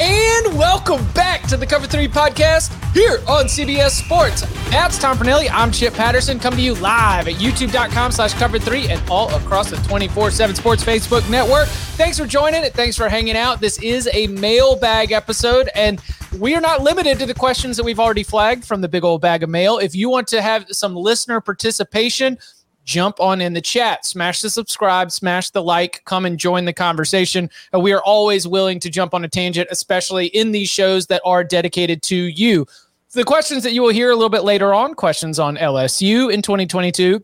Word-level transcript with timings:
And 0.00 0.58
welcome 0.58 1.06
back 1.12 1.42
to 1.42 1.56
the 1.56 1.64
Cover 1.64 1.86
3 1.86 2.08
podcast 2.08 2.72
here 2.92 3.20
on 3.28 3.44
CBS 3.44 3.90
Sports. 3.90 4.40
That's 4.70 4.98
Tom 4.98 5.16
Fornelli. 5.16 5.48
I'm 5.52 5.70
Chip 5.70 5.94
Patterson, 5.94 6.40
coming 6.40 6.58
to 6.58 6.64
you 6.64 6.74
live 6.74 7.28
at 7.28 7.34
youtube.com 7.34 8.10
slash 8.10 8.34
cover 8.34 8.58
3 8.58 8.88
and 8.88 9.08
all 9.08 9.32
across 9.36 9.70
the 9.70 9.76
24-7 9.76 10.56
Sports 10.56 10.82
Facebook 10.82 11.30
network. 11.30 11.68
Thanks 11.68 12.18
for 12.18 12.26
joining. 12.26 12.68
Thanks 12.72 12.96
for 12.96 13.08
hanging 13.08 13.36
out. 13.36 13.60
This 13.60 13.80
is 13.82 14.08
a 14.12 14.26
mailbag 14.26 15.12
episode, 15.12 15.70
and 15.76 16.00
we 16.40 16.56
are 16.56 16.60
not 16.60 16.82
limited 16.82 17.20
to 17.20 17.26
the 17.26 17.34
questions 17.34 17.76
that 17.76 17.84
we've 17.84 18.00
already 18.00 18.24
flagged 18.24 18.64
from 18.64 18.80
the 18.80 18.88
big 18.88 19.04
old 19.04 19.20
bag 19.20 19.44
of 19.44 19.48
mail. 19.48 19.78
If 19.78 19.94
you 19.94 20.10
want 20.10 20.26
to 20.28 20.42
have 20.42 20.66
some 20.72 20.96
listener 20.96 21.40
participation, 21.40 22.36
jump 22.84 23.18
on 23.20 23.40
in 23.40 23.52
the 23.54 23.60
chat, 23.60 24.04
smash 24.04 24.40
the 24.40 24.50
subscribe, 24.50 25.10
smash 25.10 25.50
the 25.50 25.62
like, 25.62 26.02
come 26.04 26.26
and 26.26 26.38
join 26.38 26.64
the 26.64 26.72
conversation. 26.72 27.50
Uh, 27.74 27.80
we 27.80 27.92
are 27.92 28.02
always 28.02 28.46
willing 28.46 28.78
to 28.80 28.90
jump 28.90 29.14
on 29.14 29.24
a 29.24 29.28
tangent, 29.28 29.68
especially 29.70 30.26
in 30.26 30.52
these 30.52 30.68
shows 30.68 31.06
that 31.06 31.22
are 31.24 31.42
dedicated 31.42 32.02
to 32.02 32.16
you. 32.16 32.66
The 33.12 33.24
questions 33.24 33.62
that 33.62 33.72
you 33.72 33.82
will 33.82 33.90
hear 33.90 34.10
a 34.10 34.14
little 34.14 34.28
bit 34.28 34.44
later 34.44 34.74
on, 34.74 34.94
questions 34.94 35.38
on 35.38 35.56
LSU 35.56 36.32
in 36.32 36.42
2022. 36.42 37.22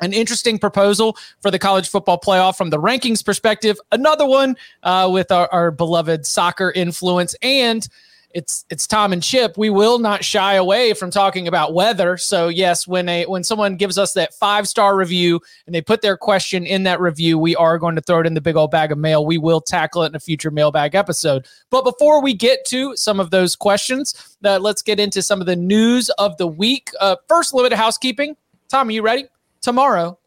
An 0.00 0.12
interesting 0.12 0.58
proposal 0.58 1.16
for 1.40 1.50
the 1.50 1.58
college 1.58 1.88
football 1.88 2.18
playoff 2.18 2.56
from 2.56 2.70
the 2.70 2.78
rankings 2.78 3.24
perspective. 3.24 3.78
Another 3.92 4.26
one 4.26 4.56
uh, 4.82 5.08
with 5.10 5.30
our, 5.30 5.48
our 5.52 5.70
beloved 5.70 6.26
soccer 6.26 6.72
influence 6.72 7.34
and 7.40 7.88
it's 8.34 8.64
it's 8.70 8.86
Tom 8.86 9.12
and 9.12 9.22
Chip. 9.22 9.56
We 9.56 9.70
will 9.70 9.98
not 9.98 10.24
shy 10.24 10.54
away 10.54 10.92
from 10.94 11.10
talking 11.10 11.48
about 11.48 11.74
weather. 11.74 12.16
So 12.16 12.48
yes, 12.48 12.86
when 12.86 13.08
a 13.08 13.24
when 13.26 13.44
someone 13.44 13.76
gives 13.76 13.98
us 13.98 14.12
that 14.14 14.34
five 14.34 14.66
star 14.68 14.96
review 14.96 15.40
and 15.66 15.74
they 15.74 15.80
put 15.80 16.02
their 16.02 16.16
question 16.16 16.66
in 16.66 16.82
that 16.84 17.00
review, 17.00 17.38
we 17.38 17.56
are 17.56 17.78
going 17.78 17.94
to 17.94 18.00
throw 18.00 18.20
it 18.20 18.26
in 18.26 18.34
the 18.34 18.40
big 18.40 18.56
old 18.56 18.70
bag 18.70 18.92
of 18.92 18.98
mail. 18.98 19.24
We 19.24 19.38
will 19.38 19.60
tackle 19.60 20.02
it 20.02 20.08
in 20.08 20.14
a 20.14 20.20
future 20.20 20.50
mailbag 20.50 20.94
episode. 20.94 21.46
But 21.70 21.84
before 21.84 22.22
we 22.22 22.34
get 22.34 22.64
to 22.66 22.96
some 22.96 23.20
of 23.20 23.30
those 23.30 23.56
questions, 23.56 24.36
uh, 24.44 24.58
let's 24.58 24.82
get 24.82 24.98
into 24.98 25.22
some 25.22 25.40
of 25.40 25.46
the 25.46 25.56
news 25.56 26.10
of 26.18 26.36
the 26.36 26.46
week. 26.46 26.90
Uh, 27.00 27.16
first, 27.28 27.52
a 27.52 27.56
little 27.56 27.68
bit 27.68 27.74
of 27.74 27.78
housekeeping. 27.78 28.36
Tom, 28.68 28.88
are 28.88 28.92
you 28.92 29.02
ready? 29.02 29.26
Tomorrow, 29.60 30.18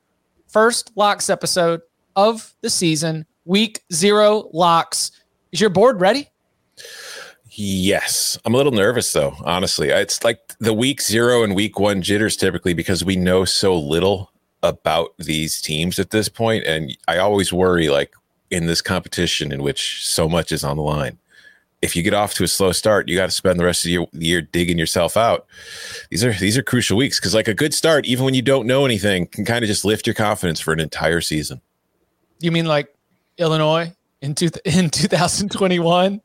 first 0.48 0.92
locks 0.96 1.30
episode 1.30 1.82
of 2.16 2.54
the 2.62 2.70
season, 2.70 3.26
week 3.46 3.84
zero 3.92 4.50
locks. 4.54 5.12
Is 5.52 5.60
your 5.62 5.70
board 5.70 6.00
ready? 6.00 6.30
Yes. 7.58 8.38
I'm 8.44 8.54
a 8.54 8.58
little 8.58 8.74
nervous 8.74 9.12
though, 9.14 9.36
honestly. 9.44 9.90
It's 9.90 10.24
like 10.24 10.40
the 10.60 10.74
week 10.74 11.02
zero 11.02 11.44
and 11.44 11.56
week 11.56 11.80
one 11.80 12.02
jitters 12.02 12.36
typically 12.36 12.74
because 12.74 13.06
we 13.06 13.16
know 13.16 13.46
so 13.46 13.78
little 13.78 14.32
about 14.62 15.14
these 15.18 15.62
teams 15.62 16.00
at 16.00 16.10
this 16.10 16.28
point, 16.28 16.66
And 16.66 16.96
I 17.08 17.18
always 17.18 17.54
worry, 17.54 17.88
like 17.88 18.14
in 18.52 18.66
this 18.66 18.82
competition 18.82 19.52
in 19.52 19.64
which 19.64 20.06
so 20.06 20.28
much 20.28 20.52
is 20.52 20.64
on 20.64 20.78
the 20.78 20.84
line. 20.84 21.18
If 21.82 21.96
you 21.96 22.04
get 22.04 22.14
off 22.14 22.34
to 22.36 22.44
a 22.44 22.48
slow 22.48 22.72
start, 22.72 23.08
you 23.08 23.16
got 23.16 23.28
to 23.28 23.32
spend 23.32 23.60
the 23.60 23.66
rest 23.66 23.86
of 23.86 23.92
your 23.92 24.08
year, 24.14 24.42
digging 24.42 24.78
yourself 24.78 25.16
out. 25.16 25.46
These 26.10 26.24
are 26.24 26.34
these 26.34 26.58
are 26.58 26.64
crucial 26.64 26.98
weeks 26.98 27.20
because 27.20 27.36
like 27.36 27.48
a 27.48 27.54
good 27.54 27.74
start, 27.74 28.06
even 28.06 28.26
when 28.26 28.34
you 28.34 28.42
don't 28.42 28.66
know 28.66 28.86
anything, 28.86 29.28
can 29.28 29.46
kind 29.46 29.64
of 29.64 29.68
just 29.68 29.86
lift 29.86 30.08
your 30.08 30.14
confidence 30.14 30.60
for 30.60 30.74
an 30.74 30.80
entire 30.80 31.22
season. 31.22 31.62
You 32.40 32.52
mean 32.52 32.66
like 32.66 32.94
Illinois 33.38 33.94
in 34.22 34.36
two, 34.36 34.50
in 34.66 34.90
2021? 34.90 36.22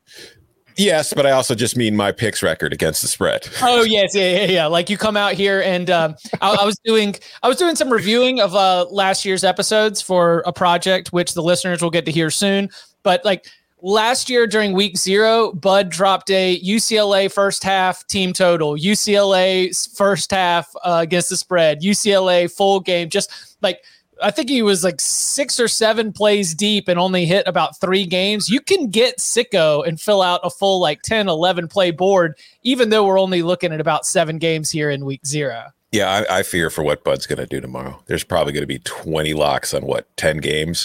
Yes, 0.81 1.13
but 1.13 1.25
I 1.25 1.31
also 1.31 1.53
just 1.53 1.77
mean 1.77 1.95
my 1.95 2.11
picks 2.11 2.41
record 2.41 2.73
against 2.73 3.01
the 3.01 3.07
spread. 3.07 3.47
Oh 3.61 3.83
yes, 3.83 4.15
yeah, 4.15 4.37
yeah, 4.37 4.45
yeah. 4.45 4.65
Like 4.65 4.89
you 4.89 4.97
come 4.97 5.15
out 5.15 5.33
here 5.33 5.61
and 5.61 5.89
um, 5.89 6.15
I, 6.41 6.55
I, 6.61 6.65
was 6.65 6.79
doing, 6.83 7.15
I 7.43 7.47
was 7.47 7.57
doing 7.57 7.75
some 7.75 7.89
reviewing 7.89 8.39
of 8.39 8.55
uh, 8.55 8.85
last 8.89 9.23
year's 9.23 9.43
episodes 9.43 10.01
for 10.01 10.43
a 10.45 10.51
project, 10.51 11.13
which 11.13 11.33
the 11.33 11.43
listeners 11.43 11.81
will 11.81 11.91
get 11.91 12.05
to 12.05 12.11
hear 12.11 12.31
soon. 12.31 12.69
But 13.03 13.23
like 13.23 13.45
last 13.81 14.29
year 14.29 14.47
during 14.47 14.73
week 14.73 14.97
zero, 14.97 15.51
Bud 15.53 15.89
dropped 15.89 16.31
a 16.31 16.59
UCLA 16.61 17.31
first 17.31 17.63
half 17.63 18.05
team 18.07 18.33
total, 18.33 18.75
UCLA 18.75 19.95
first 19.95 20.31
half 20.31 20.73
uh, 20.83 20.99
against 21.01 21.29
the 21.29 21.37
spread, 21.37 21.81
UCLA 21.81 22.51
full 22.51 22.79
game, 22.79 23.09
just 23.09 23.57
like 23.61 23.81
I 24.21 24.31
think 24.31 24.49
he 24.49 24.61
was 24.61 24.83
like 24.83 24.99
six 24.99 25.59
or 25.59 25.67
seven 25.67 26.13
plays 26.13 26.53
deep 26.53 26.87
and 26.87 26.99
only 26.99 27.25
hit 27.25 27.47
about 27.47 27.79
three 27.79 28.05
games. 28.05 28.49
You 28.49 28.61
can 28.61 28.89
get 28.89 29.17
sicko 29.17 29.85
and 29.87 29.99
fill 29.99 30.21
out 30.21 30.41
a 30.43 30.49
full 30.49 30.79
like 30.79 31.01
10, 31.03 31.27
11 31.27 31.67
play 31.67 31.91
board, 31.91 32.37
even 32.63 32.89
though 32.89 33.05
we're 33.05 33.19
only 33.19 33.41
looking 33.41 33.73
at 33.73 33.81
about 33.81 34.05
seven 34.05 34.37
games 34.37 34.69
here 34.69 34.89
in 34.89 35.05
week 35.05 35.25
zero. 35.25 35.65
Yeah, 35.91 36.23
I, 36.29 36.37
I, 36.37 36.43
fear 36.43 36.69
for 36.69 36.83
what 36.83 37.03
Bud's 37.03 37.27
going 37.27 37.39
to 37.39 37.45
do 37.45 37.59
tomorrow. 37.59 38.01
There's 38.05 38.23
probably 38.23 38.53
going 38.53 38.63
to 38.63 38.67
be 38.67 38.79
20 38.79 39.33
locks 39.33 39.73
on 39.73 39.85
what 39.85 40.07
10 40.15 40.37
games. 40.37 40.83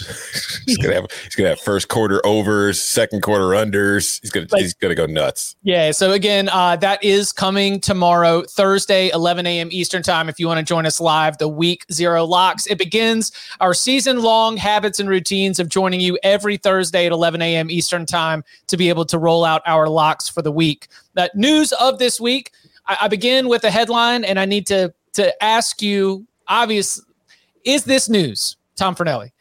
he's 0.66 0.76
going 0.78 0.90
to 0.90 1.00
have 1.00 1.06
he's 1.22 1.36
going 1.36 1.44
to 1.44 1.50
have 1.50 1.60
first 1.60 1.86
quarter 1.86 2.20
overs, 2.26 2.82
second 2.82 3.22
quarter 3.22 3.50
unders. 3.50 4.20
He's 4.20 4.32
going 4.32 4.48
to 4.48 4.56
he's 4.56 4.74
going 4.74 4.90
to 4.90 4.96
go 4.96 5.06
nuts. 5.06 5.54
Yeah. 5.62 5.92
So 5.92 6.10
again, 6.10 6.48
uh, 6.48 6.74
that 6.76 7.04
is 7.04 7.30
coming 7.30 7.78
tomorrow, 7.78 8.42
Thursday, 8.50 9.08
11 9.14 9.46
a.m. 9.46 9.68
Eastern 9.70 10.02
time. 10.02 10.28
If 10.28 10.40
you 10.40 10.48
want 10.48 10.58
to 10.58 10.64
join 10.64 10.86
us 10.86 11.00
live, 11.00 11.38
the 11.38 11.46
week 11.46 11.86
zero 11.92 12.24
locks. 12.24 12.66
It 12.66 12.76
begins 12.76 13.30
our 13.60 13.74
season 13.74 14.22
long 14.22 14.56
habits 14.56 14.98
and 14.98 15.08
routines 15.08 15.60
of 15.60 15.68
joining 15.68 16.00
you 16.00 16.18
every 16.24 16.56
Thursday 16.56 17.06
at 17.06 17.12
11 17.12 17.40
a.m. 17.42 17.70
Eastern 17.70 18.06
time 18.06 18.42
to 18.66 18.76
be 18.76 18.88
able 18.88 19.04
to 19.04 19.18
roll 19.18 19.44
out 19.44 19.62
our 19.66 19.88
locks 19.88 20.28
for 20.28 20.42
the 20.42 20.50
week. 20.50 20.88
That 21.14 21.36
news 21.36 21.70
of 21.74 22.00
this 22.00 22.20
week. 22.20 22.50
I, 22.86 22.96
I 23.02 23.08
begin 23.08 23.48
with 23.48 23.64
a 23.64 23.70
headline, 23.70 24.24
and 24.24 24.38
I 24.38 24.44
need 24.44 24.66
to 24.68 24.92
to 25.16 25.42
ask 25.42 25.82
you. 25.82 26.26
Obvious, 26.48 27.02
is 27.64 27.84
this 27.84 28.08
news, 28.08 28.56
Tom 28.76 28.94
Fornelli? 28.94 29.32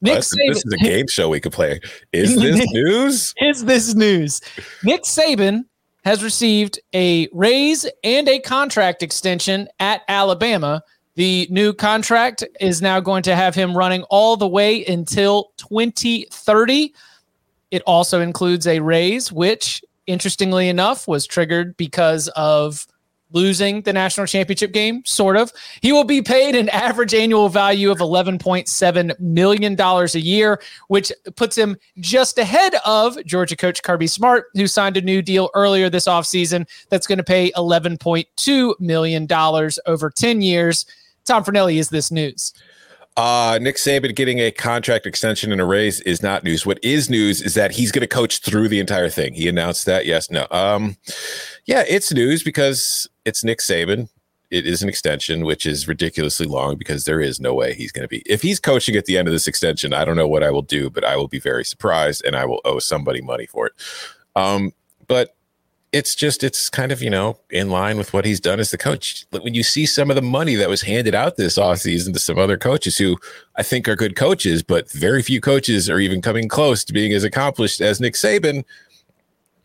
Nick 0.00 0.20
Saban, 0.20 0.48
this 0.48 0.64
is 0.64 0.72
a 0.72 0.78
game 0.78 1.06
show 1.06 1.28
we 1.28 1.40
could 1.40 1.52
play. 1.52 1.78
Is 2.12 2.34
this 2.40 2.66
news? 2.72 3.34
Is 3.38 3.64
this 3.66 3.94
news? 3.94 4.40
Nick 4.82 5.02
Saban 5.02 5.64
has 6.04 6.24
received 6.24 6.80
a 6.94 7.28
raise 7.32 7.86
and 8.02 8.26
a 8.26 8.38
contract 8.40 9.02
extension 9.02 9.68
at 9.78 10.00
Alabama. 10.08 10.82
The 11.16 11.46
new 11.50 11.74
contract 11.74 12.42
is 12.60 12.80
now 12.80 13.00
going 13.00 13.22
to 13.24 13.36
have 13.36 13.54
him 13.54 13.76
running 13.76 14.04
all 14.04 14.38
the 14.38 14.48
way 14.48 14.86
until 14.86 15.52
2030. 15.58 16.94
It 17.70 17.82
also 17.82 18.22
includes 18.22 18.66
a 18.66 18.80
raise, 18.80 19.30
which 19.30 19.82
interestingly 20.10 20.68
enough, 20.68 21.06
was 21.06 21.26
triggered 21.26 21.76
because 21.76 22.28
of 22.28 22.86
losing 23.32 23.82
the 23.82 23.92
national 23.92 24.26
championship 24.26 24.72
game, 24.72 25.02
sort 25.04 25.36
of. 25.36 25.52
He 25.80 25.92
will 25.92 26.04
be 26.04 26.22
paid 26.22 26.54
an 26.54 26.68
average 26.70 27.14
annual 27.14 27.48
value 27.48 27.90
of 27.90 27.98
$11.7 27.98 29.20
million 29.20 29.80
a 29.80 30.18
year, 30.18 30.60
which 30.88 31.12
puts 31.36 31.56
him 31.56 31.76
just 31.98 32.38
ahead 32.38 32.74
of 32.84 33.22
Georgia 33.24 33.56
coach 33.56 33.82
Kirby 33.82 34.06
Smart, 34.06 34.46
who 34.54 34.66
signed 34.66 34.96
a 34.96 35.02
new 35.02 35.22
deal 35.22 35.50
earlier 35.54 35.88
this 35.88 36.06
offseason 36.06 36.68
that's 36.88 37.06
going 37.06 37.18
to 37.18 37.24
pay 37.24 37.50
$11.2 37.52 38.80
million 38.80 39.28
over 39.86 40.10
10 40.10 40.42
years. 40.42 40.86
Tom 41.24 41.44
Fornelli 41.44 41.76
is 41.76 41.90
this 41.90 42.10
news. 42.10 42.52
Uh, 43.16 43.58
Nick 43.60 43.76
Saban 43.76 44.14
getting 44.14 44.38
a 44.38 44.50
contract 44.50 45.04
extension 45.04 45.52
and 45.52 45.60
a 45.60 45.64
raise 45.64 46.00
is 46.02 46.22
not 46.22 46.42
news. 46.42 46.64
What 46.64 46.78
is 46.82 47.10
news 47.10 47.42
is 47.42 47.52
that 47.52 47.72
he's 47.72 47.92
going 47.92 48.00
to 48.00 48.06
coach 48.06 48.38
through 48.38 48.68
the 48.68 48.80
entire 48.80 49.10
thing. 49.10 49.34
He 49.34 49.46
announced 49.48 49.84
that. 49.86 50.06
Yes, 50.06 50.30
no. 50.30 50.46
Um, 50.50 50.96
yeah, 51.66 51.84
it's 51.86 52.12
news 52.12 52.42
because 52.42 53.08
it's 53.24 53.44
Nick 53.44 53.58
Saban. 53.58 54.08
It 54.50 54.66
is 54.66 54.82
an 54.82 54.88
extension, 54.88 55.44
which 55.44 55.64
is 55.64 55.86
ridiculously 55.86 56.46
long 56.46 56.76
because 56.76 57.04
there 57.04 57.20
is 57.20 57.38
no 57.38 57.54
way 57.54 57.72
he's 57.72 57.92
going 57.92 58.02
to 58.02 58.08
be. 58.08 58.22
If 58.26 58.42
he's 58.42 58.58
coaching 58.58 58.96
at 58.96 59.04
the 59.04 59.16
end 59.16 59.28
of 59.28 59.32
this 59.32 59.46
extension, 59.46 59.94
I 59.94 60.04
don't 60.04 60.16
know 60.16 60.26
what 60.26 60.42
I 60.42 60.50
will 60.50 60.62
do, 60.62 60.90
but 60.90 61.04
I 61.04 61.16
will 61.16 61.28
be 61.28 61.38
very 61.38 61.64
surprised 61.64 62.24
and 62.24 62.34
I 62.34 62.44
will 62.46 62.60
owe 62.64 62.80
somebody 62.80 63.20
money 63.20 63.46
for 63.46 63.68
it. 63.68 63.72
Um, 64.34 64.72
but 65.06 65.36
it's 65.92 66.14
just 66.14 66.44
it's 66.44 66.70
kind 66.70 66.92
of 66.92 67.02
you 67.02 67.10
know 67.10 67.36
in 67.50 67.68
line 67.68 67.96
with 67.96 68.12
what 68.12 68.24
he's 68.24 68.40
done 68.40 68.60
as 68.60 68.70
the 68.70 68.78
coach 68.78 69.26
when 69.30 69.54
you 69.54 69.62
see 69.62 69.84
some 69.86 70.08
of 70.08 70.16
the 70.16 70.22
money 70.22 70.54
that 70.54 70.68
was 70.68 70.82
handed 70.82 71.14
out 71.14 71.36
this 71.36 71.58
offseason 71.58 72.12
to 72.12 72.18
some 72.18 72.38
other 72.38 72.56
coaches 72.56 72.96
who 72.96 73.16
i 73.56 73.62
think 73.62 73.88
are 73.88 73.96
good 73.96 74.14
coaches 74.14 74.62
but 74.62 74.90
very 74.92 75.22
few 75.22 75.40
coaches 75.40 75.90
are 75.90 75.98
even 75.98 76.22
coming 76.22 76.48
close 76.48 76.84
to 76.84 76.92
being 76.92 77.12
as 77.12 77.24
accomplished 77.24 77.80
as 77.80 78.00
nick 78.00 78.14
saban 78.14 78.64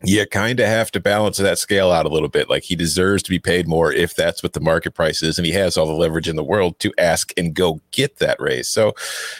you 0.04 0.26
kind 0.26 0.60
of 0.60 0.66
have 0.66 0.90
to 0.90 1.00
balance 1.00 1.38
that 1.38 1.58
scale 1.58 1.90
out 1.90 2.06
a 2.06 2.10
little 2.10 2.28
bit 2.28 2.50
like 2.50 2.62
he 2.62 2.76
deserves 2.76 3.22
to 3.22 3.30
be 3.30 3.38
paid 3.38 3.66
more 3.66 3.92
if 3.92 4.14
that's 4.14 4.42
what 4.42 4.52
the 4.52 4.60
market 4.60 4.92
price 4.92 5.22
is 5.22 5.38
and 5.38 5.46
he 5.46 5.52
has 5.52 5.76
all 5.76 5.86
the 5.86 5.92
leverage 5.92 6.28
in 6.28 6.36
the 6.36 6.44
world 6.44 6.78
to 6.78 6.92
ask 6.98 7.32
and 7.36 7.54
go 7.54 7.80
get 7.92 8.18
that 8.18 8.38
raise 8.38 8.68
so 8.68 8.92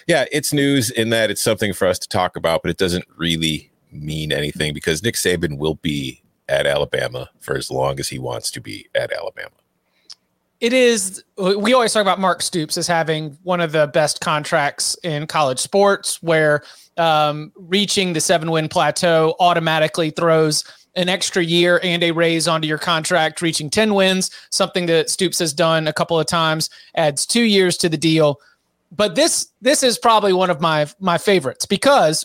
yeah 0.07 0.25
it's 0.33 0.53
news 0.53 0.91
in 0.91 1.11
that 1.11 1.31
it's 1.31 1.43
something 1.43 1.73
for 1.73 1.87
us 1.87 1.99
to 1.99 2.09
talk 2.09 2.37
about 2.37 2.63
but 2.63 2.71
it 2.71 2.79
doesn't 2.79 3.05
really 3.17 3.71
mean 3.93 4.33
anything 4.33 4.73
because 4.73 5.03
nick 5.03 5.15
saban 5.15 5.59
will 5.59 5.75
be 5.77 6.23
at 6.49 6.67
Alabama 6.67 7.29
for 7.41 7.57
as 7.57 7.71
long 7.71 7.99
as 7.99 8.09
he 8.09 8.19
wants 8.19 8.51
to 8.53 8.61
be 8.61 8.89
at 8.95 9.13
Alabama. 9.13 9.51
It 10.61 10.73
is. 10.73 11.23
We 11.37 11.75
always 11.75 11.93
talk 11.93 12.01
about 12.03 12.19
Mark 12.19 12.41
Stoops 12.41 12.79
as 12.79 12.87
having 12.87 13.37
one 13.43 13.61
of 13.61 13.73
the 13.73 13.89
best 13.89 14.21
contracts 14.21 14.97
in 15.03 15.27
college 15.27 15.59
sports, 15.59 16.23
where 16.23 16.63
um, 16.97 17.53
reaching 17.57 18.13
the 18.13 18.21
seven 18.21 18.51
win 18.51 18.69
plateau 18.69 19.35
automatically 19.41 20.11
throws 20.11 20.65
an 20.95 21.09
extra 21.09 21.45
year 21.45 21.79
and 21.83 22.03
a 22.03 22.11
raise 22.11 22.49
onto 22.49 22.67
your 22.67 22.79
contract, 22.79 23.43
reaching 23.43 23.69
10 23.69 23.95
wins, 23.95 24.31
something 24.51 24.87
that 24.87 25.11
Stoops 25.11 25.39
has 25.39 25.53
done 25.53 25.87
a 25.87 25.93
couple 25.93 26.19
of 26.19 26.27
times, 26.27 26.71
adds 26.95 27.27
two 27.27 27.43
years 27.43 27.77
to 27.77 27.89
the 27.89 27.99
deal. 27.99 28.41
But 28.91 29.15
this 29.15 29.49
this 29.61 29.83
is 29.83 29.99
probably 29.99 30.33
one 30.33 30.49
of 30.49 30.61
my 30.61 30.87
my 31.01 31.19
favorites 31.19 31.67
because 31.67 32.25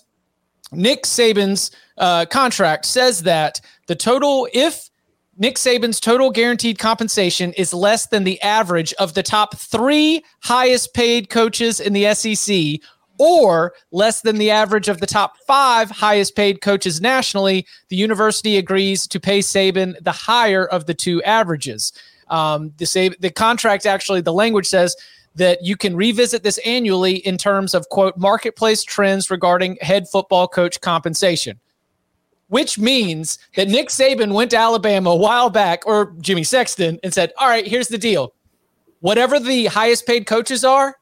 Nick 0.71 1.03
Saban's 1.03 1.71
uh, 1.97 2.25
contract 2.25 2.85
says 2.85 3.23
that 3.23 3.59
the 3.87 3.95
total, 3.95 4.47
if 4.53 4.89
Nick 5.37 5.55
Saban's 5.55 5.99
total 5.99 6.29
guaranteed 6.29 6.79
compensation 6.79 7.51
is 7.53 7.73
less 7.73 8.07
than 8.07 8.23
the 8.23 8.41
average 8.41 8.93
of 8.93 9.13
the 9.13 9.23
top 9.23 9.57
three 9.57 10.23
highest 10.41 10.93
paid 10.93 11.29
coaches 11.29 11.79
in 11.79 11.93
the 11.93 12.13
SEC, 12.13 12.79
or 13.21 13.73
less 13.91 14.21
than 14.21 14.37
the 14.39 14.49
average 14.49 14.89
of 14.89 14.99
the 14.99 15.05
top 15.05 15.37
five 15.45 15.91
highest 15.91 16.35
paid 16.35 16.59
coaches 16.59 16.99
nationally, 16.99 17.67
the 17.89 17.95
university 17.95 18.57
agrees 18.57 19.05
to 19.05 19.19
pay 19.19 19.39
Saban 19.41 19.93
the 20.03 20.11
higher 20.11 20.65
of 20.65 20.87
the 20.87 20.95
two 20.95 21.21
averages. 21.21 21.93
Um, 22.29 22.73
the, 22.77 22.87
Sab- 22.87 23.19
the 23.19 23.29
contract 23.29 23.85
actually, 23.85 24.21
the 24.21 24.33
language 24.33 24.65
says 24.65 24.95
that 25.35 25.63
you 25.63 25.77
can 25.77 25.95
revisit 25.95 26.41
this 26.41 26.57
annually 26.65 27.17
in 27.17 27.37
terms 27.37 27.75
of 27.75 27.87
quote 27.89 28.17
marketplace 28.17 28.83
trends 28.83 29.29
regarding 29.29 29.77
head 29.81 30.09
football 30.09 30.47
coach 30.47 30.81
compensation 30.81 31.59
which 32.47 32.77
means 32.77 33.39
that 33.55 33.69
Nick 33.69 33.87
Saban 33.87 34.33
went 34.33 34.51
to 34.51 34.57
Alabama 34.57 35.11
a 35.11 35.15
while 35.15 35.49
back, 35.49 35.87
or 35.87 36.13
Jimmy 36.19 36.43
Sexton, 36.43 36.99
and 37.01 37.13
said, 37.13 37.31
All 37.37 37.47
right, 37.47 37.65
here's 37.65 37.87
the 37.87 37.97
deal. 37.97 38.33
Whatever 38.99 39.39
the 39.39 39.67
highest 39.67 40.05
paid 40.05 40.25
coaches 40.25 40.65
are, 40.65 40.97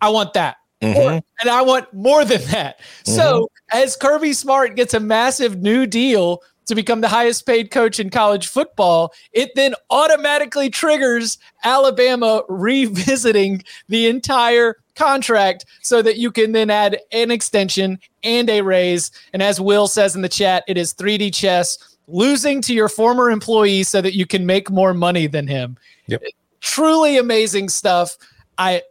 I 0.00 0.10
want 0.10 0.34
that. 0.34 0.57
Mm-hmm. 0.80 0.98
Or, 0.98 1.22
and 1.40 1.50
I 1.50 1.62
want 1.62 1.92
more 1.92 2.24
than 2.24 2.42
that. 2.50 2.80
Mm-hmm. 2.80 3.12
So 3.12 3.50
as 3.72 3.96
Kirby 3.96 4.32
Smart 4.32 4.76
gets 4.76 4.94
a 4.94 5.00
massive 5.00 5.60
new 5.60 5.86
deal 5.86 6.42
to 6.66 6.74
become 6.74 7.00
the 7.00 7.08
highest 7.08 7.46
paid 7.46 7.70
coach 7.70 7.98
in 7.98 8.10
college 8.10 8.46
football, 8.46 9.12
it 9.32 9.50
then 9.54 9.74
automatically 9.90 10.68
triggers 10.70 11.38
Alabama 11.64 12.42
revisiting 12.48 13.62
the 13.88 14.06
entire 14.06 14.76
contract 14.94 15.64
so 15.80 16.02
that 16.02 16.18
you 16.18 16.30
can 16.30 16.52
then 16.52 16.70
add 16.70 16.98
an 17.12 17.30
extension 17.30 17.98
and 18.22 18.50
a 18.50 18.60
raise. 18.60 19.10
And 19.32 19.42
as 19.42 19.60
Will 19.60 19.88
says 19.88 20.14
in 20.14 20.22
the 20.22 20.28
chat, 20.28 20.64
it 20.68 20.76
is 20.76 20.92
3D 20.92 21.34
chess, 21.34 21.78
losing 22.06 22.60
to 22.62 22.74
your 22.74 22.88
former 22.88 23.30
employee 23.30 23.82
so 23.82 24.00
that 24.02 24.14
you 24.14 24.26
can 24.26 24.44
make 24.44 24.70
more 24.70 24.92
money 24.92 25.26
than 25.26 25.46
him. 25.46 25.76
Yep. 26.06 26.22
Truly 26.60 27.16
amazing 27.16 27.68
stuff. 27.68 28.16
I, 28.58 28.82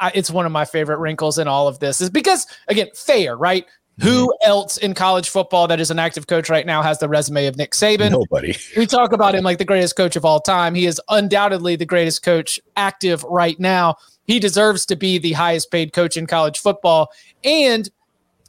I, 0.00 0.10
it's 0.14 0.30
one 0.30 0.46
of 0.46 0.52
my 0.52 0.64
favorite 0.64 0.98
wrinkles 0.98 1.38
in 1.38 1.46
all 1.46 1.68
of 1.68 1.78
this 1.78 2.00
is 2.00 2.10
because 2.10 2.46
again, 2.68 2.88
fair, 2.94 3.36
right? 3.36 3.66
Who 4.00 4.28
mm-hmm. 4.28 4.48
else 4.50 4.78
in 4.78 4.94
college 4.94 5.28
football 5.28 5.68
that 5.68 5.78
is 5.78 5.90
an 5.90 5.98
active 5.98 6.26
coach 6.26 6.48
right 6.48 6.64
now 6.64 6.82
has 6.82 6.98
the 6.98 7.08
resume 7.08 7.46
of 7.46 7.56
Nick 7.56 7.72
Saban? 7.72 8.12
Nobody. 8.12 8.56
we 8.76 8.86
talk 8.86 9.12
about 9.12 9.34
him 9.34 9.44
like 9.44 9.58
the 9.58 9.64
greatest 9.64 9.94
coach 9.94 10.16
of 10.16 10.24
all 10.24 10.40
time. 10.40 10.74
He 10.74 10.86
is 10.86 11.00
undoubtedly 11.10 11.76
the 11.76 11.84
greatest 11.84 12.22
coach 12.22 12.58
active 12.76 13.22
right 13.24 13.60
now 13.60 13.96
he 14.30 14.38
deserves 14.38 14.86
to 14.86 14.94
be 14.94 15.18
the 15.18 15.32
highest 15.32 15.72
paid 15.72 15.92
coach 15.92 16.16
in 16.16 16.24
college 16.24 16.60
football. 16.60 17.10
And 17.42 17.88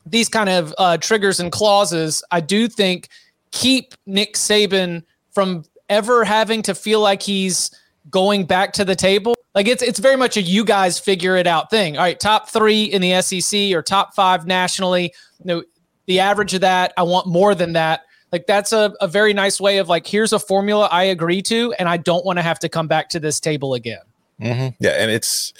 these 0.05 0.29
kind 0.29 0.47
of 0.47 0.75
uh, 0.77 0.97
triggers 0.97 1.39
and 1.39 1.51
clauses, 1.51 2.23
I 2.29 2.39
do 2.39 2.67
think, 2.67 3.09
keep 3.49 3.95
Nick 4.05 4.35
Saban 4.35 5.01
from 5.31 5.63
ever 5.89 6.23
having 6.23 6.61
to 6.63 6.75
feel 6.75 6.99
like 6.99 7.23
he's 7.23 7.71
going 8.11 8.45
back 8.45 8.73
to 8.73 8.85
the 8.85 8.95
table. 8.95 9.33
Like 9.53 9.67
it's 9.67 9.83
it's 9.83 9.99
very 9.99 10.15
much 10.15 10.37
a 10.37 10.41
you 10.41 10.63
guys 10.63 10.97
figure 10.97 11.35
it 11.35 11.47
out 11.47 11.69
thing. 11.69 11.97
All 11.97 12.03
right, 12.03 12.19
top 12.19 12.49
three 12.49 12.85
in 12.85 13.01
the 13.01 13.21
SEC 13.21 13.73
or 13.73 13.81
top 13.81 14.13
five 14.13 14.47
nationally. 14.47 15.13
You 15.39 15.45
know, 15.45 15.63
the 16.05 16.19
average 16.19 16.53
of 16.53 16.61
that. 16.61 16.93
I 16.97 17.03
want 17.03 17.27
more 17.27 17.53
than 17.53 17.73
that. 17.73 18.01
Like 18.31 18.47
that's 18.47 18.71
a, 18.71 18.93
a 19.01 19.07
very 19.07 19.33
nice 19.33 19.59
way 19.59 19.77
of 19.79 19.89
like, 19.89 20.07
here's 20.07 20.31
a 20.31 20.39
formula 20.39 20.87
I 20.89 21.03
agree 21.03 21.41
to, 21.43 21.73
and 21.77 21.89
I 21.89 21.97
don't 21.97 22.25
want 22.25 22.39
to 22.39 22.43
have 22.43 22.59
to 22.59 22.69
come 22.69 22.87
back 22.87 23.09
to 23.09 23.19
this 23.19 23.41
table 23.41 23.73
again. 23.73 24.01
Mm-hmm. 24.39 24.75
Yeah, 24.79 24.91
and 24.91 25.11
it's. 25.11 25.53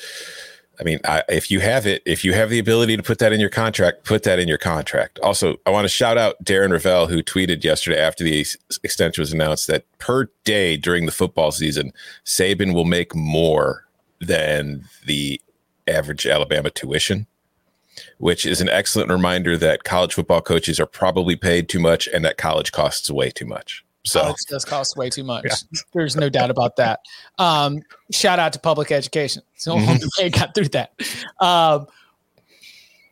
I 0.81 0.83
mean, 0.83 0.99
I, 1.05 1.21
if 1.29 1.51
you 1.51 1.59
have 1.59 1.85
it, 1.85 2.01
if 2.07 2.25
you 2.25 2.33
have 2.33 2.49
the 2.49 2.57
ability 2.57 2.97
to 2.97 3.03
put 3.03 3.19
that 3.19 3.31
in 3.31 3.39
your 3.39 3.51
contract, 3.51 4.03
put 4.03 4.23
that 4.23 4.39
in 4.39 4.47
your 4.47 4.57
contract. 4.57 5.19
Also, 5.19 5.57
I 5.67 5.69
want 5.69 5.85
to 5.85 5.89
shout 5.89 6.17
out 6.17 6.43
Darren 6.43 6.71
Rovell, 6.71 7.07
who 7.07 7.21
tweeted 7.21 7.63
yesterday 7.63 7.99
after 7.99 8.23
the 8.23 8.43
extension 8.83 9.21
was 9.21 9.31
announced 9.31 9.67
that 9.67 9.85
per 9.99 10.29
day 10.43 10.77
during 10.77 11.05
the 11.05 11.11
football 11.11 11.51
season, 11.51 11.93
Saban 12.25 12.73
will 12.73 12.85
make 12.85 13.13
more 13.13 13.85
than 14.19 14.85
the 15.05 15.39
average 15.87 16.25
Alabama 16.25 16.71
tuition, 16.71 17.27
which 18.17 18.47
is 18.47 18.59
an 18.59 18.69
excellent 18.69 19.11
reminder 19.11 19.57
that 19.57 19.83
college 19.83 20.15
football 20.15 20.41
coaches 20.41 20.79
are 20.79 20.87
probably 20.87 21.35
paid 21.35 21.69
too 21.69 21.79
much 21.79 22.07
and 22.07 22.25
that 22.25 22.37
college 22.37 22.71
costs 22.71 23.11
way 23.11 23.29
too 23.29 23.45
much. 23.45 23.85
So 24.03 24.21
college 24.21 24.35
does 24.49 24.65
cost 24.65 24.97
way 24.97 25.09
too 25.09 25.23
much. 25.23 25.45
Yeah. 25.45 25.79
There's 25.93 26.15
no 26.15 26.29
doubt 26.29 26.49
about 26.49 26.75
that. 26.77 26.99
Um, 27.37 27.81
shout 28.11 28.39
out 28.39 28.53
to 28.53 28.59
public 28.59 28.91
education. 28.91 29.43
So 29.57 29.75
mm-hmm. 29.75 30.29
got 30.29 30.55
through 30.55 30.69
that. 30.69 30.93
Um, 31.39 31.87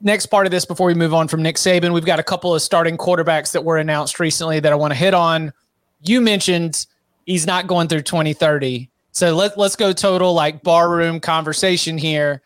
next 0.01 0.27
part 0.27 0.47
of 0.47 0.51
this 0.51 0.65
before 0.65 0.87
we 0.87 0.93
move 0.93 1.13
on 1.13 1.27
from 1.27 1.43
Nick 1.43 1.57
Saban, 1.57 1.93
we've 1.93 2.05
got 2.05 2.19
a 2.19 2.23
couple 2.23 2.55
of 2.55 2.61
starting 2.61 2.97
quarterbacks 2.97 3.51
that 3.51 3.63
were 3.63 3.77
announced 3.77 4.19
recently 4.19 4.59
that 4.59 4.71
I 4.71 4.75
want 4.75 4.91
to 4.91 4.97
hit 4.97 5.13
on. 5.13 5.53
You 6.01 6.21
mentioned 6.21 6.87
he's 7.25 7.45
not 7.45 7.67
going 7.67 7.87
through 7.87 8.03
2030. 8.03 8.89
So 9.11 9.35
let, 9.35 9.57
let's 9.57 9.75
go 9.75 9.93
total 9.93 10.33
like 10.33 10.63
barroom 10.63 11.19
conversation 11.19 11.97
here. 11.97 12.41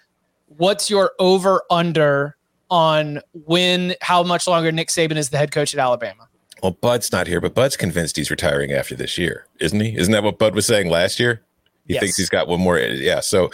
What's 0.57 0.89
your 0.89 1.11
over 1.19 1.61
under 1.69 2.35
on 2.69 3.19
when, 3.45 3.95
how 4.01 4.23
much 4.23 4.47
longer 4.47 4.71
Nick 4.71 4.89
Saban 4.89 5.17
is 5.17 5.29
the 5.29 5.37
head 5.37 5.51
coach 5.51 5.73
at 5.73 5.79
Alabama? 5.79 6.27
Well, 6.63 6.71
Bud's 6.71 7.11
not 7.11 7.27
here, 7.27 7.41
but 7.41 7.53
Bud's 7.53 7.75
convinced 7.75 8.15
he's 8.15 8.31
retiring 8.31 8.71
after 8.71 8.95
this 8.95 9.17
year, 9.17 9.45
isn't 9.59 9.81
he? 9.81 9.97
Isn't 9.97 10.13
that 10.13 10.23
what 10.23 10.39
Bud 10.39 10.55
was 10.55 10.65
saying 10.65 10.89
last 10.89 11.19
year? 11.19 11.41
He 11.85 11.95
yes. 11.95 12.01
thinks 12.01 12.15
he's 12.15 12.29
got 12.29 12.47
one 12.47 12.61
more. 12.61 12.79
Yeah. 12.79 13.19
So 13.19 13.51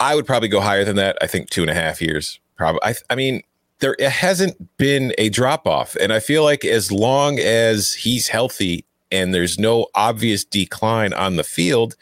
I 0.00 0.14
would 0.14 0.26
probably 0.26 0.48
go 0.48 0.62
higher 0.62 0.82
than 0.82 0.96
that. 0.96 1.18
I 1.20 1.26
think 1.26 1.50
two 1.50 1.60
and 1.60 1.70
a 1.70 1.74
half 1.74 2.00
years. 2.00 2.40
Probably. 2.56 2.80
I, 2.82 2.94
I 3.10 3.14
mean, 3.14 3.42
there 3.80 3.94
hasn't 4.00 4.78
been 4.78 5.12
a 5.18 5.28
drop 5.28 5.66
off. 5.66 5.96
And 5.96 6.14
I 6.14 6.20
feel 6.20 6.42
like 6.42 6.64
as 6.64 6.90
long 6.90 7.38
as 7.38 7.92
he's 7.92 8.28
healthy 8.28 8.86
and 9.12 9.34
there's 9.34 9.58
no 9.58 9.88
obvious 9.94 10.42
decline 10.42 11.12
on 11.12 11.36
the 11.36 11.44
field, 11.44 11.94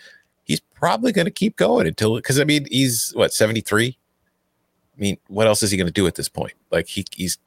he's 0.45 0.61
probably 0.61 1.11
going 1.11 1.25
to 1.25 1.33
keep 1.33 1.57
going 1.57 1.89
until, 1.89 2.15
because 2.15 2.39
I 2.39 2.45
mean, 2.45 2.69
he's 2.71 3.11
what, 3.17 3.33
73? 3.33 3.99
I 4.97 5.01
mean, 5.01 5.19
what 5.27 5.49
else 5.49 5.65
is 5.65 5.73
he 5.73 5.77
going 5.77 5.89
to 5.89 5.93
do 5.93 6.07
at 6.07 6.15
this 6.15 6.29
point? 6.29 6.55
Like 6.71 6.87
he, 6.87 7.05
he's 7.13 7.39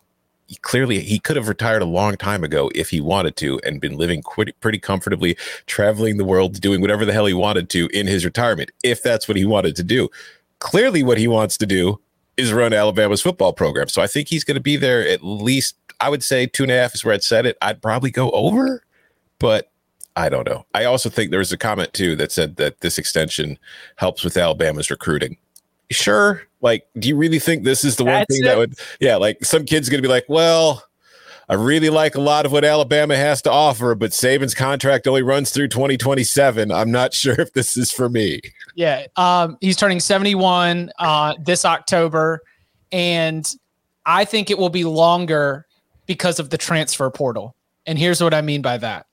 clearly 0.58 1.00
he 1.00 1.20
could 1.20 1.36
have 1.36 1.48
retired 1.48 1.82
a 1.82 1.86
long 1.86 2.18
time 2.18 2.44
ago 2.44 2.70
if 2.76 2.90
he 2.90 3.02
wanted 3.02 3.36
to 3.38 3.60
and 3.64 3.82
been 3.82 3.98
living 3.98 4.24
pretty, 4.24 4.52
pretty 4.54 4.80
comfortably, 4.80 5.38
traveling 5.66 6.18
the 6.18 6.26
world, 6.26 6.60
doing 6.62 6.82
whatever 6.82 7.06
the 7.06 7.14
hell 7.14 7.26
he 7.26 7.34
wanted 7.34 7.70
to 7.70 7.88
in 7.94 8.08
his 8.08 8.26
retirement, 8.26 8.72
if 8.84 9.02
that's 9.04 9.28
what 9.28 9.38
he 9.38 9.46
wanted 9.46 9.76
to 9.76 9.84
do. 9.84 10.10
Clearly, 10.60 11.04
what 11.04 11.18
he 11.18 11.28
wants 11.28 11.58
to 11.58 11.66
do 11.66 12.00
is 12.38 12.54
run 12.54 12.74
Alabama's 12.74 13.22
football 13.22 13.54
program. 13.54 13.88
So 13.88 14.02
I 14.02 14.08
think 14.08 14.28
he's 14.28 14.44
going 14.44 14.56
to 14.56 14.62
be 14.62 14.78
there 14.78 15.08
at 15.08 15.24
least, 15.24 15.76
I 16.00 16.10
would 16.10 16.24
say 16.24 16.46
two 16.46 16.64
and 16.64 16.72
a 16.72 16.80
half 16.80 16.96
is 16.96 17.04
where 17.04 17.14
I'd 17.14 17.24
set 17.24 17.46
it. 17.46 17.58
I'd 17.62 17.82
probably 17.82 18.12
go 18.12 18.32
over, 18.32 18.84
but 19.40 19.72
I 20.16 20.30
don't 20.30 20.48
know. 20.48 20.66
I 20.74 20.86
also 20.86 21.10
think 21.10 21.32
there 21.32 21.40
was 21.40 21.52
a 21.52 21.58
comment 21.58 21.94
too 21.94 22.16
that 22.18 22.32
said 22.32 22.58
that 22.58 22.82
this 22.82 22.98
extension 22.98 23.58
helps 23.96 24.24
with 24.24 24.38
Alabama's 24.38 24.92
recruiting. 24.92 25.38
Sure. 25.92 26.44
Like, 26.62 26.88
do 26.98 27.08
you 27.08 27.16
really 27.16 27.40
think 27.40 27.64
this 27.64 27.84
is 27.84 27.96
the 27.96 28.06
one 28.06 28.14
That's 28.14 28.36
thing 28.36 28.44
it. 28.44 28.48
that 28.48 28.58
would, 28.58 28.76
yeah, 29.00 29.16
like 29.16 29.44
some 29.44 29.66
kid's 29.66 29.90
going 29.90 29.98
to 30.02 30.08
be 30.08 30.12
like, 30.12 30.26
well, 30.28 30.84
I 31.50 31.56
really 31.56 31.90
like 31.90 32.16
a 32.16 32.22
lot 32.22 32.46
of 32.46 32.52
what 32.52 32.64
Alabama 32.64 33.16
has 33.16 33.42
to 33.42 33.52
offer, 33.52 33.94
but 33.96 34.12
Saban's 34.12 34.54
contract 34.54 35.06
only 35.08 35.22
runs 35.22 35.52
through 35.52 35.68
2027. 35.68 36.72
I'm 36.72 36.92
not 36.92 37.14
sure 37.16 37.40
if 37.40 37.54
this 37.54 37.76
is 37.76 37.92
for 37.92 38.10
me. 38.10 38.40
Yeah. 38.76 39.08
Um, 39.18 39.58
he's 39.60 39.76
turning 39.76 40.00
71 40.00 40.92
uh, 40.98 41.34
this 41.44 41.66
October. 41.66 42.42
And 42.92 43.50
I 44.06 44.26
think 44.26 44.50
it 44.50 44.58
will 44.58 44.70
be 44.70 44.84
longer 44.84 45.66
because 46.06 46.40
of 46.40 46.50
the 46.50 46.58
transfer 46.58 47.10
portal. 47.10 47.56
And 47.86 47.98
here's 47.98 48.22
what 48.22 48.34
I 48.34 48.42
mean 48.42 48.62
by 48.62 48.78
that 48.78 49.08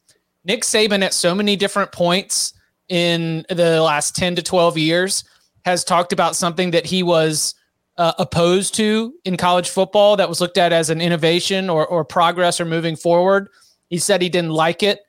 Nick 0.45 0.63
Saban, 0.63 1.03
at 1.03 1.15
so 1.15 1.35
many 1.35 1.57
different 1.57 1.93
points 1.93 2.53
in 2.89 3.45
the 3.49 3.83
last 3.83 4.17
10 4.17 4.37
to 4.37 4.43
12 4.43 4.79
years, 4.79 5.25
has 5.69 5.85
talked 5.85 6.13
about 6.13 6.35
something 6.35 6.71
that 6.71 6.87
he 6.87 7.03
was 7.03 7.55
uh, 7.99 8.13
opposed 8.19 8.75
to 8.77 9.13
in 9.25 9.37
college 9.37 9.69
football 9.69 10.17
that 10.17 10.29
was 10.29 10.41
looked 10.41 10.57
at 10.57 10.73
as 10.73 10.89
an 10.89 11.01
innovation 11.01 11.69
or, 11.69 11.87
or 11.87 12.05
progress 12.05 12.61
or 12.61 12.65
moving 12.65 12.97
forward. 12.97 13.49
He 13.91 13.99
said 13.99 14.23
he 14.23 14.29
didn't 14.29 14.51
like 14.51 14.83
it 14.83 15.01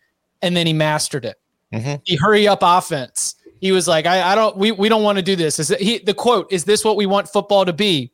and 0.41 0.55
then 0.55 0.67
he 0.67 0.73
mastered 0.73 1.23
it. 1.23 1.37
Mhm. 1.73 2.01
He 2.03 2.15
hurry 2.15 2.47
up 2.47 2.59
offense. 2.61 3.35
He 3.61 3.71
was 3.71 3.87
like, 3.87 4.05
I, 4.05 4.31
I 4.31 4.35
don't, 4.35 4.57
we, 4.57 4.71
we 4.71 4.89
don't 4.89 5.03
want 5.03 5.17
to 5.17 5.21
do 5.21 5.35
this. 5.35 5.59
Is 5.59 5.71
it, 5.71 5.79
he, 5.79 5.99
the 5.99 6.13
quote, 6.13 6.51
is 6.51 6.63
this 6.65 6.83
what 6.83 6.97
we 6.97 7.05
want 7.05 7.29
football 7.29 7.65
to 7.65 7.73
be? 7.73 8.11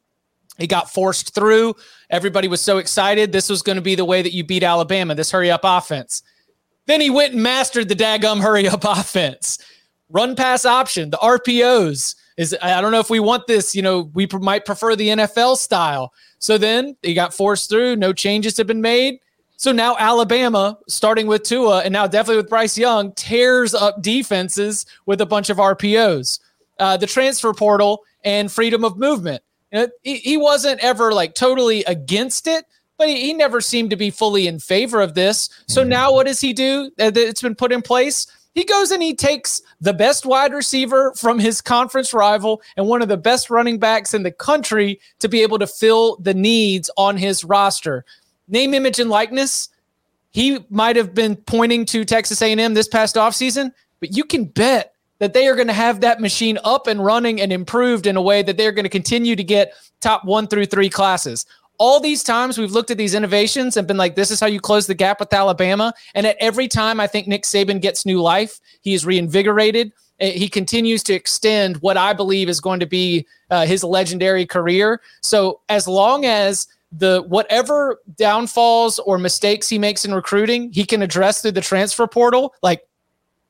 He 0.57 0.67
got 0.67 0.91
forced 0.91 1.33
through. 1.33 1.75
Everybody 2.09 2.47
was 2.47 2.61
so 2.61 2.77
excited. 2.77 3.31
This 3.31 3.49
was 3.49 3.61
going 3.61 3.75
to 3.77 3.81
be 3.81 3.95
the 3.95 4.05
way 4.05 4.21
that 4.21 4.33
you 4.33 4.43
beat 4.43 4.63
Alabama, 4.63 5.15
this 5.15 5.31
hurry 5.31 5.51
up 5.51 5.61
offense. 5.63 6.23
Then 6.85 7.01
he 7.01 7.09
went 7.09 7.33
and 7.33 7.43
mastered 7.43 7.89
the 7.89 7.95
daggum 7.95 8.41
hurry 8.41 8.67
up 8.67 8.83
offense. 8.85 9.57
Run 10.09 10.35
pass 10.35 10.65
option, 10.65 11.09
the 11.09 11.17
RPOs 11.17 12.15
is 12.37 12.55
I 12.61 12.81
don't 12.81 12.91
know 12.91 12.99
if 12.99 13.09
we 13.09 13.19
want 13.19 13.47
this, 13.47 13.75
you 13.75 13.81
know, 13.81 14.11
we 14.13 14.27
pr- 14.27 14.39
might 14.39 14.65
prefer 14.65 14.95
the 14.95 15.09
NFL 15.09 15.57
style. 15.57 16.13
So 16.39 16.57
then 16.57 16.95
he 17.01 17.13
got 17.13 17.33
forced 17.33 17.69
through, 17.69 17.95
no 17.95 18.13
changes 18.13 18.57
have 18.57 18.67
been 18.67 18.81
made. 18.81 19.19
So 19.57 19.71
now 19.71 19.95
Alabama, 19.97 20.77
starting 20.87 21.27
with 21.27 21.43
Tua 21.43 21.79
and 21.79 21.93
now 21.93 22.07
definitely 22.07 22.37
with 22.37 22.49
Bryce 22.49 22.77
Young, 22.77 23.13
tears 23.13 23.73
up 23.73 24.01
defenses 24.01 24.85
with 25.05 25.21
a 25.21 25.25
bunch 25.25 25.49
of 25.49 25.57
RPOs. 25.57 26.39
Uh, 26.77 26.97
the 26.97 27.07
transfer 27.07 27.53
portal 27.53 28.03
and 28.25 28.51
freedom 28.51 28.83
of 28.83 28.97
movement. 28.97 29.41
You 29.71 29.79
know, 29.79 29.87
he, 30.03 30.17
he 30.17 30.37
wasn't 30.37 30.81
ever 30.81 31.13
like 31.13 31.35
totally 31.35 31.85
against 31.85 32.47
it, 32.47 32.65
but 32.97 33.07
he, 33.07 33.21
he 33.21 33.33
never 33.33 33.61
seemed 33.61 33.91
to 33.91 33.95
be 33.95 34.09
fully 34.09 34.47
in 34.47 34.59
favor 34.59 34.99
of 35.01 35.13
this. 35.13 35.49
So 35.67 35.83
now 35.83 36.11
what 36.11 36.27
does 36.27 36.41
he 36.41 36.51
do? 36.51 36.91
Uh, 36.99 37.11
that 37.11 37.27
It's 37.27 37.41
been 37.41 37.55
put 37.55 37.71
in 37.71 37.81
place. 37.81 38.27
He 38.55 38.63
goes 38.63 38.89
and 38.91 39.03
he 39.03 39.13
takes 39.13 39.61
the 39.81 39.93
best 39.93 40.25
wide 40.25 40.53
receiver 40.53 41.13
from 41.15 41.39
his 41.39 41.59
conference 41.59 42.13
rival 42.13 42.61
and 42.77 42.87
one 42.87 43.01
of 43.01 43.09
the 43.09 43.17
best 43.17 43.49
running 43.49 43.77
backs 43.77 44.13
in 44.13 44.23
the 44.23 44.31
country 44.31 44.99
to 45.19 45.27
be 45.27 45.43
able 45.43 45.59
to 45.59 45.67
fill 45.67 46.15
the 46.17 46.33
needs 46.33 46.89
on 46.97 47.17
his 47.17 47.43
roster. 47.43 48.05
Name, 48.47 48.73
image, 48.73 48.97
and 48.97 49.09
likeness. 49.09 49.69
He 50.31 50.59
might 50.69 50.95
have 50.95 51.13
been 51.13 51.35
pointing 51.35 51.85
to 51.87 52.05
Texas 52.05 52.41
A&M 52.41 52.73
this 52.73 52.87
past 52.87 53.17
offseason, 53.17 53.73
but 53.99 54.15
you 54.15 54.23
can 54.23 54.45
bet 54.45 54.93
that 55.19 55.33
they 55.33 55.47
are 55.47 55.55
going 55.55 55.67
to 55.67 55.73
have 55.73 55.99
that 56.01 56.21
machine 56.21 56.57
up 56.63 56.87
and 56.87 57.03
running 57.03 57.41
and 57.41 57.51
improved 57.51 58.07
in 58.07 58.15
a 58.15 58.21
way 58.21 58.41
that 58.41 58.55
they're 58.55 58.71
going 58.71 58.83
to 58.83 58.89
continue 58.89 59.35
to 59.35 59.43
get 59.43 59.73
top 59.99 60.23
one 60.23 60.47
through 60.47 60.65
three 60.65 60.89
classes. 60.89 61.45
All 61.77 61.99
these 61.99 62.23
times 62.23 62.57
we've 62.57 62.71
looked 62.71 62.91
at 62.91 62.97
these 62.97 63.13
innovations 63.13 63.77
and 63.77 63.87
been 63.87 63.97
like, 63.97 64.15
this 64.15 64.31
is 64.31 64.39
how 64.39 64.47
you 64.47 64.59
close 64.59 64.87
the 64.87 64.95
gap 64.95 65.19
with 65.19 65.33
Alabama. 65.33 65.93
And 66.13 66.25
at 66.25 66.37
every 66.39 66.67
time 66.67 66.99
I 66.99 67.07
think 67.07 67.27
Nick 67.27 67.43
Saban 67.43 67.81
gets 67.81 68.05
new 68.05 68.21
life, 68.21 68.59
he 68.81 68.93
is 68.93 69.05
reinvigorated. 69.05 69.91
Uh, 70.21 70.27
He 70.27 70.47
continues 70.47 71.03
to 71.03 71.13
extend 71.13 71.77
what 71.77 71.97
I 71.97 72.13
believe 72.13 72.49
is 72.49 72.61
going 72.61 72.79
to 72.79 72.85
be 72.85 73.25
uh, 73.49 73.65
his 73.65 73.83
legendary 73.83 74.45
career. 74.45 75.01
So 75.21 75.61
as 75.69 75.87
long 75.87 76.25
as 76.25 76.67
the 76.91 77.23
whatever 77.27 77.99
downfalls 78.15 78.99
or 78.99 79.17
mistakes 79.17 79.67
he 79.67 79.77
makes 79.77 80.05
in 80.05 80.13
recruiting, 80.13 80.71
he 80.71 80.85
can 80.85 81.01
address 81.01 81.41
through 81.41 81.51
the 81.51 81.61
transfer 81.61 82.07
portal, 82.07 82.53
like 82.61 82.87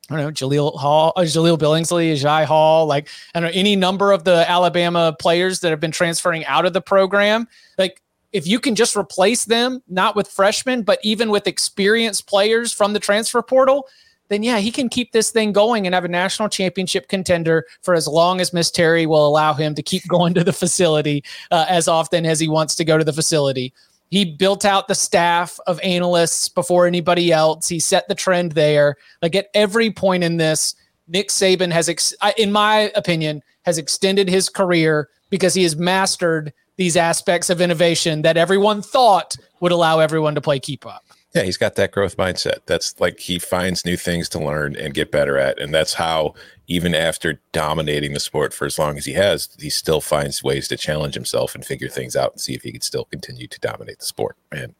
I 0.08 0.16
don't 0.16 0.24
know, 0.24 0.30
Jaleel 0.30 0.76
Hall, 0.76 1.12
uh, 1.16 1.22
Jahleel 1.22 1.58
Billingsley, 1.58 2.12
Agiye 2.12 2.44
Hall, 2.44 2.86
like 2.86 3.08
I 3.34 3.40
don't 3.40 3.50
know, 3.50 3.58
any 3.58 3.74
number 3.74 4.12
of 4.12 4.22
the 4.22 4.48
Alabama 4.48 5.16
players 5.18 5.60
that 5.60 5.70
have 5.70 5.80
been 5.80 5.90
transferring 5.90 6.44
out 6.46 6.64
of 6.64 6.72
the 6.72 6.80
program. 6.80 7.48
Like 7.76 8.00
if 8.36 8.46
you 8.46 8.60
can 8.60 8.74
just 8.74 8.94
replace 8.94 9.46
them, 9.46 9.82
not 9.88 10.14
with 10.14 10.28
freshmen, 10.28 10.82
but 10.82 10.98
even 11.02 11.30
with 11.30 11.46
experienced 11.46 12.26
players 12.26 12.70
from 12.70 12.92
the 12.92 13.00
transfer 13.00 13.40
portal, 13.40 13.88
then 14.28 14.42
yeah, 14.42 14.58
he 14.58 14.70
can 14.70 14.90
keep 14.90 15.12
this 15.12 15.30
thing 15.30 15.52
going 15.52 15.86
and 15.86 15.94
have 15.94 16.04
a 16.04 16.08
national 16.08 16.50
championship 16.50 17.08
contender 17.08 17.64
for 17.80 17.94
as 17.94 18.06
long 18.06 18.42
as 18.42 18.52
Miss 18.52 18.70
Terry 18.70 19.06
will 19.06 19.26
allow 19.26 19.54
him 19.54 19.74
to 19.74 19.82
keep 19.82 20.02
going 20.08 20.34
to 20.34 20.44
the 20.44 20.52
facility 20.52 21.24
uh, 21.50 21.64
as 21.66 21.88
often 21.88 22.26
as 22.26 22.38
he 22.38 22.46
wants 22.46 22.74
to 22.74 22.84
go 22.84 22.98
to 22.98 23.04
the 23.04 23.12
facility. 23.12 23.72
He 24.10 24.26
built 24.26 24.66
out 24.66 24.86
the 24.86 24.94
staff 24.94 25.58
of 25.66 25.80
analysts 25.80 26.50
before 26.50 26.86
anybody 26.86 27.32
else. 27.32 27.68
He 27.68 27.80
set 27.80 28.06
the 28.06 28.14
trend 28.14 28.52
there. 28.52 28.96
Like 29.22 29.34
at 29.34 29.48
every 29.54 29.90
point 29.90 30.24
in 30.24 30.36
this, 30.36 30.74
Nick 31.08 31.30
Saban 31.30 31.72
has, 31.72 31.88
ex- 31.88 32.14
in 32.36 32.52
my 32.52 32.92
opinion, 32.94 33.42
has 33.64 33.78
extended 33.78 34.28
his 34.28 34.50
career 34.50 35.08
because 35.30 35.54
he 35.54 35.62
has 35.62 35.74
mastered 35.74 36.52
these 36.76 36.96
aspects 36.96 37.50
of 37.50 37.60
innovation 37.60 38.22
that 38.22 38.36
everyone 38.36 38.82
thought 38.82 39.36
would 39.60 39.72
allow 39.72 39.98
everyone 39.98 40.34
to 40.34 40.40
play 40.40 40.58
keep 40.58 40.86
up. 40.86 41.04
Yeah, 41.34 41.42
he's 41.42 41.58
got 41.58 41.74
that 41.74 41.92
growth 41.92 42.16
mindset. 42.16 42.60
That's 42.64 42.98
like 42.98 43.18
he 43.20 43.38
finds 43.38 43.84
new 43.84 43.98
things 43.98 44.26
to 44.30 44.38
learn 44.38 44.74
and 44.74 44.94
get 44.94 45.10
better 45.10 45.36
at. 45.36 45.60
And 45.60 45.74
that's 45.74 45.92
how, 45.92 46.34
even 46.66 46.94
after 46.94 47.40
dominating 47.52 48.14
the 48.14 48.20
sport 48.20 48.54
for 48.54 48.64
as 48.64 48.78
long 48.78 48.96
as 48.96 49.04
he 49.04 49.12
has, 49.12 49.50
he 49.60 49.68
still 49.68 50.00
finds 50.00 50.42
ways 50.42 50.66
to 50.68 50.78
challenge 50.78 51.14
himself 51.14 51.54
and 51.54 51.62
figure 51.62 51.90
things 51.90 52.16
out 52.16 52.32
and 52.32 52.40
see 52.40 52.54
if 52.54 52.62
he 52.62 52.72
can 52.72 52.80
still 52.80 53.04
continue 53.04 53.46
to 53.48 53.60
dominate 53.60 53.98
the 53.98 54.06
sport. 54.06 54.36
And 54.50 54.74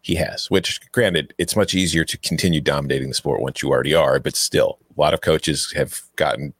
he 0.00 0.14
has, 0.14 0.50
which 0.50 0.80
granted, 0.92 1.34
it's 1.36 1.54
much 1.54 1.74
easier 1.74 2.04
to 2.04 2.16
continue 2.16 2.62
dominating 2.62 3.08
the 3.08 3.14
sport 3.14 3.42
once 3.42 3.62
you 3.62 3.70
already 3.70 3.94
are, 3.94 4.18
but 4.18 4.34
still, 4.34 4.78
a 4.96 5.00
lot 5.00 5.12
of 5.12 5.20
coaches 5.20 5.72
have 5.76 6.00
gotten 6.16 6.54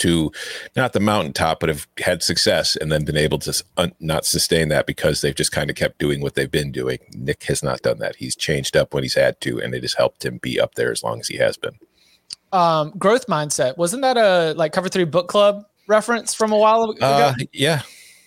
to 0.00 0.30
not 0.76 0.92
the 0.92 1.00
mountaintop, 1.00 1.60
but 1.60 1.68
have 1.68 1.86
had 1.98 2.22
success 2.22 2.76
and 2.76 2.90
then 2.90 3.04
been 3.04 3.16
able 3.16 3.38
to 3.38 3.64
un- 3.76 3.92
not 4.00 4.24
sustain 4.24 4.68
that 4.68 4.86
because 4.86 5.20
they've 5.20 5.34
just 5.34 5.52
kind 5.52 5.70
of 5.70 5.76
kept 5.76 5.98
doing 5.98 6.20
what 6.20 6.34
they've 6.34 6.50
been 6.50 6.72
doing. 6.72 6.98
Nick 7.14 7.44
has 7.44 7.62
not 7.62 7.82
done 7.82 7.98
that. 7.98 8.16
He's 8.16 8.36
changed 8.36 8.76
up 8.76 8.92
when 8.92 9.02
he's 9.02 9.14
had 9.14 9.40
to, 9.42 9.60
and 9.60 9.74
it 9.74 9.82
has 9.82 9.94
helped 9.94 10.24
him 10.24 10.38
be 10.38 10.58
up 10.58 10.74
there 10.74 10.90
as 10.90 11.02
long 11.02 11.20
as 11.20 11.28
he 11.28 11.36
has 11.36 11.56
been. 11.56 11.78
Um, 12.52 12.90
growth 12.98 13.26
mindset 13.26 13.76
wasn't 13.78 14.02
that 14.02 14.16
a 14.16 14.54
like 14.54 14.72
cover 14.72 14.88
three 14.88 15.04
book 15.04 15.28
club 15.28 15.64
reference 15.86 16.34
from 16.34 16.52
a 16.52 16.58
while 16.58 16.90
ago? 16.90 17.04
Uh, 17.04 17.34
yeah, 17.52 17.82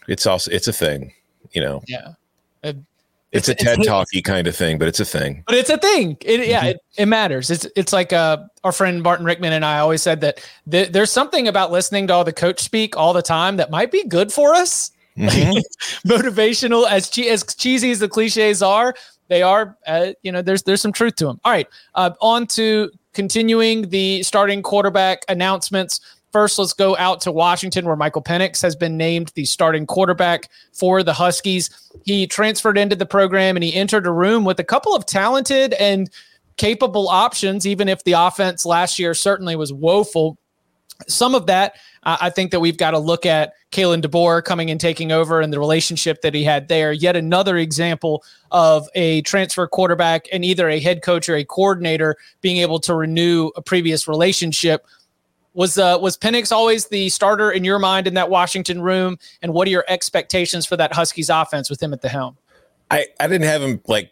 it's 0.07 0.25
also 0.25 0.49
it's 0.51 0.67
a 0.67 0.73
thing. 0.73 1.13
You 1.51 1.61
know, 1.61 1.81
yeah, 1.87 2.13
It- 3.33 3.37
it's, 3.39 3.49
a 3.49 3.55
TED 3.55 3.79
Talky 3.83 4.21
kind 4.21 4.47
of 4.47 4.55
thing, 4.55 4.77
but 4.77 4.87
it's 4.87 4.99
a 4.99 5.05
thing. 5.05 5.43
but 5.47 5.55
it's 5.55 5.69
a 5.69 5.77
thing. 5.77 6.17
It, 6.21 6.47
yeah, 6.47 6.61
Mhm. 6.63 6.69
it, 6.71 6.79
it 6.97 7.05
matters. 7.07 7.49
It's 7.49 7.65
it's 7.75 7.91
like 7.91 8.13
uh, 8.13 8.37
our 8.63 8.71
friend 8.71 9.01
Martin 9.01 9.25
Rickman 9.25 9.53
and 9.53 9.65
I 9.65 9.79
always 9.79 10.01
said 10.01 10.21
that 10.21 10.47
th- 10.69 10.89
there's 10.91 11.11
something 11.11 11.47
about 11.47 11.71
listening 11.71 12.07
to 12.07 12.13
all 12.13 12.23
the 12.23 12.31
coach 12.33 12.61
speak 12.61 12.95
all 12.95 13.11
the 13.13 13.21
time 13.23 13.57
that 13.57 13.71
might 13.71 13.91
be 13.91 14.03
good 14.07 14.31
for 14.31 14.53
us. 14.53 14.91
Mhm. 15.17 15.59
Motivational 16.05 16.87
as 16.89 17.09
che- 17.09 17.29
as 17.29 17.43
cheesy 17.43 17.91
as 17.91 17.99
the 17.99 18.07
cliches 18.09 18.61
are, 18.61 18.93
they 19.29 19.41
are. 19.41 19.77
Uh, 19.87 20.13
you 20.21 20.31
know, 20.31 20.41
there's 20.41 20.63
there's 20.63 20.81
some 20.81 20.91
truth 20.93 21.15
to 21.17 21.25
them. 21.25 21.39
All 21.43 21.51
right, 21.51 21.67
uh, 21.95 22.11
on 22.21 22.45
to 22.47 22.91
continuing 23.13 23.89
the 23.89 24.21
starting 24.23 24.61
quarterback 24.61 25.23
announcements. 25.29 25.99
First, 26.33 26.57
let's 26.57 26.73
go 26.73 26.97
out 26.97 27.21
to 27.21 27.31
Washington, 27.31 27.85
where 27.85 27.95
Michael 27.95 28.23
Penix 28.23 28.59
has 28.63 28.75
been 28.75 28.97
named 28.97 29.31
the 29.35 29.45
starting 29.45 29.85
quarterback 29.85 30.49
for 30.71 31.03
the 31.03 31.13
Huskies. 31.13 31.69
He 32.05 32.25
transferred 32.25 32.75
into 32.75 32.95
the 32.95 33.05
program 33.05 33.55
and 33.55 33.63
he 33.63 33.71
entered 33.75 34.07
a 34.07 34.11
room 34.11 34.43
with 34.43 34.59
a 34.59 34.63
couple 34.63 34.95
of 34.95 35.05
talented 35.05 35.73
and 35.73 36.09
capable 36.57 37.07
options, 37.07 37.67
even 37.67 37.87
if 37.87 38.03
the 38.03 38.13
offense 38.13 38.65
last 38.65 38.97
year 38.97 39.13
certainly 39.13 39.55
was 39.55 39.71
woeful. 39.71 40.39
Some 41.07 41.35
of 41.35 41.45
that, 41.45 41.75
uh, 42.01 42.17
I 42.19 42.31
think 42.31 42.49
that 42.49 42.59
we've 42.59 42.77
got 42.77 42.91
to 42.91 42.99
look 42.99 43.27
at 43.27 43.53
Kalen 43.71 44.01
DeBoer 44.01 44.43
coming 44.43 44.71
and 44.71 44.81
taking 44.81 45.11
over 45.11 45.39
and 45.39 45.53
the 45.53 45.59
relationship 45.59 46.21
that 46.23 46.33
he 46.33 46.43
had 46.43 46.67
there. 46.67 46.91
Yet 46.91 47.15
another 47.15 47.57
example 47.57 48.23
of 48.49 48.87
a 48.95 49.21
transfer 49.21 49.67
quarterback 49.67 50.25
and 50.31 50.43
either 50.43 50.67
a 50.67 50.79
head 50.79 51.03
coach 51.03 51.29
or 51.29 51.35
a 51.35 51.45
coordinator 51.45 52.15
being 52.41 52.57
able 52.57 52.79
to 52.79 52.95
renew 52.95 53.51
a 53.55 53.61
previous 53.61 54.07
relationship. 54.07 54.87
Was 55.53 55.77
uh, 55.77 55.97
was 56.01 56.17
Penix 56.17 56.51
always 56.51 56.87
the 56.87 57.09
starter 57.09 57.51
in 57.51 57.63
your 57.63 57.79
mind 57.79 58.07
in 58.07 58.15
that 58.15 58.29
Washington 58.29 58.81
room? 58.81 59.17
And 59.41 59.53
what 59.53 59.67
are 59.67 59.71
your 59.71 59.85
expectations 59.87 60.65
for 60.65 60.75
that 60.77 60.93
Huskies 60.93 61.29
offense 61.29 61.69
with 61.69 61.81
him 61.81 61.93
at 61.93 62.01
the 62.01 62.09
helm? 62.09 62.37
I, 62.89 63.07
I 63.19 63.27
didn't 63.27 63.47
have 63.47 63.61
him 63.61 63.81
like 63.87 64.11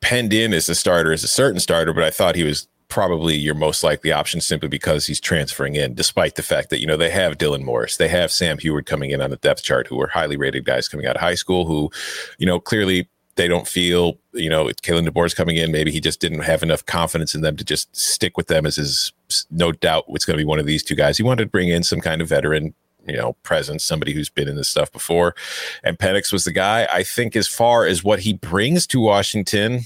penned 0.00 0.32
in 0.32 0.52
as 0.54 0.68
a 0.68 0.74
starter, 0.74 1.12
as 1.12 1.24
a 1.24 1.28
certain 1.28 1.60
starter, 1.60 1.92
but 1.92 2.04
I 2.04 2.10
thought 2.10 2.34
he 2.34 2.44
was 2.44 2.66
probably 2.88 3.36
your 3.36 3.54
most 3.54 3.84
likely 3.84 4.12
option 4.12 4.40
simply 4.40 4.68
because 4.68 5.06
he's 5.06 5.20
transferring 5.20 5.76
in, 5.76 5.94
despite 5.94 6.34
the 6.34 6.42
fact 6.42 6.70
that, 6.70 6.80
you 6.80 6.86
know, 6.86 6.96
they 6.96 7.10
have 7.10 7.38
Dylan 7.38 7.62
Morris, 7.62 7.96
they 7.96 8.08
have 8.08 8.32
Sam 8.32 8.58
Huard 8.58 8.84
coming 8.84 9.10
in 9.10 9.22
on 9.22 9.30
the 9.30 9.36
depth 9.36 9.62
chart, 9.62 9.86
who 9.86 10.00
are 10.00 10.08
highly 10.08 10.36
rated 10.36 10.64
guys 10.64 10.88
coming 10.88 11.06
out 11.06 11.16
of 11.16 11.22
high 11.22 11.36
school, 11.36 11.66
who, 11.66 11.90
you 12.38 12.46
know, 12.46 12.58
clearly 12.58 13.08
they 13.40 13.48
don't 13.48 13.66
feel, 13.66 14.18
you 14.34 14.50
know, 14.50 14.66
Kalen 14.66 15.08
DeBoer's 15.08 15.32
coming 15.32 15.56
in. 15.56 15.72
Maybe 15.72 15.90
he 15.90 15.98
just 15.98 16.20
didn't 16.20 16.40
have 16.40 16.62
enough 16.62 16.84
confidence 16.84 17.34
in 17.34 17.40
them 17.40 17.56
to 17.56 17.64
just 17.64 17.94
stick 17.96 18.36
with 18.36 18.48
them 18.48 18.66
as 18.66 18.76
his, 18.76 19.14
no 19.50 19.72
doubt, 19.72 20.04
it's 20.08 20.26
going 20.26 20.36
to 20.36 20.44
be 20.44 20.46
one 20.46 20.58
of 20.58 20.66
these 20.66 20.82
two 20.82 20.94
guys. 20.94 21.16
He 21.16 21.22
wanted 21.22 21.44
to 21.44 21.50
bring 21.50 21.70
in 21.70 21.82
some 21.82 22.00
kind 22.00 22.20
of 22.20 22.28
veteran 22.28 22.74
you 23.06 23.16
know 23.16 23.32
presence 23.42 23.82
somebody 23.82 24.12
who's 24.12 24.28
been 24.28 24.46
in 24.46 24.56
this 24.56 24.68
stuff 24.68 24.92
before 24.92 25.34
and 25.82 25.98
Penix 25.98 26.34
was 26.34 26.44
the 26.44 26.52
guy 26.52 26.86
i 26.92 27.02
think 27.02 27.34
as 27.34 27.48
far 27.48 27.86
as 27.86 28.04
what 28.04 28.20
he 28.20 28.34
brings 28.34 28.86
to 28.88 29.00
washington 29.00 29.80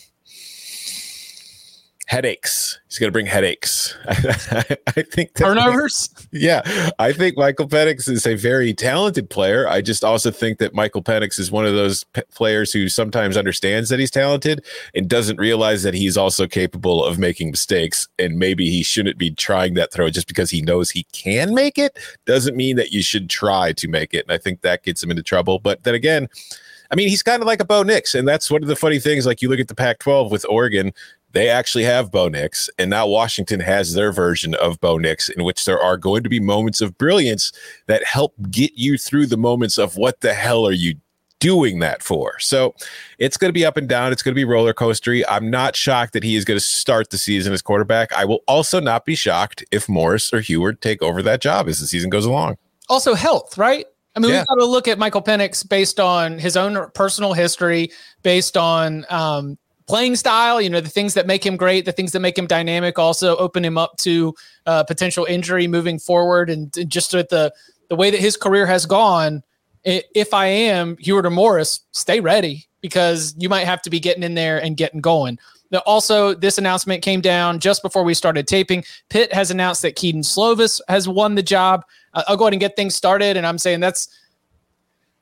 headaches. 2.07 2.79
He's 2.89 2.99
going 2.99 3.09
to 3.09 3.13
bring 3.13 3.27
headaches. 3.27 3.97
I, 4.09 5.03
think 5.03 5.35
turnovers. 5.35 6.11
Yeah, 6.33 6.63
I 6.99 7.13
think 7.13 7.37
Michael 7.37 7.69
Penix 7.69 8.09
is 8.09 8.27
a 8.27 8.35
very 8.35 8.75
talented 8.75 9.31
player. 9.31 9.69
I 9.69 9.81
just 9.81 10.03
also 10.03 10.31
think 10.31 10.59
that 10.59 10.75
Michael 10.75 11.03
Penix 11.03 11.39
is 11.39 11.51
one 11.51 11.65
of 11.65 11.75
those 11.75 12.05
p- 12.05 12.23
players 12.35 12.73
who 12.73 12.89
sometimes 12.89 13.37
understands 13.37 13.89
that 13.89 14.01
he's 14.01 14.11
talented 14.11 14.65
and 14.95 15.09
doesn't 15.09 15.39
realize 15.39 15.85
that 15.85 15.95
he's 15.95 16.17
also 16.17 16.47
capable 16.47 17.05
of 17.05 17.19
making 17.19 17.51
mistakes. 17.51 18.09
And 18.19 18.39
maybe 18.39 18.69
he 18.69 18.83
shouldn't 18.83 19.17
be 19.17 19.31
trying 19.31 19.75
that 19.75 19.93
throw 19.93 20.11
just 20.11 20.27
because 20.27 20.51
he 20.51 20.61
knows 20.61 20.91
he 20.91 21.05
can 21.13 21.55
make 21.55 21.79
it. 21.79 21.99
Doesn't 22.27 22.57
mean 22.57 22.77
that 22.77 22.91
you 22.91 23.03
should 23.03 23.31
try 23.31 23.73
to 23.73 23.89
make 23.89 24.13
it. 24.13 24.25
And 24.27 24.33
I 24.33 24.39
think 24.39 24.63
that 24.63 24.83
gets 24.83 25.03
him 25.03 25.11
into 25.11 25.23
trouble. 25.23 25.59
But 25.59 25.85
then 25.85 25.95
again. 25.95 26.29
I 26.91 26.97
mean, 26.97 27.09
he's 27.09 27.23
kind 27.23 27.43
of 27.43 27.47
like 27.47 27.61
a 27.61 27.65
Bo 27.65 27.83
Nix, 27.83 28.15
and 28.15 28.29
that's 28.29 28.51
one 28.51 28.63
of 28.63 28.69
the 28.69 28.77
funny 28.77 29.01
things. 29.01 29.27
Like 29.27 29.43
you 29.43 29.49
look 29.49 29.59
at 29.59 29.67
the 29.67 29.75
Pac-12 29.75 30.31
with 30.31 30.47
Oregon, 30.49 30.93
they 31.35 31.51
actually 31.51 31.85
have 31.85 32.11
Bo 32.11 32.29
Nix, 32.29 32.71
and 32.79 32.89
now 32.89 33.07
Washington 33.07 33.61
has 33.61 33.93
their 33.93 34.13
version 34.13 34.55
of 34.55 34.81
Bo 34.81 34.99
Nix, 34.99 35.29
in 35.29 35.45
which 35.45 35.65
there 35.65 35.81
are 35.81 35.97
going 35.97 36.23
to 36.23 36.29
be 36.29 36.41
moments 36.41 36.81
of 36.81 36.97
brilliance 36.97 37.53
that 37.87 38.05
help 38.05 38.35
get 38.51 38.73
you 38.75 38.97
through 38.97 39.27
the 39.27 39.37
moments 39.37 39.77
of 39.77 39.97
what 39.97 40.21
the 40.21 40.33
hell 40.33 40.67
are 40.67 40.73
you 40.73 40.95
doing 41.41 41.81
that 41.81 42.03
for? 42.03 42.39
So 42.39 42.75
it's 43.19 43.37
going 43.37 43.49
to 43.49 43.53
be 43.53 43.67
up 43.67 43.77
and 43.77 43.89
down. 43.89 44.13
It's 44.13 44.23
going 44.23 44.33
to 44.33 44.39
be 44.39 44.45
roller 44.45 44.73
coastery. 44.73 45.25
I'm 45.29 45.51
not 45.51 45.77
shocked 45.77 46.13
that 46.15 46.23
he 46.23 46.37
is 46.37 46.45
going 46.45 46.57
to 46.57 46.65
start 46.65 47.11
the 47.11 47.19
season 47.19 47.53
as 47.53 47.61
quarterback. 47.61 48.13
I 48.13 48.25
will 48.25 48.43
also 48.47 48.81
not 48.81 49.05
be 49.05 49.15
shocked 49.15 49.65
if 49.71 49.89
Morris 49.89 50.33
or 50.33 50.41
Huard 50.41 50.81
take 50.81 51.03
over 51.03 51.21
that 51.23 51.43
job 51.43 51.69
as 51.69 51.81
the 51.81 51.87
season 51.87 52.09
goes 52.11 52.25
along. 52.25 52.57
Also, 52.89 53.15
health, 53.15 53.59
right? 53.59 53.87
I 54.17 54.21
mean, 54.21 54.31
yeah. 54.31 54.39
we've 54.39 54.47
got 54.47 54.55
to 54.55 54.67
look 54.67 54.87
at 54.87 54.99
Michael 54.99 55.23
Penix 55.23 55.69
based 55.69 55.99
on 55.99 56.39
his 56.39 56.57
own 56.57 56.89
personal 56.95 57.33
history, 57.33 57.91
based 58.23 58.57
on 58.57 59.05
um, 59.11 59.59
playing 59.87 60.17
style, 60.17 60.61
you 60.61 60.71
know, 60.71 60.81
the 60.81 60.89
things 60.89 61.15
that 61.15 61.27
make 61.27 61.45
him 61.45 61.57
great, 61.57 61.85
the 61.85 61.93
things 61.93 62.13
that 62.13 62.21
make 62.21 62.39
him 62.39 62.47
dynamic 62.47 62.99
also 62.99 63.37
open 63.37 63.65
him 63.65 63.77
up 63.77 63.97
to 63.99 64.35
uh, 64.67 64.83
potential 64.85 65.25
injury 65.27 65.67
moving 65.67 65.99
forward. 65.99 66.51
And 66.51 66.73
just 66.91 67.13
with 67.13 67.29
the, 67.29 67.53
the 67.89 67.97
way 67.97 68.11
that 68.11 68.21
his 68.21 68.37
career 68.37 68.67
has 68.67 68.87
gone, 68.87 69.43
if 69.85 70.33
I 70.33 70.47
am 70.47 70.97
Huard 70.97 71.27
or 71.27 71.31
Morris, 71.31 71.81
stay 71.93 72.21
ready 72.21 72.67
because 72.81 73.35
you 73.39 73.49
might 73.49 73.67
have 73.67 73.83
to 73.83 73.91
be 73.91 74.01
getting 74.01 74.23
in 74.23 74.35
there 74.35 74.63
and 74.63 74.77
getting 74.77 75.01
going. 75.01 75.39
Also, 75.87 76.35
this 76.35 76.57
announcement 76.57 77.03
came 77.03 77.21
down 77.21 77.59
just 77.59 77.83
before 77.83 78.05
we 78.05 78.15
started 78.15 78.47
taping. 78.47 78.85
Pitt 79.09 79.33
has 79.33 79.51
announced 79.51 79.83
that 79.83 79.97
Kedon 79.97 80.23
Slovis 80.23 80.81
has 80.89 81.09
won 81.09 81.35
the 81.35 81.43
job. 81.43 81.85
I'll 82.15 82.37
go 82.37 82.45
ahead 82.45 82.53
and 82.53 82.61
get 82.61 82.77
things 82.77 82.95
started, 82.95 83.37
and 83.37 83.47
I'm 83.47 83.59
saying 83.59 83.81
that's 83.81 84.09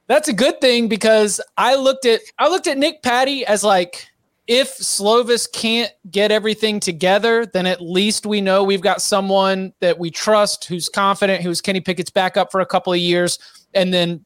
that's 0.08 0.28
a 0.28 0.32
good 0.32 0.60
thing 0.60 0.88
because 0.88 1.40
I 1.56 1.76
looked 1.76 2.04
at 2.04 2.20
I 2.38 2.48
looked 2.48 2.66
at 2.66 2.76
Nick 2.76 3.02
Patti 3.02 3.46
as 3.46 3.64
like 3.64 4.11
if 4.46 4.76
Slovis 4.78 5.50
can't 5.50 5.92
get 6.10 6.32
everything 6.32 6.80
together, 6.80 7.46
then 7.46 7.66
at 7.66 7.80
least 7.80 8.26
we 8.26 8.40
know 8.40 8.64
we've 8.64 8.80
got 8.80 9.00
someone 9.00 9.72
that 9.80 9.98
we 9.98 10.10
trust, 10.10 10.64
who's 10.64 10.88
confident, 10.88 11.42
who's 11.42 11.60
Kenny 11.60 11.80
Pickett's 11.80 12.10
backup 12.10 12.50
for 12.50 12.60
a 12.60 12.66
couple 12.66 12.92
of 12.92 12.98
years, 12.98 13.38
and 13.74 13.94
then 13.94 14.24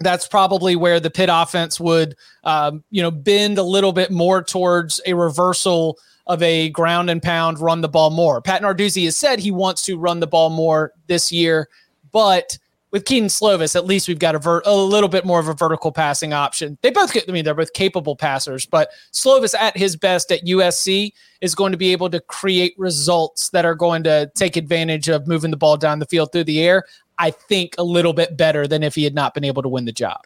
that's 0.00 0.26
probably 0.26 0.74
where 0.74 0.98
the 0.98 1.10
Pitt 1.10 1.28
offense 1.32 1.78
would, 1.78 2.16
um, 2.44 2.82
you 2.90 3.02
know, 3.02 3.10
bend 3.10 3.58
a 3.58 3.62
little 3.62 3.92
bit 3.92 4.10
more 4.10 4.42
towards 4.42 5.00
a 5.06 5.14
reversal 5.14 5.96
of 6.26 6.42
a 6.42 6.70
ground 6.70 7.10
and 7.10 7.22
pound, 7.22 7.60
run 7.60 7.80
the 7.80 7.88
ball 7.88 8.10
more. 8.10 8.40
Pat 8.40 8.62
Narduzzi 8.62 9.04
has 9.04 9.16
said 9.16 9.38
he 9.38 9.50
wants 9.50 9.82
to 9.82 9.98
run 9.98 10.20
the 10.20 10.26
ball 10.26 10.50
more 10.50 10.92
this 11.06 11.30
year, 11.30 11.68
but 12.10 12.58
with 12.92 13.06
Kedon 13.06 13.28
Slovis, 13.28 13.74
at 13.74 13.86
least 13.86 14.06
we've 14.06 14.18
got 14.18 14.34
a, 14.34 14.38
ver- 14.38 14.62
a 14.66 14.76
little 14.76 15.08
bit 15.08 15.24
more 15.24 15.40
of 15.40 15.48
a 15.48 15.54
vertical 15.54 15.90
passing 15.90 16.32
option. 16.32 16.78
They 16.82 16.90
both 16.90 17.12
get, 17.12 17.24
I 17.28 17.32
mean, 17.32 17.44
they're 17.44 17.54
both 17.54 17.72
capable 17.72 18.14
passers, 18.14 18.66
but 18.66 18.90
Slovis 19.12 19.54
at 19.58 19.76
his 19.76 19.96
best 19.96 20.30
at 20.30 20.44
USC 20.44 21.12
is 21.40 21.54
going 21.54 21.72
to 21.72 21.78
be 21.78 21.90
able 21.92 22.10
to 22.10 22.20
create 22.20 22.74
results 22.76 23.48
that 23.50 23.64
are 23.64 23.74
going 23.74 24.02
to 24.04 24.30
take 24.36 24.56
advantage 24.56 25.08
of 25.08 25.26
moving 25.26 25.50
the 25.50 25.56
ball 25.56 25.78
down 25.78 25.98
the 25.98 26.06
field 26.06 26.32
through 26.32 26.44
the 26.44 26.62
air. 26.62 26.84
I 27.18 27.30
think 27.30 27.74
a 27.78 27.84
little 27.84 28.12
bit 28.12 28.36
better 28.36 28.66
than 28.66 28.82
if 28.82 28.94
he 28.94 29.04
had 29.04 29.14
not 29.14 29.32
been 29.32 29.44
able 29.44 29.62
to 29.62 29.68
win 29.68 29.84
the 29.84 29.92
job. 29.92 30.20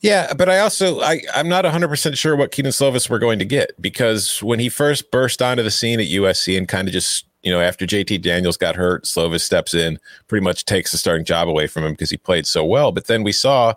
Yeah, 0.00 0.32
but 0.34 0.48
I 0.48 0.58
also 0.58 1.00
I 1.00 1.20
I'm 1.34 1.48
not 1.48 1.64
100% 1.64 2.16
sure 2.16 2.36
what 2.36 2.50
Kedon 2.50 2.72
Slovis 2.72 3.08
we're 3.08 3.18
going 3.18 3.38
to 3.38 3.44
get 3.44 3.80
because 3.80 4.42
when 4.42 4.58
he 4.58 4.68
first 4.68 5.10
burst 5.10 5.40
onto 5.40 5.62
the 5.62 5.70
scene 5.70 6.00
at 6.00 6.06
USC 6.06 6.58
and 6.58 6.66
kind 6.66 6.88
of 6.88 6.94
just 6.94 7.26
you 7.42 7.50
know, 7.50 7.60
after 7.60 7.86
JT 7.86 8.22
Daniels 8.22 8.56
got 8.56 8.76
hurt, 8.76 9.04
Slovis 9.04 9.40
steps 9.40 9.74
in, 9.74 9.98
pretty 10.28 10.44
much 10.44 10.64
takes 10.64 10.92
the 10.92 10.98
starting 10.98 11.24
job 11.24 11.48
away 11.48 11.66
from 11.66 11.84
him 11.84 11.92
because 11.92 12.10
he 12.10 12.16
played 12.16 12.46
so 12.46 12.64
well. 12.64 12.92
But 12.92 13.06
then 13.06 13.22
we 13.22 13.32
saw 13.32 13.74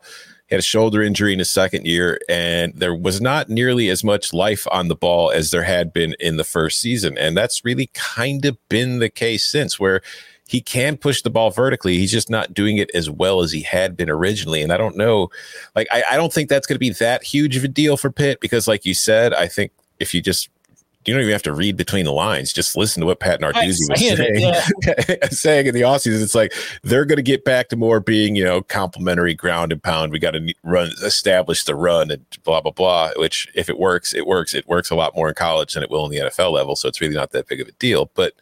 he 0.48 0.54
had 0.54 0.60
a 0.60 0.64
shoulder 0.64 1.02
injury 1.02 1.34
in 1.34 1.40
his 1.40 1.50
second 1.50 1.88
year, 1.88 2.20
and 2.30 2.74
there 2.76 2.94
was 2.94 3.20
not 3.20 3.50
nearly 3.50 3.90
as 3.90 4.04
much 4.04 4.34
life 4.34 4.68
on 4.72 4.88
the 4.88 4.96
ball 4.96 5.32
as 5.32 5.50
there 5.50 5.64
had 5.64 5.92
been 5.92 6.16
in 6.20 6.38
the 6.38 6.44
first 6.44 6.80
season. 6.80 7.18
And 7.18 7.36
that's 7.36 7.66
really 7.66 7.90
kind 7.94 8.46
of 8.46 8.58
been 8.70 9.00
the 9.00 9.10
case 9.10 9.44
since, 9.44 9.80
where 9.80 10.02
he 10.48 10.62
can 10.62 10.98
push 10.98 11.24
the 11.24 11.32
ball 11.32 11.50
vertically. 11.50 11.98
He's 11.98 12.12
just 12.12 12.30
not 12.30 12.54
doing 12.54 12.78
it 12.78 12.92
as 12.94 13.10
well 13.10 13.42
as 13.42 13.52
he 13.52 13.62
had 13.62 13.98
been 13.98 14.12
originally. 14.12 14.62
And 14.62 14.72
I 14.72 14.78
don't 14.78 14.96
know, 14.96 15.30
like, 15.76 15.88
I, 15.92 16.04
I 16.12 16.18
don't 16.18 16.32
think 16.32 16.50
that's 16.50 16.68
going 16.68 16.76
to 16.76 16.80
be 16.80 16.92
that 16.92 17.24
huge 17.24 17.58
of 17.58 17.64
a 17.64 17.68
deal 17.68 17.98
for 17.98 18.12
Pitt 18.12 18.40
because, 18.40 18.68
like 18.68 18.86
you 18.86 18.94
said, 18.94 19.34
I 19.34 19.48
think 19.48 19.72
if 20.00 20.14
you 20.14 20.22
just 20.22 20.50
you 21.06 21.14
don't 21.14 21.22
even 21.22 21.32
have 21.32 21.44
to 21.44 21.54
read 21.54 21.78
between 21.78 22.06
the 22.06 22.12
lines. 22.12 22.52
Just 22.52 22.76
listen 22.76 23.02
to 23.02 23.06
what 23.06 23.20
Pat 23.20 23.40
Narduzzi 23.40 23.90
was 23.90 24.00
saying, 24.00 24.40
yeah. 24.40 25.28
saying 25.30 25.68
in 25.68 25.74
the 25.74 25.82
offseason. 25.82 26.22
It's 26.22 26.36
like 26.36 26.54
they're 26.84 27.06
going 27.06 27.18
to 27.18 27.24
get 27.24 27.46
back 27.46 27.70
to 27.70 27.76
more 27.76 28.00
being, 28.00 28.36
you 28.36 28.44
know, 28.44 28.62
complementary 28.62 29.36
ground 29.36 29.72
and 29.72 29.82
pound. 29.82 30.12
We 30.12 30.20
got 30.20 30.32
to 30.32 30.54
run, 30.64 30.92
establish 31.04 31.64
the 31.64 31.76
run 31.76 32.10
and 32.10 32.26
blah, 32.44 32.62
blah, 32.62 32.72
blah, 32.72 33.12
which 33.18 33.48
if 33.54 33.70
it 33.70 33.78
works, 33.78 34.14
it 34.14 34.26
works. 34.26 34.54
It 34.54 34.68
works 34.68 34.90
a 34.90 34.96
lot 34.96 35.16
more 35.16 35.30
in 35.30 35.36
college 35.36 35.74
than 35.74 35.84
it 35.84 35.92
will 35.92 36.06
in 36.06 36.12
the 36.12 36.30
NFL 36.30 36.52
level. 36.52 36.76
So 36.76 36.88
it's 36.88 37.02
really 37.02 37.16
not 37.16 37.32
that 37.32 37.48
big 37.48 37.62
of 37.62 37.68
a 37.68 37.74
deal. 37.74 38.10
But 38.16 38.34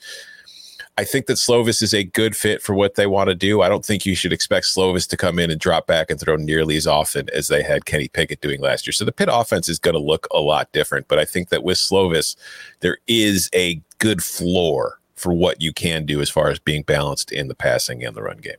I 0.97 1.03
think 1.03 1.25
that 1.25 1.37
Slovis 1.37 1.81
is 1.81 1.93
a 1.93 2.03
good 2.03 2.35
fit 2.35 2.61
for 2.61 2.75
what 2.75 2.95
they 2.95 3.07
want 3.07 3.29
to 3.29 3.35
do. 3.35 3.61
I 3.61 3.69
don't 3.69 3.83
think 3.83 4.05
you 4.05 4.13
should 4.13 4.33
expect 4.33 4.67
Slovis 4.67 5.07
to 5.09 5.17
come 5.17 5.39
in 5.39 5.49
and 5.49 5.59
drop 5.59 5.87
back 5.87 6.11
and 6.11 6.19
throw 6.19 6.35
nearly 6.35 6.77
as 6.77 6.85
often 6.85 7.29
as 7.31 7.47
they 7.47 7.63
had 7.63 7.85
Kenny 7.85 8.07
Pickett 8.07 8.41
doing 8.41 8.61
last 8.61 8.85
year. 8.85 8.93
So 8.93 9.03
the 9.03 9.11
Pitt 9.11 9.29
offense 9.31 9.67
is 9.67 9.79
going 9.79 9.95
to 9.95 9.99
look 9.99 10.27
a 10.31 10.39
lot 10.39 10.71
different. 10.71 11.07
But 11.07 11.17
I 11.17 11.25
think 11.25 11.49
that 11.49 11.63
with 11.63 11.77
Slovis, 11.77 12.35
there 12.81 12.99
is 13.07 13.49
a 13.55 13.81
good 13.97 14.23
floor 14.23 14.99
for 15.15 15.33
what 15.33 15.61
you 15.61 15.73
can 15.73 16.05
do 16.05 16.21
as 16.21 16.29
far 16.29 16.49
as 16.49 16.59
being 16.59 16.83
balanced 16.83 17.31
in 17.31 17.47
the 17.47 17.55
passing 17.55 18.03
and 18.03 18.15
the 18.15 18.21
run 18.21 18.37
game. 18.37 18.53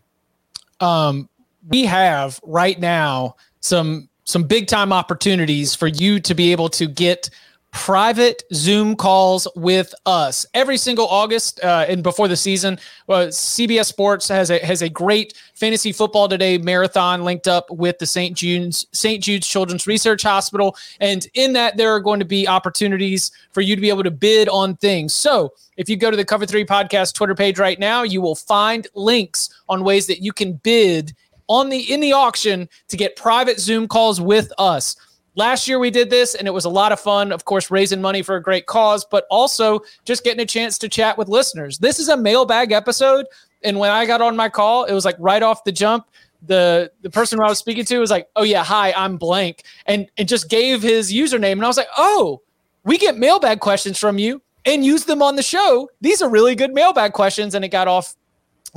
Um, 0.81 1.29
we 1.69 1.85
have 1.85 2.41
right 2.43 2.81
now 2.81 3.37
some 3.61 4.09
some 4.25 4.43
big 4.43 4.67
time 4.67 4.93
opportunities 4.93 5.75
for 5.75 5.87
you 5.87 6.19
to 6.19 6.35
be 6.35 6.51
able 6.51 6.71
to 6.71 6.87
get 6.87 7.29
private 7.75 8.45
Zoom 8.55 8.95
calls 8.95 9.49
with 9.57 9.93
us 10.07 10.47
every 10.55 10.79
single 10.79 11.09
August 11.09 11.63
uh, 11.63 11.85
and 11.89 12.05
before 12.05 12.29
the 12.29 12.37
season. 12.37 12.79
Uh, 13.09 13.27
CBS 13.27 13.87
Sports 13.87 14.29
has 14.29 14.51
a 14.51 14.65
has 14.65 14.81
a 14.81 14.89
great 14.89 15.35
fantasy 15.55 15.93
football 15.93 16.29
today 16.29 16.57
marathon 16.57 17.25
linked 17.25 17.49
up 17.49 17.69
with 17.71 17.99
the 17.99 18.07
St. 18.07 18.37
Jude's 18.37 18.87
St. 18.93 19.23
Jude's 19.23 19.47
Children's 19.47 19.89
Research 19.89 20.23
Hospital, 20.23 20.77
and 21.01 21.27
in 21.35 21.53
that 21.55 21.77
there 21.77 21.93
are 21.93 22.01
going 22.01 22.21
to 22.21 22.25
be 22.25 22.47
opportunities 22.47 23.33
for 23.51 23.61
you 23.61 23.75
to 23.75 23.83
be 23.83 23.91
able 23.91 24.05
to 24.05 24.11
bid 24.11 24.49
on 24.49 24.77
things. 24.77 25.13
So 25.13 25.53
if 25.77 25.89
you 25.89 25.97
go 25.97 26.13
to 26.13 26.17
the 26.17 26.25
Cover 26.25 26.47
Three 26.47 26.65
Podcast 26.65 27.15
Twitter 27.15 27.35
page 27.35 27.59
right 27.59 27.79
now, 27.79 28.05
you 28.05 28.23
will 28.23 28.37
find 28.37 28.87
links 28.95 29.51
on 29.69 29.83
ways 29.83 30.07
that 30.07 30.23
you 30.23 30.33
can 30.33 30.55
bid 30.55 31.13
on 31.49 31.71
the 31.71 31.93
in 31.93 32.01
the 32.01 32.13
auction 32.13 32.69
to 32.87 32.97
get 32.97 33.17
private 33.17 33.59
Zoom 33.59 33.89
calls 33.89 34.21
with 34.21 34.53
us. 34.59 34.97
Last 35.37 35.67
year 35.67 35.79
we 35.79 35.91
did 35.91 36.11
this 36.11 36.35
and 36.35 36.47
it 36.47 36.53
was 36.53 36.65
a 36.65 36.71
lot 36.71 36.93
of 36.93 37.01
fun, 37.01 37.33
of 37.33 37.45
course, 37.45 37.71
raising 37.71 38.01
money 38.01 38.23
for 38.23 38.37
a 38.37 38.43
great 38.43 38.67
cause, 38.67 39.05
but 39.05 39.27
also 39.31 39.81
just 40.05 40.23
getting 40.23 40.41
a 40.41 40.47
chance 40.47 40.79
to 40.79 40.89
chat 40.89 41.19
with 41.19 41.29
listeners. 41.29 41.79
This 41.79 41.99
is 41.99 42.09
a 42.09 42.17
mailbag 42.17 42.73
episode. 42.73 43.27
And 43.63 43.79
when 43.79 43.91
I 43.91 44.07
got 44.07 44.21
on 44.21 44.37
my 44.37 44.49
call, 44.49 44.85
it 44.85 44.93
was 44.93 45.05
like 45.05 45.17
right 45.19 45.43
off 45.43 45.65
the 45.65 45.73
jump. 45.73 46.07
The 46.47 46.93
the 47.01 47.09
person 47.09 47.41
I 47.41 47.49
was 47.49 47.59
speaking 47.59 47.87
to 47.87 47.99
was 47.99 48.11
like, 48.11 48.29
Oh 48.37 48.43
yeah, 48.43 48.63
hi, 48.63 48.93
I'm 48.93 49.17
blank, 49.17 49.63
and 49.87 50.07
and 50.19 50.29
just 50.29 50.51
gave 50.51 50.83
his 50.83 51.11
username. 51.11 51.53
And 51.53 51.65
I 51.65 51.69
was 51.69 51.79
like, 51.79 51.89
Oh, 51.97 52.43
we 52.85 52.99
get 52.99 53.17
mailbag 53.17 53.61
questions 53.61 53.99
from 53.99 54.19
you 54.19 54.43
and 54.67 54.85
use 54.85 55.05
them 55.05 55.23
on 55.23 55.37
the 55.37 55.43
show. 55.43 55.89
These 56.01 56.23
are 56.23 56.29
really 56.29 56.55
good 56.55 56.73
mailbag 56.73 57.13
questions. 57.13 57.55
And 57.55 57.65
it 57.65 57.69
got 57.69 57.89
off 57.89 58.15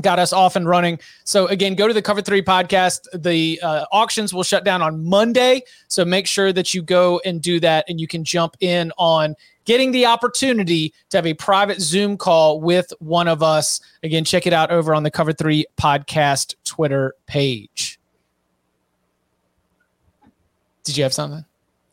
got 0.01 0.19
us 0.19 0.33
off 0.33 0.55
and 0.55 0.67
running. 0.67 0.99
So 1.23 1.47
again, 1.47 1.75
go 1.75 1.87
to 1.87 1.93
the 1.93 2.01
Cover 2.01 2.21
Three 2.21 2.41
podcast. 2.41 3.07
The 3.13 3.59
uh, 3.61 3.85
auctions 3.91 4.33
will 4.33 4.43
shut 4.43 4.63
down 4.63 4.81
on 4.81 5.03
Monday, 5.03 5.63
so 5.87 6.05
make 6.05 6.27
sure 6.27 6.53
that 6.53 6.73
you 6.73 6.81
go 6.81 7.21
and 7.25 7.41
do 7.41 7.59
that, 7.61 7.85
and 7.87 7.99
you 7.99 8.07
can 8.07 8.23
jump 8.23 8.55
in 8.59 8.91
on 8.97 9.35
getting 9.65 9.91
the 9.91 10.05
opportunity 10.05 10.93
to 11.09 11.17
have 11.17 11.25
a 11.25 11.33
private 11.33 11.81
Zoom 11.81 12.17
call 12.17 12.61
with 12.61 12.93
one 12.99 13.27
of 13.27 13.43
us. 13.43 13.81
Again, 14.03 14.23
check 14.23 14.47
it 14.47 14.53
out 14.53 14.71
over 14.71 14.93
on 14.93 15.03
the 15.03 15.11
Cover 15.11 15.33
Three 15.33 15.65
podcast 15.77 16.55
Twitter 16.63 17.15
page. 17.25 17.99
Did 20.83 20.95
you 20.95 21.03
have 21.03 21.13
something? 21.13 21.43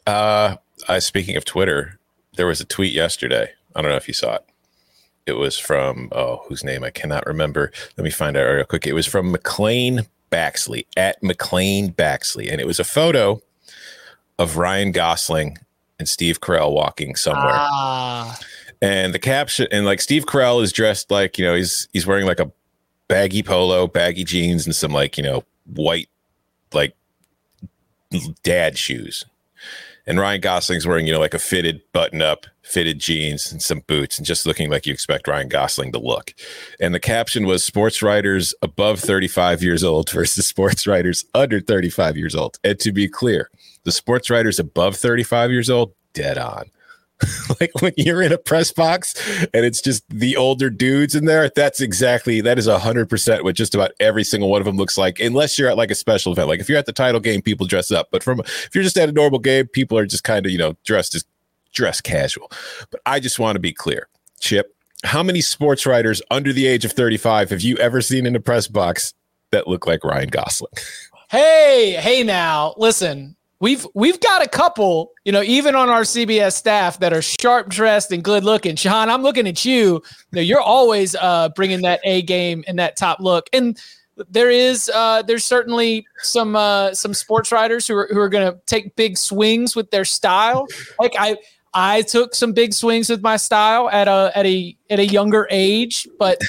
Uh, 0.06 0.56
I 0.88 0.98
speaking 0.98 1.36
of 1.36 1.44
Twitter, 1.44 1.98
there 2.36 2.46
was 2.46 2.60
a 2.60 2.64
tweet 2.64 2.92
yesterday. 2.92 3.50
I 3.74 3.82
don't 3.82 3.90
know 3.90 3.96
if 3.96 4.06
you 4.06 4.14
saw 4.14 4.36
it 4.36 4.44
it 5.26 5.34
was 5.34 5.58
from 5.58 6.08
oh 6.12 6.42
whose 6.48 6.64
name 6.64 6.84
I 6.84 6.90
cannot 6.90 7.26
remember. 7.26 7.72
Let 7.96 8.04
me 8.04 8.10
find 8.10 8.36
out 8.36 8.44
real 8.44 8.64
quick. 8.64 8.86
It 8.86 8.92
was 8.92 9.06
from 9.06 9.32
McLean 9.32 10.06
Baxley 10.30 10.86
at 10.96 11.22
McLean 11.22 11.92
Baxley, 11.92 12.50
and 12.50 12.60
it 12.60 12.66
was 12.66 12.80
a 12.80 12.84
photo 12.84 13.40
of 14.38 14.56
Ryan 14.56 14.92
Gosling 14.92 15.58
and 15.98 16.08
Steve 16.08 16.40
Carell 16.40 16.72
walking 16.72 17.16
somewhere. 17.16 17.52
Ah. 17.54 18.38
And 18.82 19.14
the 19.14 19.18
caption 19.18 19.66
and 19.70 19.86
like 19.86 20.00
Steve 20.00 20.26
Carell 20.26 20.62
is 20.62 20.72
dressed 20.72 21.10
like 21.10 21.38
you 21.38 21.44
know 21.44 21.54
he's 21.54 21.88
he's 21.92 22.06
wearing 22.06 22.26
like 22.26 22.40
a 22.40 22.50
baggy 23.08 23.42
polo, 23.42 23.86
baggy 23.86 24.24
jeans, 24.24 24.66
and 24.66 24.74
some 24.74 24.92
like 24.92 25.16
you 25.16 25.22
know 25.22 25.44
white 25.66 26.08
like 26.72 26.94
dad 28.42 28.76
shoes. 28.76 29.24
And 30.06 30.20
Ryan 30.20 30.40
Gosling's 30.40 30.86
wearing 30.86 31.06
you 31.06 31.12
know 31.12 31.20
like 31.20 31.34
a 31.34 31.38
fitted 31.38 31.80
button 31.92 32.22
up 32.22 32.46
fitted 32.62 32.98
jeans 32.98 33.52
and 33.52 33.62
some 33.62 33.80
boots 33.80 34.18
and 34.18 34.26
just 34.26 34.46
looking 34.46 34.70
like 34.70 34.86
you 34.86 34.92
expect 34.92 35.28
Ryan 35.28 35.48
Gosling 35.48 35.92
to 35.92 35.98
look. 35.98 36.34
And 36.80 36.94
the 36.94 37.00
caption 37.00 37.46
was 37.46 37.62
sports 37.62 38.02
writers 38.02 38.54
above 38.62 39.00
35 39.00 39.62
years 39.62 39.84
old 39.84 40.10
versus 40.10 40.46
sports 40.46 40.86
writers 40.86 41.24
under 41.34 41.60
35 41.60 42.16
years 42.16 42.34
old. 42.34 42.58
And 42.64 42.78
to 42.80 42.90
be 42.90 43.06
clear, 43.06 43.50
the 43.84 43.92
sports 43.92 44.30
writers 44.30 44.58
above 44.58 44.96
35 44.96 45.50
years 45.50 45.68
old, 45.68 45.92
dead 46.14 46.38
on. 46.38 46.70
like 47.60 47.70
when 47.80 47.92
you're 47.96 48.22
in 48.22 48.32
a 48.32 48.38
press 48.38 48.72
box 48.72 49.14
and 49.54 49.64
it's 49.64 49.80
just 49.80 50.04
the 50.08 50.36
older 50.36 50.70
dudes 50.70 51.14
in 51.14 51.24
there, 51.24 51.50
that's 51.54 51.80
exactly 51.80 52.40
that 52.40 52.58
is 52.58 52.66
a 52.66 52.78
hundred 52.78 53.08
percent 53.08 53.44
what 53.44 53.54
just 53.54 53.74
about 53.74 53.92
every 54.00 54.24
single 54.24 54.50
one 54.50 54.60
of 54.60 54.64
them 54.64 54.76
looks 54.76 54.98
like, 54.98 55.20
unless 55.20 55.58
you're 55.58 55.68
at 55.68 55.76
like 55.76 55.90
a 55.90 55.94
special 55.94 56.32
event. 56.32 56.48
Like 56.48 56.60
if 56.60 56.68
you're 56.68 56.78
at 56.78 56.86
the 56.86 56.92
title 56.92 57.20
game, 57.20 57.42
people 57.42 57.66
dress 57.66 57.90
up. 57.90 58.08
But 58.10 58.22
from 58.22 58.40
if 58.40 58.70
you're 58.74 58.84
just 58.84 58.98
at 58.98 59.08
a 59.08 59.12
normal 59.12 59.38
game, 59.38 59.66
people 59.68 59.96
are 59.96 60.06
just 60.06 60.24
kind 60.24 60.44
of, 60.44 60.52
you 60.52 60.58
know, 60.58 60.76
dressed 60.84 61.14
as 61.14 61.24
dress 61.72 62.00
casual. 62.00 62.50
But 62.90 63.00
I 63.06 63.20
just 63.20 63.38
want 63.38 63.56
to 63.56 63.60
be 63.60 63.72
clear, 63.72 64.08
Chip. 64.40 64.74
How 65.04 65.22
many 65.22 65.42
sports 65.42 65.84
writers 65.84 66.22
under 66.30 66.52
the 66.52 66.66
age 66.66 66.84
of 66.84 66.92
35 66.92 67.50
have 67.50 67.60
you 67.60 67.76
ever 67.76 68.00
seen 68.00 68.24
in 68.24 68.34
a 68.34 68.40
press 68.40 68.66
box 68.66 69.12
that 69.50 69.68
look 69.68 69.86
like 69.86 70.02
Ryan 70.02 70.30
Gosling? 70.30 70.72
Hey, 71.30 71.96
hey 71.98 72.22
now, 72.22 72.74
listen. 72.76 73.36
We've 73.60 73.86
we've 73.94 74.20
got 74.20 74.44
a 74.44 74.48
couple, 74.48 75.12
you 75.24 75.32
know, 75.32 75.42
even 75.42 75.74
on 75.74 75.88
our 75.88 76.02
CBS 76.02 76.52
staff 76.52 76.98
that 77.00 77.12
are 77.12 77.22
sharp 77.22 77.68
dressed 77.68 78.12
and 78.12 78.22
good 78.22 78.44
looking. 78.44 78.76
Shehan, 78.76 79.08
I'm 79.08 79.22
looking 79.22 79.46
at 79.46 79.64
you. 79.64 80.02
you 80.32 80.42
you're 80.42 80.60
always 80.60 81.14
uh, 81.14 81.48
bringing 81.50 81.82
that 81.82 82.00
A 82.04 82.22
game 82.22 82.64
and 82.66 82.78
that 82.78 82.96
top 82.96 83.20
look. 83.20 83.48
And 83.52 83.78
there 84.28 84.50
is 84.50 84.90
uh, 84.94 85.22
there's 85.22 85.44
certainly 85.44 86.06
some 86.18 86.56
uh, 86.56 86.94
some 86.94 87.14
sports 87.14 87.52
writers 87.52 87.86
who 87.86 87.96
are 87.96 88.08
who 88.10 88.18
are 88.18 88.28
going 88.28 88.52
to 88.52 88.58
take 88.66 88.94
big 88.96 89.16
swings 89.16 89.74
with 89.74 89.90
their 89.90 90.04
style. 90.04 90.66
Like 90.98 91.14
I 91.18 91.36
I 91.74 92.02
took 92.02 92.34
some 92.34 92.52
big 92.52 92.72
swings 92.72 93.08
with 93.08 93.22
my 93.22 93.36
style 93.36 93.88
at 93.90 94.08
a 94.08 94.30
at 94.34 94.46
a 94.46 94.76
at 94.90 94.98
a 94.98 95.06
younger 95.06 95.48
age, 95.50 96.06
but 96.18 96.40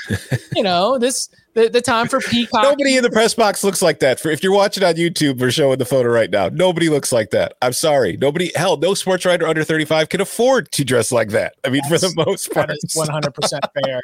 you 0.56 0.64
know 0.64 0.98
this 0.98 1.30
the, 1.56 1.70
the 1.70 1.82
time 1.82 2.08
for 2.08 2.20
peacock. 2.20 2.64
Nobody 2.64 2.98
in 2.98 3.04
the 3.04 3.10
press 3.10 3.34
box 3.34 3.64
looks 3.64 3.82
like 3.82 4.00
that. 4.00 4.20
For 4.20 4.30
if 4.30 4.44
you're 4.44 4.52
watching 4.52 4.84
on 4.84 4.96
YouTube, 4.96 5.40
we're 5.40 5.52
showing 5.52 5.80
the 5.80 5.86
photo 5.86 6.10
right 6.10 6.30
now. 6.30 6.50
Nobody 6.50 6.90
looks 6.90 7.12
like 7.12 7.32
that. 7.32 7.56
I'm 7.62 7.74
sorry. 7.74 8.18
Nobody. 8.18 8.52
Hell, 8.56 8.78
no 8.78 8.94
sports 8.94 9.26
writer 9.26 9.48
under 9.48 9.64
35 9.64 10.10
can 10.10 10.22
afford 10.22 10.72
to 10.74 10.84
dress 10.84 11.12
like 11.12 11.30
that. 11.30 11.56
I 11.66 11.70
mean, 11.70 11.82
That's, 11.90 12.04
for 12.04 12.10
the 12.10 12.26
most 12.26 12.52
part, 12.52 12.70
100 12.94 13.34
percent 13.34 13.66
fair. 13.84 14.02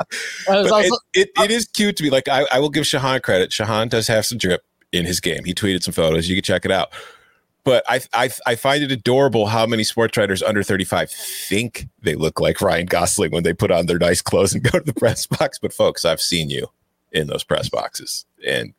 also, 0.49 0.77
it, 0.77 0.93
it, 1.13 1.29
it 1.37 1.51
is 1.51 1.67
cute 1.67 1.97
to 1.97 2.03
me. 2.03 2.09
Like 2.09 2.27
I, 2.27 2.47
I 2.51 2.59
will 2.59 2.69
give 2.69 2.85
Shehan 2.85 3.21
credit. 3.21 3.51
Shehan 3.51 3.89
does 3.89 4.07
have 4.07 4.25
some 4.25 4.37
drip 4.37 4.63
in 4.93 5.05
his 5.05 5.19
game. 5.19 5.43
He 5.43 5.53
tweeted 5.53 5.83
some 5.83 5.93
photos. 5.93 6.29
You 6.29 6.35
can 6.35 6.43
check 6.43 6.65
it 6.65 6.71
out 6.71 6.91
but 7.63 7.83
I, 7.87 8.01
I 8.11 8.31
I 8.47 8.55
find 8.55 8.83
it 8.83 8.91
adorable 8.91 9.45
how 9.45 9.67
many 9.67 9.83
sports 9.83 10.17
writers 10.17 10.41
under 10.41 10.63
35 10.63 11.11
think 11.11 11.87
they 12.01 12.15
look 12.15 12.39
like 12.39 12.59
Ryan 12.59 12.87
Gosling 12.87 13.29
when 13.29 13.43
they 13.43 13.53
put 13.53 13.69
on 13.69 13.85
their 13.85 13.99
nice 13.99 14.19
clothes 14.19 14.55
and 14.55 14.63
go 14.63 14.79
to 14.79 14.83
the 14.83 14.93
press 14.99 15.27
box. 15.27 15.59
But 15.59 15.71
folks, 15.71 16.03
I've 16.03 16.21
seen 16.21 16.49
you 16.49 16.67
in 17.11 17.27
those 17.27 17.43
press 17.43 17.69
boxes, 17.69 18.25
and 18.45 18.73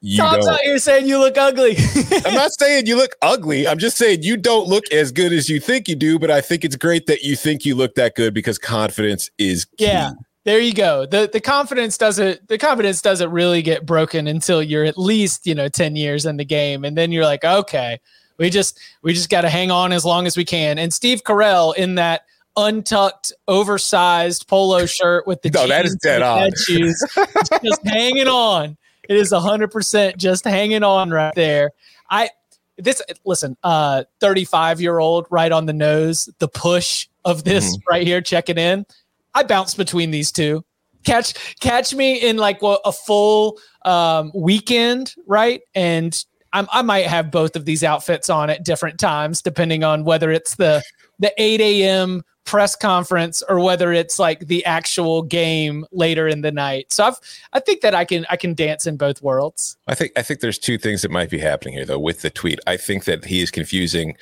you 0.00 0.16
Tom's 0.16 0.46
out 0.46 0.60
here 0.60 0.78
saying 0.78 1.06
you 1.06 1.18
look 1.18 1.36
ugly. 1.36 1.76
I'm 2.24 2.34
not 2.34 2.52
saying 2.58 2.86
you 2.86 2.96
look 2.96 3.12
ugly. 3.20 3.68
I'm 3.68 3.78
just 3.78 3.96
saying 3.96 4.22
you 4.22 4.36
don't 4.36 4.66
look 4.66 4.90
as 4.92 5.12
good 5.12 5.32
as 5.32 5.48
you 5.48 5.60
think 5.60 5.88
you 5.88 5.94
do. 5.94 6.18
But 6.18 6.30
I 6.30 6.40
think 6.40 6.64
it's 6.64 6.76
great 6.76 7.06
that 7.06 7.22
you 7.22 7.36
think 7.36 7.64
you 7.64 7.74
look 7.74 7.94
that 7.96 8.14
good 8.14 8.32
because 8.32 8.58
confidence 8.58 9.30
is 9.38 9.66
key. 9.66 9.84
Yeah 9.84 10.12
there 10.44 10.60
you 10.60 10.72
go. 10.72 11.06
The 11.06 11.28
the 11.30 11.40
confidence 11.40 11.98
doesn't 11.98 12.48
the 12.48 12.58
confidence 12.58 13.02
doesn't 13.02 13.30
really 13.30 13.62
get 13.62 13.84
broken 13.84 14.26
until 14.26 14.62
you're 14.62 14.84
at 14.84 14.96
least, 14.96 15.46
you 15.46 15.54
know, 15.54 15.68
10 15.68 15.96
years 15.96 16.24
in 16.24 16.36
the 16.38 16.44
game. 16.44 16.84
And 16.84 16.96
then 16.96 17.12
you're 17.12 17.24
like, 17.24 17.44
okay, 17.44 18.00
we 18.38 18.48
just 18.48 18.78
we 19.02 19.12
just 19.12 19.28
gotta 19.28 19.50
hang 19.50 19.70
on 19.70 19.92
as 19.92 20.04
long 20.04 20.26
as 20.26 20.36
we 20.36 20.44
can. 20.44 20.78
And 20.78 20.92
Steve 20.92 21.22
Carell 21.24 21.76
in 21.76 21.96
that 21.96 22.22
untucked, 22.56 23.32
oversized 23.48 24.48
polo 24.48 24.86
shirt 24.86 25.26
with 25.26 25.42
the 25.42 25.50
no, 25.50 25.66
that 25.66 25.84
is 25.84 25.96
dead 25.96 26.22
on. 26.22 26.50
shoes, 26.56 27.02
just 27.62 27.86
hanging 27.86 28.28
on. 28.28 28.76
It 29.08 29.16
is 29.16 29.32
hundred 29.32 29.68
percent 29.68 30.16
just 30.16 30.44
hanging 30.44 30.82
on 30.82 31.10
right 31.10 31.34
there. 31.34 31.70
I 32.10 32.30
this 32.78 33.02
listen, 33.24 33.56
uh 33.62 34.04
35 34.20 34.80
year 34.80 34.98
old 34.98 35.26
right 35.30 35.52
on 35.52 35.66
the 35.66 35.72
nose, 35.72 36.28
the 36.38 36.48
push 36.48 37.08
of 37.24 37.44
this 37.44 37.76
mm-hmm. 37.76 37.90
right 37.90 38.06
here, 38.06 38.20
checking 38.20 38.58
in. 38.58 38.86
I 39.34 39.42
bounce 39.42 39.74
between 39.74 40.10
these 40.10 40.32
two. 40.32 40.64
Catch 41.04 41.56
catch 41.60 41.94
me 41.94 42.16
in 42.16 42.36
like 42.36 42.60
well, 42.62 42.80
a 42.84 42.92
full 42.92 43.58
um, 43.84 44.32
weekend, 44.34 45.14
right? 45.26 45.62
And 45.74 46.22
I'm, 46.52 46.68
I 46.72 46.82
might 46.82 47.06
have 47.06 47.30
both 47.30 47.56
of 47.56 47.64
these 47.64 47.82
outfits 47.82 48.28
on 48.28 48.50
at 48.50 48.64
different 48.64 48.98
times, 48.98 49.40
depending 49.40 49.84
on 49.84 50.04
whether 50.04 50.30
it's 50.30 50.56
the 50.56 50.82
the 51.18 51.32
8 51.38 51.60
a.m. 51.60 52.22
press 52.50 52.74
conference 52.74 53.44
or 53.48 53.60
whether 53.60 53.92
it's 53.92 54.18
like 54.18 54.48
the 54.48 54.64
actual 54.64 55.22
game 55.22 55.86
later 55.92 56.26
in 56.26 56.40
the 56.40 56.50
night. 56.50 56.92
So 56.92 57.04
I've 57.04 57.14
I 57.52 57.60
think 57.60 57.80
that 57.82 57.94
I 57.94 58.04
can 58.04 58.26
I 58.28 58.36
can 58.36 58.54
dance 58.54 58.86
in 58.86 58.96
both 58.96 59.22
worlds. 59.22 59.76
I 59.86 59.94
think 59.94 60.10
I 60.16 60.22
think 60.22 60.40
there's 60.40 60.58
two 60.58 60.76
things 60.76 61.02
that 61.02 61.12
might 61.12 61.30
be 61.30 61.38
happening 61.38 61.74
here 61.74 61.84
though 61.84 62.00
with 62.00 62.22
the 62.22 62.30
tweet. 62.30 62.58
I 62.66 62.76
think 62.76 63.04
that 63.04 63.24
he 63.24 63.40
is 63.40 63.52
confusing 63.52 64.16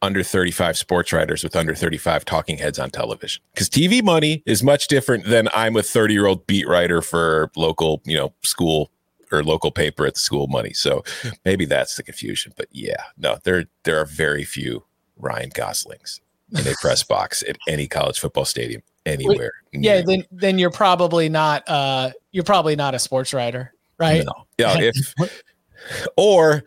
under 0.00 0.22
35 0.22 0.78
sports 0.78 1.12
writers 1.12 1.42
with 1.42 1.56
under 1.56 1.74
35 1.74 2.24
talking 2.24 2.58
heads 2.58 2.78
on 2.78 2.90
television 2.90 3.42
because 3.54 3.70
tv 3.70 4.02
money 4.02 4.42
is 4.44 4.62
much 4.62 4.88
different 4.88 5.24
than 5.24 5.48
i'm 5.54 5.74
a 5.74 5.82
30 5.82 6.12
year 6.12 6.26
old 6.26 6.46
beat 6.46 6.68
writer 6.68 7.00
for 7.00 7.50
local 7.56 8.02
you 8.04 8.14
know 8.14 8.30
school 8.42 8.90
or 9.32 9.42
local 9.42 9.70
paper 9.70 10.04
at 10.04 10.12
the 10.12 10.20
school 10.20 10.48
money 10.48 10.74
so 10.74 11.02
maybe 11.46 11.64
that's 11.64 11.96
the 11.96 12.02
confusion 12.02 12.52
but 12.58 12.68
yeah 12.72 13.04
no 13.16 13.38
there 13.44 13.64
there 13.84 13.98
are 13.98 14.04
very 14.04 14.44
few 14.44 14.84
ryan 15.16 15.50
goslings 15.54 16.20
in 16.52 16.66
a 16.66 16.74
press 16.80 17.02
box 17.02 17.42
at 17.48 17.56
any 17.68 17.86
college 17.86 18.18
football 18.18 18.44
stadium 18.44 18.82
anywhere 19.04 19.52
yeah 19.72 20.02
then 20.04 20.24
then 20.30 20.58
you're 20.58 20.70
probably 20.70 21.28
not 21.28 21.62
uh 21.68 22.10
you're 22.32 22.44
probably 22.44 22.76
not 22.76 22.94
a 22.94 22.98
sports 22.98 23.32
writer 23.32 23.72
right 23.98 24.24
no. 24.24 24.46
yeah 24.58 24.76
if 24.78 25.14
or 26.16 26.64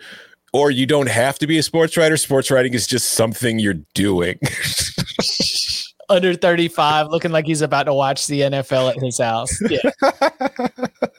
or 0.53 0.71
you 0.71 0.85
don't 0.85 1.09
have 1.09 1.37
to 1.39 1.47
be 1.47 1.57
a 1.57 1.63
sports 1.63 1.97
writer. 1.97 2.17
Sports 2.17 2.51
writing 2.51 2.73
is 2.73 2.87
just 2.87 3.11
something 3.11 3.59
you're 3.59 3.81
doing. 3.93 4.39
Under 6.09 6.33
35, 6.33 7.07
looking 7.09 7.31
like 7.31 7.45
he's 7.45 7.61
about 7.61 7.83
to 7.83 7.93
watch 7.93 8.25
the 8.25 8.41
NFL 8.41 8.95
at 8.95 8.99
his 8.99 9.19
house. 9.19 9.61
Yeah, 9.69 9.91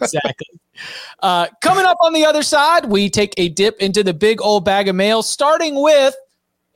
exactly. 0.01 0.47
Uh, 1.21 1.47
coming 1.61 1.85
up 1.85 1.99
on 2.01 2.13
the 2.13 2.25
other 2.25 2.43
side, 2.43 2.87
we 2.87 3.09
take 3.09 3.35
a 3.37 3.51
dip 3.51 3.77
into 3.79 4.03
the 4.03 4.15
big 4.15 4.43
old 4.43 4.65
bag 4.65 4.89
of 4.89 4.97
mail, 4.97 5.23
starting 5.23 5.81
with 5.81 6.17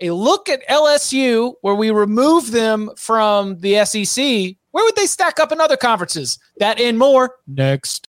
a 0.01 0.11
look 0.11 0.49
at 0.49 0.67
LSU, 0.69 1.55
where 1.61 1.75
we 1.75 1.91
remove 1.91 2.51
them 2.51 2.91
from 2.97 3.61
the 3.61 3.85
SEC. 3.85 4.25
Where 4.71 4.85
would 4.85 4.97
they 4.97 5.07
stack 5.07 5.39
up 5.39 5.53
in 5.53 5.61
other 5.61 5.77
conferences? 5.77 6.39
That 6.59 6.81
and 6.81 6.99
more 6.99 7.37
next. 7.47 8.09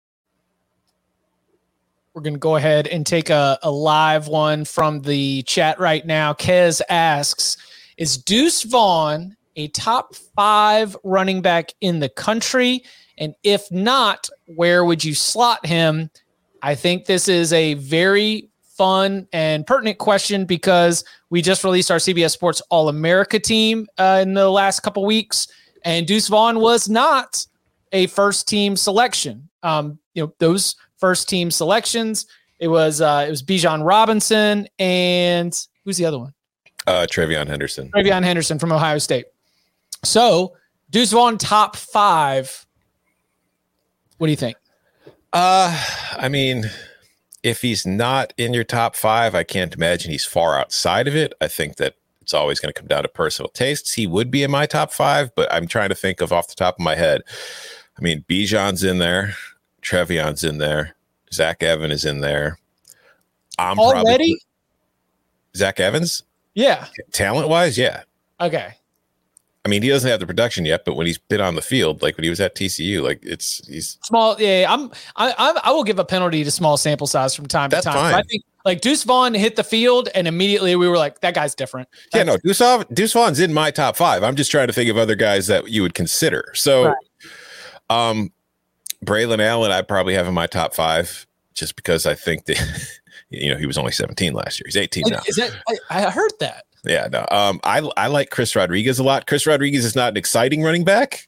We're 2.13 2.22
going 2.22 2.34
to 2.34 2.39
go 2.39 2.58
ahead 2.58 2.88
and 2.88 3.06
take 3.06 3.30
a, 3.30 3.58
a 3.63 3.72
live 3.72 4.28
one 4.28 4.65
from 4.65 5.02
the 5.02 5.44
chat 5.44 5.80
right 5.80 6.06
now. 6.06 6.34
Kez 6.34 6.82
asks 6.89 7.58
Is 7.98 8.17
Deuce 8.17 8.63
Vaughn 8.63 9.36
a 9.56 9.70
top 9.70 10.15
five 10.15 10.96
running 11.04 11.41
back 11.41 11.74
in 11.82 12.00
the 12.00 12.10
country? 12.10 12.84
And 13.17 13.34
if 13.44 13.72
not, 13.72 14.30
where 14.46 14.84
would 14.84 15.04
you 15.04 15.13
slot 15.13 15.65
him? 15.65 16.10
I 16.62 16.76
think 16.76 17.06
this 17.06 17.28
is 17.28 17.54
a 17.54 17.76
very 17.76 18.50
fun 18.78 19.28
and 19.32 19.65
pertinent 19.65 20.00
question 20.00 20.46
because 20.46 21.04
we 21.32 21.41
just 21.41 21.63
released 21.63 21.89
our 21.89 21.98
CBS 21.98 22.32
Sports 22.32 22.62
All 22.70 22.89
America 22.89 23.39
team 23.39 23.88
uh, 23.98 24.20
in 24.22 24.36
the 24.36 24.50
last 24.50 24.82
couple 24.82 25.04
weeks, 25.06 25.48
and 25.84 26.06
Deuce 26.06 26.28
Vaughn 26.28 26.60
was 26.60 26.88
not 26.88 27.44
a 27.94 28.06
first 28.08 28.48
team 28.48 28.76
selection. 28.76 29.50
Um, 29.63 29.98
you 30.13 30.24
know, 30.24 30.34
those 30.38 30.76
first 30.98 31.30
team 31.30 31.50
selections, 31.50 32.28
it 32.60 32.67
was 32.67 33.02
uh, 33.02 33.26
it 33.26 33.32
was 33.32 33.41
Bijan 33.41 33.84
Robinson 33.86 34.67
and 34.78 35.58
who's 35.86 35.98
the 35.98 36.06
other 36.06 36.20
one? 36.20 36.34
Uh, 36.86 37.08
TreVeyon 37.10 37.48
Henderson. 37.48 37.89
TreVeyon 37.91 38.24
Henderson 38.24 38.60
from 38.60 38.72
Ohio 38.72 38.98
State. 38.98 39.26
So 40.04 40.56
Deuce 40.89 41.12
Vaughn 41.12 41.38
top 41.38 41.76
five. 41.78 42.65
What 44.17 44.28
do 44.28 44.32
you 44.32 44.38
think? 44.38 44.58
Uh, 45.32 45.82
I 46.17 46.28
mean, 46.28 46.70
if 47.44 47.62
he's 47.62 47.86
not 47.86 48.34
in 48.38 48.54
your 48.54 48.64
top 48.64 48.96
five, 48.96 49.34
I 49.36 49.44
can't 49.44 49.74
imagine 49.74 50.12
he's 50.12 50.26
far 50.26 50.60
outside 50.60 51.08
of 51.08 51.16
it. 51.16 51.34
I 51.42 51.48
think 51.48 51.78
that 51.78 51.96
it's 52.22 52.34
always 52.34 52.60
going 52.60 52.72
to 52.74 52.80
come 52.80 52.88
down 52.88 53.04
to 53.04 53.10
personal 53.10 53.50
tastes. 53.50 53.94
He 53.94 54.06
would 54.06 54.30
be 54.30 54.44
in 54.44 54.52
my 54.52 54.66
top 54.66 54.92
five, 54.92 55.34
but 55.36 55.52
I'm 55.52 55.68
trying 55.68 55.90
to 55.90 55.96
think 55.96 56.22
of 56.22 56.32
off 56.32 56.48
the 56.48 56.56
top 56.56 56.76
of 56.76 56.84
my 56.84 56.96
head. 56.96 57.24
I 57.98 58.02
mean, 58.02 58.24
Bijan's 58.30 58.84
in 58.84 59.00
there, 59.00 59.36
TreVeyon's 59.82 60.44
in 60.44 60.60
there, 60.60 60.96
Zach 61.34 61.64
Evans 61.64 61.94
is 61.94 62.06
in 62.06 62.22
there. 62.22 62.60
I'm 63.58 63.80
already 63.80 64.04
probably, 64.04 64.42
Zach 65.56 65.80
Evans. 65.80 66.24
Yeah, 66.54 66.88
talent 67.12 67.50
wise, 67.50 67.78
yeah. 67.78 68.04
Okay. 68.40 68.76
I 69.63 69.69
mean, 69.69 69.84
he 69.84 69.89
doesn't 69.89 70.10
have 70.10 70.19
the 70.19 70.26
production 70.26 70.65
yet, 70.65 70.86
but 70.86 70.95
when 70.95 71.06
he's 71.06 71.19
been 71.19 71.39
on 71.39 71.54
the 71.54 71.62
field, 71.62 72.02
like 72.02 72.17
when 72.17 72.24
he 72.24 72.32
was 72.32 72.41
at 72.41 72.56
TCU, 72.56 73.04
like 73.04 73.19
it's 73.21 73.65
he's 73.67 74.00
small. 74.02 74.36
Yeah, 74.39 74.65
I'm 74.67 74.91
I 75.15 75.34
I'm, 75.38 75.58
I 75.63 75.71
will 75.71 75.84
give 75.84 76.00
a 76.00 76.06
penalty 76.06 76.43
to 76.43 76.50
small 76.50 76.78
sample 76.78 77.06
size 77.06 77.36
from 77.36 77.45
time 77.45 77.69
to 77.69 77.82
time. 77.82 78.15
I 78.15 78.24
think 78.24 78.43
like 78.65 78.82
Deuce 78.82 79.04
Vaughn 79.04 79.36
hit 79.36 79.56
the 79.56 79.63
field, 79.63 80.10
and 80.15 80.28
immediately 80.28 80.76
we 80.76 80.88
were 80.88 80.97
like, 80.97 81.21
that 81.21 81.36
guy's 81.36 81.54
different. 81.54 81.89
That's- 82.12 82.15
yeah, 82.15 82.24
no, 82.24 82.38
Deuce, 82.43 82.86
Deuce 82.93 83.13
Vaughn's 83.13 83.39
in 83.39 83.54
my 83.54 83.69
top 83.69 83.95
five. 83.95 84.24
I'm 84.24 84.36
just 84.36 84.50
trying 84.50 84.67
to 84.67 84.74
think 84.74 84.89
of 84.89 84.97
other 84.97 85.15
guys 85.15 85.47
that 85.47 85.69
you 85.69 85.84
would 85.84 85.93
consider. 85.93 86.52
So, 86.56 86.86
right. 86.86 86.95
um, 87.89 88.32
Braelon 89.06 89.39
Allen, 89.39 89.71
I 89.71 89.82
probably 89.84 90.15
have 90.15 90.28
in 90.28 90.34
my 90.34 90.47
top 90.47 90.74
five 90.74 91.28
just 91.54 91.76
because 91.76 92.06
I 92.06 92.15
think 92.15 92.45
that 92.45 92.60
you 93.30 93.52
know 93.52 93.58
he 93.58 93.65
was 93.67 93.78
only 93.78 93.91
17 93.91 94.34
last 94.34 94.60
year. 94.60 94.65
He's 94.65 94.78
18 94.78 95.04
now. 95.08 95.21
Is 95.28 95.36
that 95.36 95.56
I, 95.67 96.08
I 96.08 96.10
heard 96.10 96.32
that. 96.39 96.65
Yeah, 96.84 97.08
no. 97.12 97.26
Um, 97.30 97.60
I 97.63 97.80
I 97.98 98.08
like 98.08 98.30
Chris 98.32 98.56
Rodriguez 98.56 99.00
a 99.00 99.04
lot. 99.04 99.28
Chris 99.28 99.46
Rodriguez 99.46 99.86
is 99.86 99.96
not 99.96 100.13
an 100.13 100.17
exciting 100.17 100.63
running 100.63 100.84
back, 100.84 101.28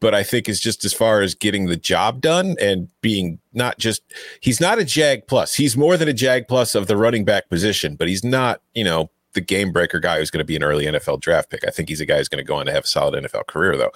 but 0.00 0.14
I 0.14 0.22
think 0.22 0.48
is 0.48 0.60
just 0.60 0.84
as 0.84 0.92
far 0.92 1.22
as 1.22 1.34
getting 1.34 1.66
the 1.66 1.76
job 1.76 2.20
done 2.20 2.56
and 2.60 2.88
being 3.00 3.38
not 3.52 3.78
just 3.78 4.02
he's 4.40 4.60
not 4.60 4.78
a 4.78 4.84
Jag 4.84 5.26
plus. 5.26 5.54
He's 5.54 5.76
more 5.76 5.96
than 5.96 6.08
a 6.08 6.12
Jag 6.12 6.48
plus 6.48 6.74
of 6.74 6.86
the 6.86 6.96
running 6.96 7.24
back 7.24 7.48
position, 7.48 7.96
but 7.96 8.08
he's 8.08 8.22
not, 8.22 8.60
you 8.74 8.84
know, 8.84 9.10
the 9.34 9.40
game 9.40 9.72
breaker 9.72 10.00
guy 10.00 10.18
who's 10.18 10.30
going 10.30 10.38
to 10.40 10.44
be 10.44 10.56
an 10.56 10.62
early 10.62 10.86
NFL 10.86 11.20
draft 11.20 11.50
pick. 11.50 11.66
I 11.66 11.70
think 11.70 11.88
he's 11.88 12.00
a 12.00 12.06
guy 12.06 12.18
who's 12.18 12.28
going 12.28 12.44
to 12.44 12.46
go 12.46 12.56
on 12.56 12.66
to 12.66 12.72
have 12.72 12.84
a 12.84 12.86
solid 12.86 13.22
NFL 13.22 13.46
career, 13.46 13.76
though. 13.76 13.92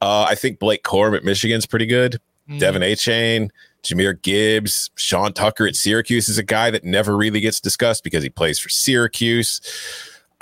Uh, 0.00 0.26
I 0.28 0.34
think 0.34 0.58
Blake 0.58 0.82
Corum 0.82 1.16
at 1.16 1.24
Michigan's 1.24 1.66
pretty 1.66 1.86
good. 1.86 2.20
Mm. 2.48 2.60
De'Von 2.60 2.92
Achane, 2.92 3.50
Jahmyr 3.82 4.20
Gibbs, 4.20 4.90
Sean 4.96 5.32
Tucker 5.32 5.66
at 5.66 5.76
Syracuse 5.76 6.28
is 6.28 6.38
a 6.38 6.42
guy 6.42 6.70
that 6.70 6.84
never 6.84 7.16
really 7.16 7.40
gets 7.40 7.60
discussed 7.60 8.04
because 8.04 8.22
he 8.22 8.28
plays 8.28 8.58
for 8.58 8.68
Syracuse. 8.68 9.60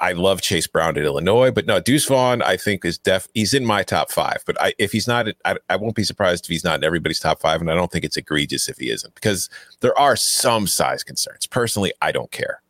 I 0.00 0.12
love 0.12 0.40
Chase 0.40 0.66
Brown 0.66 0.96
at 0.96 1.04
Illinois, 1.04 1.50
but 1.50 1.66
no, 1.66 1.80
Deuce 1.80 2.06
Vaughn, 2.06 2.40
I 2.42 2.56
think 2.56 2.84
is 2.84 2.98
def. 2.98 3.28
He's 3.34 3.52
in 3.52 3.64
my 3.64 3.82
top 3.82 4.10
five, 4.10 4.42
but 4.46 4.60
I, 4.60 4.72
if 4.78 4.92
he's 4.92 5.08
not, 5.08 5.26
I, 5.44 5.56
I 5.68 5.76
won't 5.76 5.96
be 5.96 6.04
surprised 6.04 6.44
if 6.44 6.50
he's 6.50 6.64
not 6.64 6.76
in 6.76 6.84
everybody's 6.84 7.18
top 7.18 7.40
five, 7.40 7.60
and 7.60 7.70
I 7.70 7.74
don't 7.74 7.90
think 7.90 8.04
it's 8.04 8.16
egregious 8.16 8.68
if 8.68 8.78
he 8.78 8.90
isn't 8.90 9.14
because 9.14 9.50
there 9.80 9.98
are 9.98 10.14
some 10.14 10.66
size 10.66 11.02
concerns. 11.02 11.46
Personally, 11.46 11.92
I 12.00 12.12
don't 12.12 12.30
care. 12.30 12.62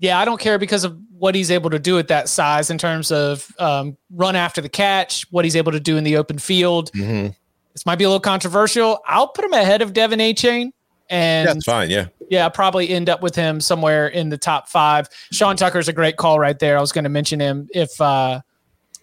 Yeah, 0.00 0.18
I 0.18 0.24
don't 0.24 0.40
care 0.40 0.58
because 0.58 0.84
of 0.84 0.98
what 1.16 1.34
he's 1.34 1.50
able 1.50 1.70
to 1.70 1.78
do 1.78 1.98
at 1.98 2.08
that 2.08 2.28
size 2.28 2.68
in 2.68 2.78
terms 2.78 3.12
of 3.12 3.50
um, 3.58 3.96
run 4.10 4.36
after 4.36 4.60
the 4.60 4.68
catch, 4.68 5.30
what 5.30 5.44
he's 5.44 5.56
able 5.56 5.72
to 5.72 5.80
do 5.80 5.96
in 5.96 6.04
the 6.04 6.16
open 6.16 6.38
field. 6.38 6.90
Mm-hmm. 6.92 7.28
This 7.72 7.86
might 7.86 7.96
be 7.96 8.04
a 8.04 8.08
little 8.08 8.20
controversial. 8.20 9.00
I'll 9.06 9.28
put 9.28 9.44
him 9.44 9.52
ahead 9.52 9.80
of 9.80 9.92
De'Von 9.92 10.18
Achane. 10.18 10.72
And 11.10 11.48
that's 11.48 11.64
fine. 11.64 11.90
Yeah. 11.90 12.06
Yeah. 12.30 12.48
Probably 12.48 12.88
end 12.88 13.08
up 13.08 13.22
with 13.22 13.34
him 13.34 13.60
somewhere 13.60 14.08
in 14.08 14.30
the 14.30 14.38
top 14.38 14.68
five. 14.68 15.08
Sean 15.32 15.56
Tucker's 15.56 15.88
a 15.88 15.92
great 15.92 16.16
call 16.16 16.38
right 16.38 16.58
there. 16.58 16.78
I 16.78 16.80
was 16.80 16.92
going 16.92 17.04
to 17.04 17.10
mention 17.10 17.40
him 17.40 17.68
if, 17.74 18.00
uh, 18.00 18.40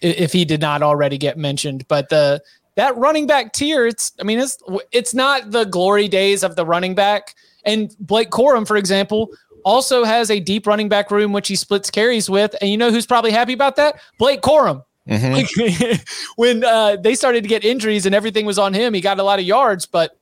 if 0.02 0.34
he 0.34 0.46
did 0.46 0.62
not 0.62 0.82
already 0.82 1.18
get 1.18 1.38
mentioned, 1.38 1.88
but 1.88 2.10
the, 2.10 2.42
that 2.76 2.96
running 2.98 3.28
back 3.28 3.54
tier, 3.54 3.86
it's, 3.86 4.14
I 4.20 4.24
mean, 4.24 4.40
it's, 4.40 4.58
it's 4.92 5.14
not 5.14 5.52
the 5.52 5.66
glory 5.66 6.08
days 6.08 6.44
of 6.44 6.56
the 6.56 6.66
running 6.66 6.96
back. 6.96 7.36
And 7.66 7.96
Blake 8.00 8.32
Corum, 8.32 8.68
for 8.68 8.78
example, 8.78 9.30
also 9.64 10.04
has 10.04 10.32
a 10.32 10.40
deep 10.40 10.66
running 10.66 10.90
back 10.90 11.12
room, 11.12 11.34
which 11.34 11.48
he 11.48 11.56
splits 11.56 11.92
carries 11.92 12.30
with. 12.30 12.56
And 12.62 12.70
you 12.70 12.78
know 12.78 12.90
who's 12.90 13.06
probably 13.06 13.32
happy 13.32 13.54
about 13.54 13.76
that? 13.76 14.00
Blake 14.18 14.42
Corum. 14.42 14.84
Mm-hmm. 15.08 16.02
When 16.36 16.64
uh, 16.64 16.96
they 16.96 17.16
started 17.16 17.44
to 17.44 17.50
get 17.50 17.64
injuries 17.64 18.06
and 18.06 18.16
everything 18.16 18.46
was 18.46 18.58
on 18.58 18.74
him, 18.74 18.94
he 18.94 19.02
got 19.02 19.20
a 19.20 19.24
lot 19.24 19.40
of 19.40 19.46
yards, 19.46 19.86
but 19.86 20.18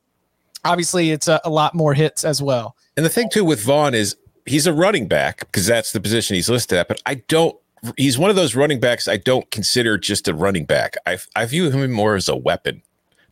obviously 0.65 1.11
it's 1.11 1.27
a, 1.27 1.41
a 1.43 1.49
lot 1.49 1.73
more 1.75 1.93
hits 1.93 2.23
as 2.23 2.41
well. 2.41 2.75
And 2.97 3.05
the 3.05 3.09
thing 3.09 3.29
too 3.29 3.45
with 3.45 3.61
Vaughn 3.61 3.93
is 3.93 4.15
he's 4.45 4.67
a 4.67 4.73
running 4.73 5.07
back 5.07 5.39
because 5.39 5.65
that's 5.65 5.91
the 5.91 6.01
position 6.01 6.35
he's 6.35 6.49
listed 6.49 6.77
at. 6.77 6.87
But 6.87 7.01
I 7.05 7.15
don't. 7.15 7.55
He's 7.95 8.17
one 8.17 8.29
of 8.29 8.35
those 8.35 8.55
running 8.55 8.81
backs 8.81 9.07
I 9.07 9.15
don't 9.15 9.49
consider 9.51 9.97
just 9.97 10.27
a 10.27 10.33
running 10.33 10.65
back. 10.65 10.95
I 11.05 11.17
I 11.35 11.45
view 11.45 11.69
him 11.71 11.91
more 11.91 12.15
as 12.15 12.27
a 12.27 12.35
weapon 12.35 12.81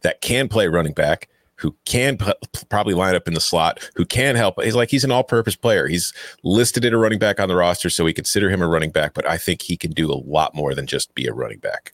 that 0.02 0.22
can 0.22 0.48
play 0.48 0.68
running 0.68 0.94
back, 0.94 1.28
who 1.56 1.76
can 1.86 2.18
p- 2.18 2.32
probably 2.70 2.94
line 2.94 3.16
up 3.16 3.28
in 3.28 3.34
the 3.34 3.42
slot, 3.42 3.90
who 3.96 4.06
can 4.06 4.36
help. 4.36 4.62
He's 4.64 4.76
like 4.76 4.90
he's 4.90 5.04
an 5.04 5.12
all-purpose 5.12 5.56
player. 5.56 5.88
He's 5.88 6.14
listed 6.44 6.86
as 6.86 6.94
a 6.94 6.98
running 6.98 7.20
back 7.20 7.40
on 7.40 7.50
the 7.50 7.56
roster, 7.56 7.90
so 7.90 8.06
we 8.06 8.14
consider 8.14 8.50
him 8.50 8.62
a 8.62 8.68
running 8.68 8.92
back. 8.92 9.14
But 9.14 9.28
I 9.28 9.38
think 9.38 9.64
he 9.64 9.76
can 9.76 9.92
do 9.92 10.12
a 10.12 10.16
lot 10.16 10.56
more 10.56 10.74
than 10.74 10.88
just 10.88 11.14
be 11.14 11.28
a 11.28 11.34
running 11.34 11.60
back. 11.60 11.94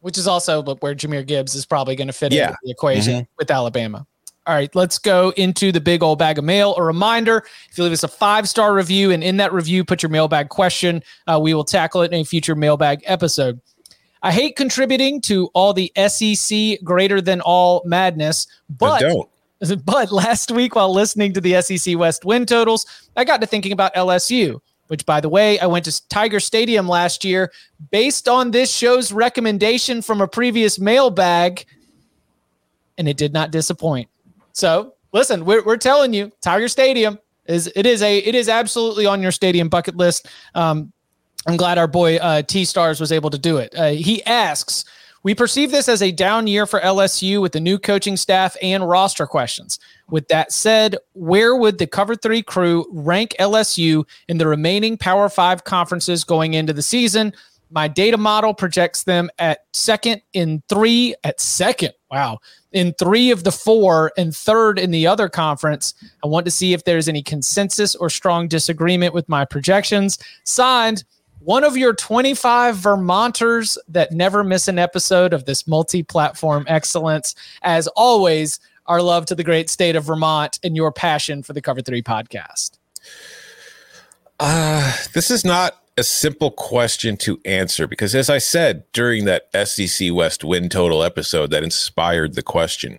Which 0.00 0.16
is 0.16 0.26
also 0.26 0.62
where 0.62 0.94
Jahmyr 0.94 1.26
Gibbs 1.26 1.54
is 1.54 1.66
probably 1.66 1.96
going 1.96 2.06
to 2.06 2.14
fit 2.14 2.32
yeah. 2.32 2.48
into 2.48 2.58
the 2.62 2.70
equation 2.70 3.14
mm-hmm. 3.14 3.32
with 3.36 3.50
Alabama. 3.50 4.06
All 4.46 4.54
right, 4.54 4.74
let's 4.74 4.98
go 4.98 5.30
into 5.36 5.70
the 5.70 5.80
big 5.80 6.02
old 6.02 6.18
bag 6.18 6.38
of 6.38 6.44
mail. 6.44 6.74
A 6.76 6.82
reminder 6.82 7.44
if 7.70 7.76
you 7.76 7.84
leave 7.84 7.92
us 7.92 8.02
a 8.02 8.08
five 8.08 8.48
star 8.48 8.74
review 8.74 9.10
and 9.10 9.22
in 9.22 9.36
that 9.36 9.52
review, 9.52 9.84
put 9.84 10.02
your 10.02 10.10
mailbag 10.10 10.48
question, 10.48 11.02
uh, 11.26 11.38
we 11.40 11.52
will 11.52 11.64
tackle 11.64 12.02
it 12.02 12.12
in 12.12 12.20
a 12.20 12.24
future 12.24 12.54
mailbag 12.54 13.02
episode. 13.04 13.60
I 14.22 14.32
hate 14.32 14.56
contributing 14.56 15.20
to 15.22 15.50
all 15.54 15.72
the 15.72 15.92
SEC 16.08 16.82
greater 16.82 17.20
than 17.20 17.40
all 17.40 17.82
madness, 17.84 18.46
but. 18.68 19.00
don't. 19.00 19.28
But 19.84 20.10
last 20.10 20.50
week, 20.50 20.74
while 20.74 20.90
listening 20.90 21.34
to 21.34 21.40
the 21.42 21.60
SEC 21.60 21.98
West 21.98 22.24
win 22.24 22.46
totals, 22.46 22.86
I 23.14 23.24
got 23.24 23.42
to 23.42 23.46
thinking 23.46 23.72
about 23.72 23.94
LSU, 23.94 24.58
which, 24.86 25.04
by 25.04 25.20
the 25.20 25.28
way, 25.28 25.58
I 25.58 25.66
went 25.66 25.84
to 25.84 26.08
Tiger 26.08 26.40
Stadium 26.40 26.88
last 26.88 27.26
year 27.26 27.52
based 27.90 28.26
on 28.26 28.52
this 28.52 28.74
show's 28.74 29.12
recommendation 29.12 30.00
from 30.00 30.22
a 30.22 30.26
previous 30.26 30.78
mailbag, 30.78 31.66
and 32.96 33.06
it 33.06 33.18
did 33.18 33.34
not 33.34 33.50
disappoint. 33.50 34.08
So 34.60 34.92
listen, 35.12 35.46
we're, 35.46 35.64
we're 35.64 35.78
telling 35.78 36.12
you, 36.12 36.30
Tiger 36.42 36.68
Stadium 36.68 37.18
is 37.46 37.72
it 37.74 37.86
is 37.86 38.02
a 38.02 38.18
it 38.18 38.34
is 38.34 38.48
absolutely 38.48 39.06
on 39.06 39.22
your 39.22 39.32
stadium 39.32 39.70
bucket 39.70 39.96
list. 39.96 40.28
Um, 40.54 40.92
I'm 41.46 41.56
glad 41.56 41.78
our 41.78 41.88
boy 41.88 42.16
uh, 42.18 42.42
T 42.42 42.66
Stars 42.66 43.00
was 43.00 43.10
able 43.10 43.30
to 43.30 43.38
do 43.38 43.56
it. 43.56 43.74
Uh, 43.74 43.88
he 43.88 44.22
asks, 44.26 44.84
we 45.22 45.34
perceive 45.34 45.70
this 45.70 45.88
as 45.88 46.02
a 46.02 46.12
down 46.12 46.46
year 46.46 46.66
for 46.66 46.78
LSU 46.80 47.40
with 47.40 47.52
the 47.52 47.60
new 47.60 47.78
coaching 47.78 48.18
staff 48.18 48.54
and 48.60 48.86
roster 48.86 49.26
questions. 49.26 49.78
With 50.10 50.28
that 50.28 50.52
said, 50.52 50.96
where 51.14 51.56
would 51.56 51.78
the 51.78 51.86
Cover 51.86 52.14
Three 52.14 52.42
crew 52.42 52.84
rank 52.92 53.34
LSU 53.40 54.06
in 54.28 54.36
the 54.36 54.46
remaining 54.46 54.98
Power 54.98 55.30
Five 55.30 55.64
conferences 55.64 56.22
going 56.22 56.52
into 56.52 56.74
the 56.74 56.82
season? 56.82 57.32
My 57.70 57.88
data 57.88 58.18
model 58.18 58.52
projects 58.52 59.04
them 59.04 59.30
at 59.38 59.64
second 59.72 60.20
in 60.34 60.62
three, 60.68 61.14
at 61.24 61.40
second, 61.40 61.94
wow, 62.10 62.38
in 62.72 62.92
three 62.94 63.30
of 63.30 63.44
the 63.44 63.52
four 63.52 64.12
and 64.16 64.34
third 64.34 64.78
in 64.78 64.90
the 64.90 65.06
other 65.06 65.28
conference. 65.28 65.94
I 66.24 66.26
want 66.26 66.44
to 66.46 66.50
see 66.50 66.72
if 66.72 66.84
there's 66.84 67.08
any 67.08 67.22
consensus 67.22 67.94
or 67.94 68.10
strong 68.10 68.48
disagreement 68.48 69.14
with 69.14 69.28
my 69.28 69.44
projections. 69.44 70.18
Signed, 70.44 71.04
one 71.40 71.64
of 71.64 71.76
your 71.76 71.94
25 71.94 72.76
Vermonters 72.76 73.78
that 73.88 74.12
never 74.12 74.44
miss 74.44 74.68
an 74.68 74.78
episode 74.78 75.32
of 75.32 75.44
this 75.46 75.66
multi 75.66 76.02
platform 76.02 76.64
excellence. 76.68 77.34
As 77.62 77.86
always, 77.88 78.60
our 78.86 79.00
love 79.00 79.24
to 79.26 79.34
the 79.34 79.44
great 79.44 79.70
state 79.70 79.96
of 79.96 80.04
Vermont 80.04 80.58
and 80.62 80.76
your 80.76 80.92
passion 80.92 81.42
for 81.42 81.52
the 81.52 81.62
Cover 81.62 81.80
Three 81.80 82.02
podcast. 82.02 82.78
Uh, 84.38 84.96
this 85.14 85.30
is 85.30 85.44
not 85.44 85.79
a 85.96 86.02
simple 86.02 86.50
question 86.50 87.16
to 87.18 87.40
answer 87.44 87.86
because, 87.86 88.14
as 88.14 88.30
I 88.30 88.38
said 88.38 88.84
during 88.92 89.24
that 89.26 89.48
SEC 89.66 90.12
West 90.12 90.44
win 90.44 90.68
total 90.68 91.02
episode 91.02 91.50
that 91.50 91.64
inspired 91.64 92.34
the 92.34 92.42
question, 92.42 92.98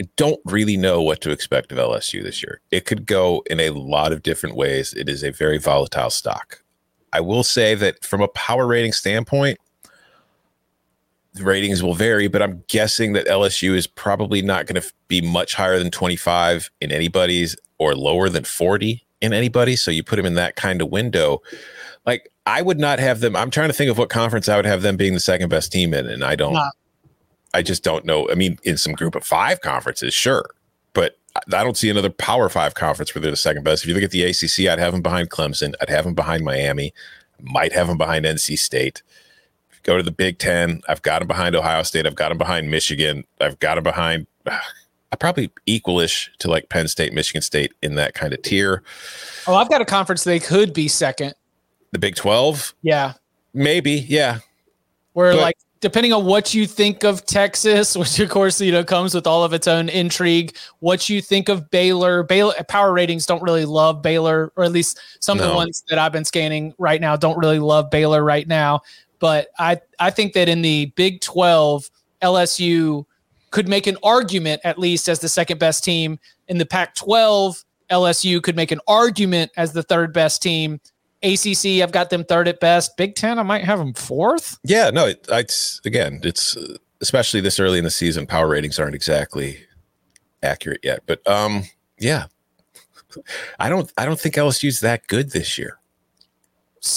I 0.00 0.08
don't 0.16 0.40
really 0.44 0.76
know 0.76 1.02
what 1.02 1.20
to 1.22 1.30
expect 1.30 1.72
of 1.72 1.78
LSU 1.78 2.22
this 2.22 2.42
year. 2.42 2.60
It 2.70 2.86
could 2.86 3.06
go 3.06 3.42
in 3.50 3.60
a 3.60 3.70
lot 3.70 4.12
of 4.12 4.22
different 4.22 4.56
ways. 4.56 4.94
It 4.94 5.08
is 5.08 5.22
a 5.22 5.32
very 5.32 5.58
volatile 5.58 6.10
stock. 6.10 6.62
I 7.12 7.20
will 7.20 7.42
say 7.42 7.74
that 7.74 8.04
from 8.04 8.20
a 8.20 8.28
power 8.28 8.66
rating 8.66 8.92
standpoint, 8.92 9.58
the 11.34 11.44
ratings 11.44 11.82
will 11.82 11.94
vary, 11.94 12.28
but 12.28 12.42
I'm 12.42 12.62
guessing 12.68 13.12
that 13.14 13.26
LSU 13.26 13.74
is 13.74 13.86
probably 13.86 14.42
not 14.42 14.66
going 14.66 14.80
to 14.80 14.92
be 15.08 15.20
much 15.20 15.54
higher 15.54 15.78
than 15.78 15.90
25 15.90 16.70
in 16.80 16.92
anybody's 16.92 17.56
or 17.78 17.94
lower 17.94 18.28
than 18.28 18.44
40 18.44 19.04
in 19.20 19.32
anybody. 19.32 19.76
So 19.76 19.90
you 19.90 20.02
put 20.02 20.16
them 20.16 20.26
in 20.26 20.34
that 20.34 20.56
kind 20.56 20.80
of 20.82 20.90
window. 20.90 21.42
Like 22.06 22.30
I 22.46 22.62
would 22.62 22.78
not 22.78 22.98
have 22.98 23.20
them. 23.20 23.36
I'm 23.36 23.50
trying 23.50 23.68
to 23.68 23.74
think 23.74 23.90
of 23.90 23.98
what 23.98 24.08
conference 24.08 24.48
I 24.48 24.56
would 24.56 24.64
have 24.64 24.82
them 24.82 24.96
being 24.96 25.14
the 25.14 25.20
second 25.20 25.48
best 25.50 25.70
team 25.72 25.92
in, 25.92 26.06
and 26.06 26.24
I 26.24 26.34
don't. 26.34 26.54
I 27.54 27.62
just 27.62 27.82
don't 27.82 28.04
know. 28.04 28.30
I 28.30 28.34
mean, 28.34 28.58
in 28.62 28.76
some 28.76 28.92
group 28.92 29.14
of 29.14 29.24
five 29.24 29.60
conferences, 29.60 30.14
sure, 30.14 30.50
but 30.92 31.18
I 31.52 31.64
don't 31.64 31.76
see 31.76 31.90
another 31.90 32.10
Power 32.10 32.48
Five 32.48 32.74
conference 32.74 33.14
where 33.14 33.22
they're 33.22 33.30
the 33.30 33.36
second 33.36 33.64
best. 33.64 33.82
If 33.82 33.88
you 33.88 33.94
look 33.94 34.02
at 34.02 34.10
the 34.10 34.22
ACC, 34.22 34.70
I'd 34.70 34.78
have 34.78 34.92
them 34.92 35.02
behind 35.02 35.30
Clemson. 35.30 35.74
I'd 35.80 35.88
have 35.90 36.04
them 36.04 36.14
behind 36.14 36.44
Miami. 36.44 36.92
Might 37.40 37.72
have 37.72 37.86
them 37.86 37.98
behind 37.98 38.24
NC 38.24 38.58
State. 38.58 39.02
Go 39.82 39.96
to 39.96 40.02
the 40.02 40.10
Big 40.10 40.38
Ten. 40.38 40.80
I've 40.88 41.02
got 41.02 41.20
them 41.20 41.28
behind 41.28 41.54
Ohio 41.54 41.82
State. 41.82 42.06
I've 42.06 42.14
got 42.14 42.30
them 42.30 42.38
behind 42.38 42.70
Michigan. 42.70 43.24
I've 43.40 43.58
got 43.58 43.76
them 43.76 43.84
behind. 43.84 44.26
I 45.10 45.16
probably 45.16 45.50
equalish 45.66 46.28
to 46.38 46.50
like 46.50 46.68
Penn 46.68 46.88
State, 46.88 47.12
Michigan 47.12 47.42
State 47.42 47.72
in 47.82 47.94
that 47.94 48.14
kind 48.14 48.32
of 48.32 48.42
tier. 48.42 48.82
Oh, 49.46 49.54
I've 49.54 49.70
got 49.70 49.80
a 49.80 49.86
conference 49.86 50.24
they 50.24 50.38
could 50.38 50.72
be 50.72 50.88
second. 50.88 51.34
The 51.92 51.98
Big 51.98 52.14
Twelve. 52.14 52.74
Yeah. 52.82 53.14
Maybe. 53.54 53.92
Yeah. 53.92 54.40
Where 55.14 55.32
but, 55.32 55.40
like 55.40 55.56
depending 55.80 56.12
on 56.12 56.24
what 56.24 56.54
you 56.54 56.66
think 56.66 57.04
of 57.04 57.24
Texas, 57.24 57.96
which 57.96 58.18
of 58.20 58.28
course 58.28 58.60
you 58.60 58.72
know 58.72 58.84
comes 58.84 59.14
with 59.14 59.26
all 59.26 59.44
of 59.44 59.52
its 59.52 59.66
own 59.66 59.88
intrigue, 59.88 60.56
what 60.80 61.08
you 61.08 61.22
think 61.22 61.48
of 61.48 61.70
Baylor. 61.70 62.22
Baylor 62.22 62.54
power 62.68 62.92
ratings 62.92 63.26
don't 63.26 63.42
really 63.42 63.64
love 63.64 64.02
Baylor, 64.02 64.52
or 64.56 64.64
at 64.64 64.72
least 64.72 65.00
some 65.20 65.38
no. 65.38 65.44
of 65.44 65.50
the 65.50 65.56
ones 65.56 65.84
that 65.88 65.98
I've 65.98 66.12
been 66.12 66.24
scanning 66.24 66.74
right 66.78 67.00
now 67.00 67.16
don't 67.16 67.38
really 67.38 67.58
love 67.58 67.90
Baylor 67.90 68.22
right 68.22 68.46
now. 68.46 68.82
But 69.18 69.48
I 69.58 69.80
I 69.98 70.10
think 70.10 70.34
that 70.34 70.48
in 70.48 70.62
the 70.62 70.86
Big 70.96 71.20
Twelve, 71.20 71.88
LSU 72.22 73.06
could 73.50 73.68
make 73.68 73.86
an 73.86 73.96
argument 74.02 74.60
at 74.64 74.78
least 74.78 75.08
as 75.08 75.20
the 75.20 75.28
second 75.28 75.58
best 75.58 75.84
team. 75.84 76.18
In 76.48 76.58
the 76.58 76.66
Pac 76.66 76.94
12, 76.94 77.64
LSU 77.90 78.42
could 78.42 78.56
make 78.56 78.70
an 78.70 78.80
argument 78.86 79.50
as 79.56 79.72
the 79.72 79.82
third 79.82 80.12
best 80.12 80.42
team. 80.42 80.80
ACC, 81.22 81.82
I've 81.82 81.92
got 81.92 82.10
them 82.10 82.24
third 82.24 82.46
at 82.48 82.60
best. 82.60 82.96
Big 82.96 83.14
Ten, 83.14 83.38
I 83.38 83.42
might 83.42 83.64
have 83.64 83.78
them 83.78 83.94
fourth. 83.94 84.58
Yeah, 84.62 84.90
no, 84.90 85.06
it, 85.06 85.26
it's 85.30 85.80
again, 85.84 86.20
it's 86.22 86.56
uh, 86.56 86.76
especially 87.00 87.40
this 87.40 87.58
early 87.58 87.78
in 87.78 87.84
the 87.84 87.90
season, 87.90 88.26
power 88.26 88.48
ratings 88.48 88.78
aren't 88.78 88.94
exactly 88.94 89.58
accurate 90.42 90.80
yet. 90.84 91.02
But 91.06 91.26
um, 91.26 91.64
yeah, 91.98 92.26
I 93.58 93.68
don't, 93.68 93.92
I 93.96 94.04
don't 94.04 94.20
think 94.20 94.36
LSU's 94.36 94.80
that 94.80 95.06
good 95.08 95.32
this 95.32 95.58
year. 95.58 95.78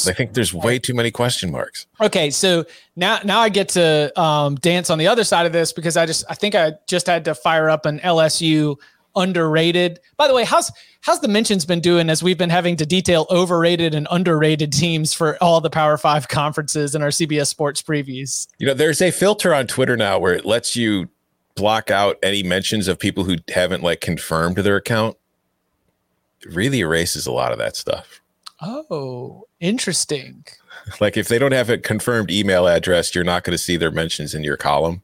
I 0.07 0.13
think 0.13 0.33
there's 0.33 0.53
way 0.53 0.79
too 0.79 0.93
many 0.93 1.11
question 1.11 1.51
marks. 1.51 1.87
Okay, 1.99 2.29
so 2.29 2.65
now 2.95 3.19
now 3.23 3.39
I 3.39 3.49
get 3.49 3.69
to 3.69 4.19
um, 4.19 4.55
dance 4.55 4.89
on 4.89 4.97
the 4.97 5.07
other 5.07 5.23
side 5.23 5.45
of 5.45 5.53
this 5.53 5.73
because 5.73 5.97
I 5.97 6.05
just 6.05 6.23
I 6.29 6.35
think 6.35 6.55
I 6.55 6.73
just 6.87 7.07
had 7.07 7.25
to 7.25 7.35
fire 7.35 7.69
up 7.69 7.85
an 7.85 7.99
LSU 7.99 8.77
underrated. 9.15 9.99
By 10.17 10.27
the 10.27 10.33
way, 10.33 10.43
how's 10.43 10.71
how's 11.01 11.19
the 11.21 11.27
mentions 11.27 11.65
been 11.65 11.79
doing 11.79 12.09
as 12.09 12.23
we've 12.23 12.37
been 12.37 12.49
having 12.49 12.75
to 12.77 12.85
detail 12.85 13.25
overrated 13.29 13.93
and 13.93 14.07
underrated 14.11 14.71
teams 14.71 15.13
for 15.13 15.41
all 15.41 15.61
the 15.61 15.69
Power 15.69 15.97
Five 15.97 16.27
conferences 16.27 16.95
in 16.95 17.01
our 17.01 17.09
CBS 17.09 17.47
Sports 17.47 17.81
previews? 17.81 18.47
You 18.59 18.67
know, 18.67 18.73
there's 18.73 19.01
a 19.01 19.11
filter 19.11 19.53
on 19.53 19.67
Twitter 19.67 19.97
now 19.97 20.19
where 20.19 20.33
it 20.33 20.45
lets 20.45 20.75
you 20.75 21.09
block 21.55 21.91
out 21.91 22.17
any 22.23 22.43
mentions 22.43 22.87
of 22.87 22.97
people 22.97 23.23
who 23.23 23.35
haven't 23.53 23.83
like 23.83 24.01
confirmed 24.01 24.57
their 24.57 24.77
account. 24.77 25.17
It 26.41 26.53
really 26.53 26.79
erases 26.79 27.27
a 27.27 27.31
lot 27.31 27.51
of 27.51 27.57
that 27.59 27.75
stuff. 27.75 28.20
Oh, 28.61 29.47
interesting. 29.59 30.45
Like 30.99 31.17
if 31.17 31.27
they 31.27 31.39
don't 31.39 31.51
have 31.51 31.69
a 31.69 31.77
confirmed 31.77 32.29
email 32.29 32.67
address, 32.67 33.15
you're 33.15 33.23
not 33.23 33.43
going 33.43 33.53
to 33.53 33.57
see 33.57 33.75
their 33.75 33.91
mentions 33.91 34.35
in 34.35 34.43
your 34.43 34.57
column. 34.57 35.01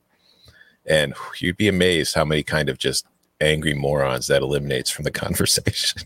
And 0.86 1.14
you'd 1.40 1.58
be 1.58 1.68
amazed 1.68 2.16
how 2.16 2.24
many 2.24 2.44
kind 2.44 2.70
of 2.70 2.78
just 2.78 3.06
angry 3.42 3.74
morons 3.74 4.28
that 4.28 4.42
eliminates 4.42 4.90
from 4.90 5.04
the 5.04 5.12
conversation. 5.24 6.04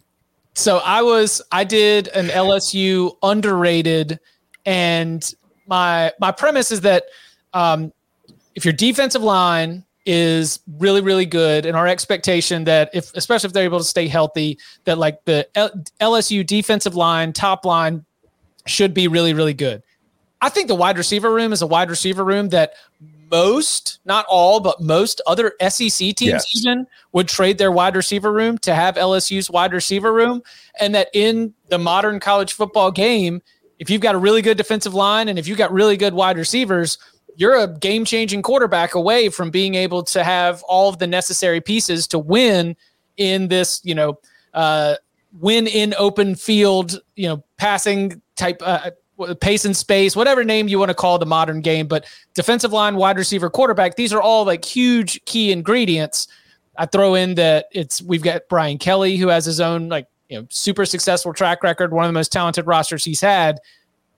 So 0.54 0.80
I 0.80 1.02
was 1.02 1.42
I 1.52 1.64
did 1.64 2.08
an 2.10 2.28
LSU 2.28 3.16
underrated 3.22 4.20
and 4.66 5.34
my 5.68 6.12
my 6.20 6.32
premise 6.32 6.72
is 6.72 6.82
that 6.82 7.06
um, 7.54 7.94
if 8.56 8.66
your 8.66 8.74
defensive 8.74 9.24
line 9.24 9.86
is 10.06 10.60
really 10.80 11.02
really 11.02 11.26
good 11.26 11.66
and 11.66 11.78
our 11.78 11.88
expectation 11.88 12.64
that 12.64 12.90
if 12.94 13.14
especially 13.14 13.48
if 13.48 13.54
they're 13.54 13.64
able 13.64 13.78
to 13.78 13.84
stay 13.86 14.08
healthy 14.08 14.58
that 14.86 14.98
like 14.98 15.24
the 15.26 15.48
L- 15.54 15.72
LSU 16.00 16.46
defensive 16.46 16.96
line 16.96 17.32
top 17.32 17.66
line 17.66 18.04
should 18.66 18.94
be 18.94 19.08
really 19.08 19.34
really 19.34 19.54
good. 19.54 19.84
I 20.42 20.50
think 20.50 20.68
the 20.68 20.76
wide 20.76 20.98
receiver 20.98 21.32
room 21.32 21.54
is 21.54 21.62
a 21.62 21.68
wide 21.68 21.90
receiver 21.90 22.26
room 22.26 22.50
that 22.50 22.74
most 23.30 24.00
not 24.04 24.26
all 24.28 24.60
but 24.60 24.82
most 24.82 25.22
other 25.28 25.54
SEC 25.70 26.16
teams 26.16 26.20
yes. 26.20 26.56
even 26.58 26.88
would 27.14 27.28
trade 27.28 27.58
their 27.58 27.72
wide 27.72 27.96
receiver 27.96 28.34
room 28.34 28.58
to 28.60 28.74
have 28.74 28.96
LSU's 28.96 29.50
wide 29.50 29.72
receiver 29.72 30.12
room 30.12 30.42
and 30.80 30.96
that 30.96 31.10
in 31.14 31.54
the 31.70 31.78
modern 31.78 32.20
college 32.20 32.54
football 32.54 32.92
game 32.92 33.42
if 33.80 33.90
you've 33.90 34.02
got 34.02 34.16
a 34.16 34.18
really 34.18 34.42
good 34.42 34.58
defensive 34.58 34.94
line 34.94 35.30
and 35.30 35.40
if 35.40 35.48
you've 35.48 35.58
got 35.58 35.72
really 35.72 35.96
good 35.96 36.14
wide 36.14 36.38
receivers 36.38 36.98
you're 37.42 37.58
a 37.58 37.68
game 37.68 38.06
changing 38.06 38.44
quarterback 38.44 38.94
away 38.94 39.28
from 39.28 39.50
being 39.50 39.74
able 39.74 40.04
to 40.04 40.24
have 40.24 40.62
all 40.64 40.90
of 40.90 41.00
the 41.00 41.08
necessary 41.08 41.60
pieces 41.60 42.06
to 42.06 42.20
win 42.20 42.76
in 43.18 43.48
this, 43.48 43.82
you 43.84 43.96
know, 43.96 44.20
uh, 44.54 44.94
win 45.40 45.66
in 45.66 45.96
open 45.98 46.36
field, 46.36 47.02
you 47.16 47.28
know, 47.28 47.44
passing 47.58 48.22
type, 48.36 48.62
uh, 48.64 48.92
pace 49.40 49.66
and 49.66 49.76
space, 49.76 50.16
whatever 50.16 50.44
name 50.44 50.68
you 50.68 50.78
want 50.78 50.90
to 50.90 50.96
call 50.96 51.18
the 51.18 51.26
modern 51.26 51.62
game. 51.62 51.88
But 51.88 52.06
defensive 52.36 52.74
line, 52.74 52.96
wide 52.96 53.18
receiver, 53.18 53.50
quarterback, 53.50 53.96
these 53.96 54.14
are 54.14 54.22
all 54.22 54.46
like 54.46 54.64
huge 54.64 55.26
key 55.26 55.52
ingredients. 55.52 56.28
I 56.78 56.86
throw 56.86 57.16
in 57.16 57.34
that 57.36 57.66
it's 57.72 58.04
we've 58.04 58.22
got 58.22 58.44
Brian 58.50 58.78
Kelly 58.78 59.18
who 59.18 59.30
has 59.30 59.46
his 59.46 59.60
own 59.60 59.90
like 59.90 60.06
you 60.30 60.40
know 60.40 60.46
super 60.52 60.86
successful 60.86 61.34
track 61.34 61.64
record, 61.64 61.92
one 61.92 62.06
of 62.06 62.10
the 62.10 62.14
most 62.14 62.32
talented 62.32 62.68
rosters 62.68 63.04
he's 63.04 63.22
had. 63.22 63.60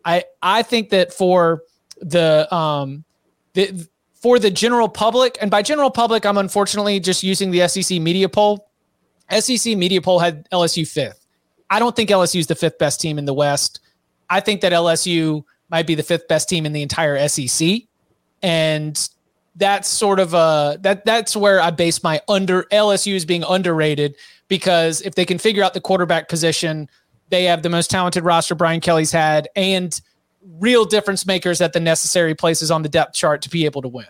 I 0.04 0.26
I 0.42 0.62
think 0.62 0.90
that 0.90 1.14
for 1.14 1.64
the 2.02 2.54
um 2.54 3.06
the 3.54 3.88
for 4.14 4.40
the 4.40 4.50
general 4.50 4.88
public, 4.88 5.38
and 5.42 5.52
by 5.52 5.62
general 5.62 5.92
public, 5.92 6.26
I'm 6.26 6.38
unfortunately 6.38 7.00
just 7.00 7.24
using 7.24 7.52
the 7.52 7.68
SEC 7.68 8.00
media 8.00 8.30
poll. 8.30 8.70
SEC 9.30 9.78
media 9.78 10.02
poll 10.02 10.20
had 10.20 10.50
LSU 10.50 10.88
fifth. 10.88 11.26
I 11.70 11.80
don't 11.80 11.96
think 11.96 12.10
LSU 12.10 12.40
is 12.40 12.48
the 12.48 12.56
fifth 12.56 12.78
best 12.78 13.02
team 13.02 13.18
in 13.18 13.26
the 13.26 13.34
West. 13.34 13.80
I 14.30 14.40
think 14.40 14.62
that 14.62 14.72
LSU 14.72 15.44
might 15.70 15.88
be 15.88 15.96
the 15.96 16.04
fifth 16.04 16.28
best 16.28 16.48
team 16.48 16.66
in 16.66 16.74
the 16.74 16.82
entire 16.82 17.28
SEC, 17.28 17.82
and 18.42 19.10
that's 19.56 19.88
sort 19.88 20.20
of 20.20 20.34
a 20.34 20.78
that 20.82 21.06
that's 21.06 21.36
where 21.36 21.60
I 21.60 21.72
base 21.72 22.04
my 22.04 22.22
under 22.28 22.64
LSU 22.64 23.16
is 23.16 23.26
being 23.26 23.44
underrated 23.48 24.16
because 24.48 25.02
if 25.02 25.16
they 25.16 25.26
can 25.26 25.38
figure 25.38 25.64
out 25.64 25.74
the 25.74 25.82
quarterback 25.82 26.30
position, 26.30 26.90
they 27.30 27.44
have 27.46 27.62
the 27.62 27.70
most 27.70 27.90
talented 27.92 28.24
roster 28.24 28.56
Brian 28.56 28.80
Kelly's 28.80 29.12
had, 29.12 29.50
and 29.56 30.00
real 30.60 30.86
difference 30.86 31.26
makers 31.26 31.62
at 31.62 31.74
the 31.74 31.80
necessary 31.80 32.36
places 32.36 32.72
on 32.72 32.82
the 32.82 32.90
depth 32.90 33.14
chart 33.14 33.42
to 33.44 33.50
be 33.50 33.66
able 33.66 33.82
to 33.82 33.88
win. 33.88 34.08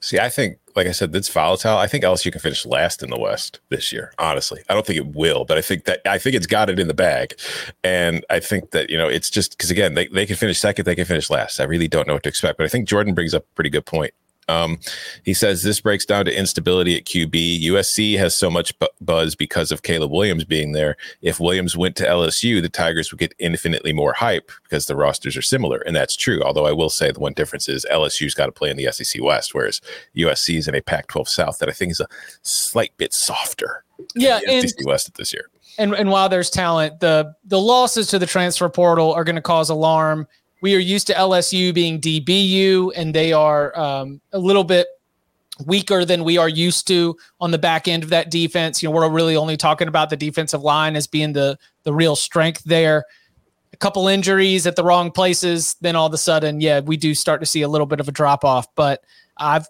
See, 0.00 0.18
I 0.18 0.28
think, 0.28 0.58
like 0.76 0.86
I 0.86 0.92
said, 0.92 1.10
that's 1.10 1.28
volatile. 1.28 1.78
I 1.78 1.86
think 1.86 2.04
LSU 2.04 2.30
can 2.30 2.40
finish 2.40 2.66
last 2.66 3.02
in 3.02 3.10
the 3.10 3.18
West 3.18 3.60
this 3.70 3.92
year. 3.92 4.12
Honestly, 4.18 4.62
I 4.68 4.74
don't 4.74 4.84
think 4.84 4.98
it 4.98 5.16
will, 5.16 5.44
but 5.44 5.56
I 5.56 5.62
think 5.62 5.84
that 5.84 6.00
I 6.06 6.18
think 6.18 6.36
it's 6.36 6.46
got 6.46 6.68
it 6.68 6.78
in 6.78 6.86
the 6.86 6.94
bag, 6.94 7.34
and 7.82 8.24
I 8.28 8.40
think 8.40 8.72
that 8.72 8.90
you 8.90 8.98
know 8.98 9.08
it's 9.08 9.30
just 9.30 9.56
because 9.56 9.70
again 9.70 9.94
they 9.94 10.06
they 10.08 10.26
can 10.26 10.36
finish 10.36 10.58
second, 10.58 10.84
they 10.84 10.94
can 10.94 11.06
finish 11.06 11.30
last. 11.30 11.60
I 11.60 11.64
really 11.64 11.88
don't 11.88 12.06
know 12.06 12.14
what 12.14 12.22
to 12.24 12.28
expect, 12.28 12.58
but 12.58 12.64
I 12.64 12.68
think 12.68 12.86
Jordan 12.86 13.14
brings 13.14 13.32
up 13.32 13.44
a 13.44 13.54
pretty 13.54 13.70
good 13.70 13.86
point. 13.86 14.12
Um, 14.48 14.78
he 15.24 15.34
says 15.34 15.62
this 15.62 15.80
breaks 15.80 16.06
down 16.06 16.24
to 16.26 16.38
instability 16.38 16.96
at 16.96 17.04
QB. 17.04 17.62
USC 17.64 18.16
has 18.18 18.36
so 18.36 18.48
much 18.48 18.78
bu- 18.78 18.86
buzz 19.00 19.34
because 19.34 19.72
of 19.72 19.82
Caleb 19.82 20.12
Williams 20.12 20.44
being 20.44 20.72
there. 20.72 20.96
If 21.22 21.40
Williams 21.40 21.76
went 21.76 21.96
to 21.96 22.06
LSU, 22.06 22.62
the 22.62 22.68
Tigers 22.68 23.10
would 23.10 23.18
get 23.18 23.34
infinitely 23.38 23.92
more 23.92 24.12
hype 24.12 24.50
because 24.62 24.86
the 24.86 24.96
rosters 24.96 25.36
are 25.36 25.42
similar, 25.42 25.78
and 25.78 25.96
that's 25.96 26.16
true. 26.16 26.42
Although 26.42 26.66
I 26.66 26.72
will 26.72 26.90
say 26.90 27.10
the 27.10 27.20
one 27.20 27.32
difference 27.32 27.68
is 27.68 27.86
LSU's 27.90 28.34
got 28.34 28.46
to 28.46 28.52
play 28.52 28.70
in 28.70 28.76
the 28.76 28.90
SEC 28.92 29.22
West, 29.22 29.54
whereas 29.54 29.80
USC 30.16 30.56
is 30.56 30.68
in 30.68 30.74
a 30.74 30.82
Pac-12 30.82 31.28
South 31.28 31.58
that 31.58 31.68
I 31.68 31.72
think 31.72 31.90
is 31.92 32.00
a 32.00 32.08
slight 32.42 32.96
bit 32.96 33.12
softer. 33.12 33.84
Yeah, 34.14 34.40
and, 34.48 34.68
SEC 34.68 34.86
West 34.86 35.14
this 35.16 35.32
year. 35.32 35.48
And 35.78 35.94
and 35.94 36.10
while 36.10 36.28
there's 36.28 36.50
talent, 36.50 37.00
the 37.00 37.34
the 37.44 37.60
losses 37.60 38.06
to 38.08 38.18
the 38.18 38.26
transfer 38.26 38.68
portal 38.68 39.12
are 39.12 39.24
going 39.24 39.36
to 39.36 39.42
cause 39.42 39.68
alarm 39.70 40.26
we 40.60 40.74
are 40.74 40.80
used 40.80 41.06
to 41.08 41.14
LSU 41.14 41.74
being 41.74 42.00
DBU, 42.00 42.92
and 42.96 43.14
they 43.14 43.32
are 43.32 43.76
um, 43.78 44.20
a 44.32 44.38
little 44.38 44.64
bit 44.64 44.86
weaker 45.64 46.04
than 46.04 46.24
we 46.24 46.36
are 46.36 46.48
used 46.48 46.86
to 46.86 47.16
on 47.40 47.50
the 47.50 47.58
back 47.58 47.88
end 47.88 48.02
of 48.02 48.10
that 48.10 48.30
defense. 48.30 48.82
You 48.82 48.88
know, 48.88 48.94
we're 48.94 49.08
really 49.08 49.36
only 49.36 49.56
talking 49.56 49.88
about 49.88 50.10
the 50.10 50.16
defensive 50.16 50.62
line 50.62 50.96
as 50.96 51.06
being 51.06 51.32
the 51.32 51.58
the 51.84 51.92
real 51.92 52.16
strength 52.16 52.62
there. 52.64 53.04
A 53.72 53.76
couple 53.76 54.08
injuries 54.08 54.66
at 54.66 54.76
the 54.76 54.84
wrong 54.84 55.10
places, 55.10 55.76
then 55.80 55.96
all 55.96 56.06
of 56.06 56.14
a 56.14 56.18
sudden, 56.18 56.60
yeah, 56.60 56.80
we 56.80 56.96
do 56.96 57.14
start 57.14 57.40
to 57.40 57.46
see 57.46 57.62
a 57.62 57.68
little 57.68 57.86
bit 57.86 58.00
of 58.00 58.08
a 58.08 58.12
drop 58.12 58.44
off. 58.44 58.66
But 58.74 59.04
I've 59.36 59.66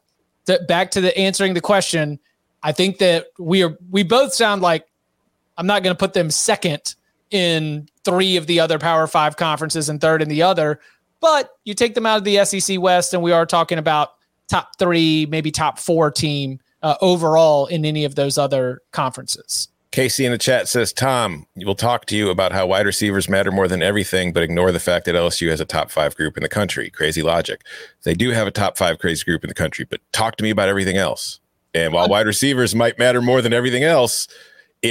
th- 0.47 0.67
back 0.69 0.93
to 0.93 1.01
the 1.01 1.17
answering 1.19 1.55
the 1.55 1.61
question. 1.61 2.21
I 2.63 2.73
think 2.73 2.99
that 2.99 3.27
we 3.39 3.63
are 3.63 3.77
we 3.91 4.03
both 4.03 4.33
sound 4.33 4.63
like 4.63 4.87
I'm 5.59 5.67
not 5.67 5.83
going 5.83 5.95
to 5.95 5.99
put 5.99 6.13
them 6.13 6.31
second 6.31 6.95
in 7.31 7.89
three 8.05 8.37
of 8.37 8.47
the 8.47 8.61
other 8.61 8.79
Power 8.79 9.07
Five 9.07 9.37
conferences 9.37 9.89
and 9.89 10.01
third 10.01 10.23
in 10.23 10.29
the 10.29 10.43
other. 10.43 10.81
But 11.21 11.51
you 11.65 11.75
take 11.75 11.95
them 11.95 12.07
out 12.07 12.19
of 12.19 12.25
the 12.25 12.45
SEC 12.45 12.81
West, 12.81 13.15
and 13.15 13.23
we 13.23 13.33
are 13.33 13.47
talking 13.47 13.79
about 13.79 14.11
top 14.49 14.79
three, 14.79 15.27
maybe 15.27 15.51
top 15.51 15.79
four 15.79 16.11
team 16.11 16.61
uh, 16.83 16.97
overall 17.01 17.67
in 17.67 17.85
any 17.85 18.05
of 18.05 18.15
those 18.15 18.39
other 18.39 18.83
conferences. 18.93 19.69
Casey 19.93 20.27
in 20.27 20.33
the 20.33 20.39
chat 20.39 20.69
says, 20.69 20.93
Tom, 20.93 21.47
we'll 21.57 21.75
talk 21.75 22.05
to 22.07 22.17
you 22.17 22.29
about 22.29 22.53
how 22.53 22.67
wide 22.67 22.85
receivers 22.85 23.31
matter 23.31 23.51
more 23.51 23.67
than 23.67 23.83
everything, 23.83 24.31
but 24.31 24.43
ignore 24.43 24.71
the 24.71 24.79
fact 24.79 25.07
that 25.07 25.15
LSU 25.15 25.49
has 25.49 25.59
a 25.59 25.65
top 25.65 25.91
five 25.91 26.15
group 26.15 26.37
in 26.37 26.43
the 26.43 26.51
country. 26.51 26.91
Crazy 26.91 27.23
logic. 27.23 27.63
They 28.03 28.13
do 28.13 28.31
have 28.31 28.47
a 28.47 28.51
top 28.51 28.77
five 28.77 28.99
crazy 28.99 29.25
group 29.25 29.43
in 29.43 29.49
the 29.49 29.55
country, 29.55 29.87
but 29.89 30.01
talk 30.13 30.37
to 30.37 30.45
me 30.45 30.51
about 30.51 30.69
everything 30.69 30.99
else. 30.99 31.41
And 31.73 31.95
while 31.95 32.09
wide 32.09 32.27
receivers 32.27 32.75
might 32.75 32.99
matter 32.99 33.23
more 33.23 33.41
than 33.41 33.55
everything 33.55 33.85
else, 33.85 34.29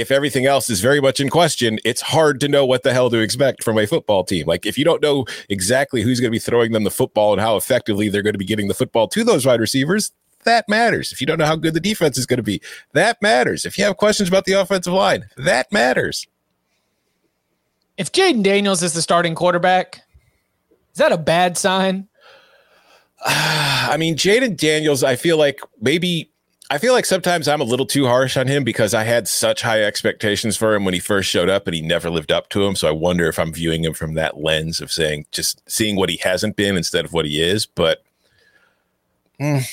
if 0.00 0.10
everything 0.10 0.46
else 0.46 0.70
is 0.70 0.80
very 0.80 1.00
much 1.00 1.20
in 1.20 1.28
question, 1.28 1.78
it's 1.84 2.00
hard 2.00 2.40
to 2.40 2.48
know 2.48 2.64
what 2.64 2.82
the 2.82 2.92
hell 2.92 3.10
to 3.10 3.18
expect 3.18 3.62
from 3.62 3.78
a 3.78 3.86
football 3.86 4.24
team. 4.24 4.46
Like 4.46 4.66
if 4.66 4.78
you 4.78 4.84
don't 4.84 5.02
know 5.02 5.24
exactly 5.48 6.02
who's 6.02 6.20
going 6.20 6.30
to 6.30 6.34
be 6.34 6.38
throwing 6.38 6.72
them 6.72 6.84
the 6.84 6.90
football 6.90 7.32
and 7.32 7.40
how 7.40 7.56
effectively 7.56 8.08
they're 8.08 8.22
going 8.22 8.34
to 8.34 8.38
be 8.38 8.44
getting 8.44 8.68
the 8.68 8.74
football 8.74 9.08
to 9.08 9.24
those 9.24 9.46
wide 9.46 9.60
receivers, 9.60 10.12
that 10.44 10.68
matters. 10.68 11.12
If 11.12 11.20
you 11.20 11.26
don't 11.26 11.38
know 11.38 11.46
how 11.46 11.56
good 11.56 11.74
the 11.74 11.80
defense 11.80 12.16
is 12.16 12.26
going 12.26 12.38
to 12.38 12.42
be, 12.42 12.62
that 12.92 13.20
matters. 13.20 13.64
If 13.64 13.76
you 13.76 13.84
have 13.84 13.96
questions 13.96 14.28
about 14.28 14.44
the 14.44 14.52
offensive 14.54 14.92
line, 14.92 15.26
that 15.36 15.70
matters. 15.72 16.26
If 17.98 18.12
Jayden 18.12 18.42
Daniels 18.42 18.82
is 18.82 18.92
the 18.92 19.02
starting 19.02 19.34
quarterback, 19.34 20.02
is 20.92 20.98
that 20.98 21.12
a 21.12 21.18
bad 21.18 21.58
sign? 21.58 22.08
I 23.24 23.96
mean, 23.98 24.16
Jayden 24.16 24.56
Daniels, 24.56 25.02
I 25.02 25.16
feel 25.16 25.36
like 25.36 25.60
maybe 25.80 26.30
I 26.68 26.78
feel 26.78 26.92
like 26.92 27.04
sometimes 27.04 27.46
I'm 27.46 27.60
a 27.60 27.64
little 27.64 27.86
too 27.86 28.06
harsh 28.06 28.36
on 28.36 28.48
him 28.48 28.64
because 28.64 28.92
I 28.92 29.04
had 29.04 29.28
such 29.28 29.62
high 29.62 29.82
expectations 29.82 30.56
for 30.56 30.74
him 30.74 30.84
when 30.84 30.94
he 30.94 31.00
first 31.00 31.30
showed 31.30 31.48
up 31.48 31.66
and 31.66 31.74
he 31.74 31.80
never 31.80 32.10
lived 32.10 32.32
up 32.32 32.48
to 32.50 32.64
them. 32.64 32.74
So 32.74 32.88
I 32.88 32.92
wonder 32.92 33.28
if 33.28 33.38
I'm 33.38 33.52
viewing 33.52 33.84
him 33.84 33.94
from 33.94 34.14
that 34.14 34.38
lens 34.38 34.80
of 34.80 34.90
saying 34.90 35.26
just 35.30 35.62
seeing 35.70 35.94
what 35.94 36.08
he 36.08 36.16
hasn't 36.16 36.56
been 36.56 36.76
instead 36.76 37.04
of 37.04 37.12
what 37.12 37.24
he 37.24 37.40
is. 37.40 37.66
But 37.66 38.02
mm, 39.40 39.64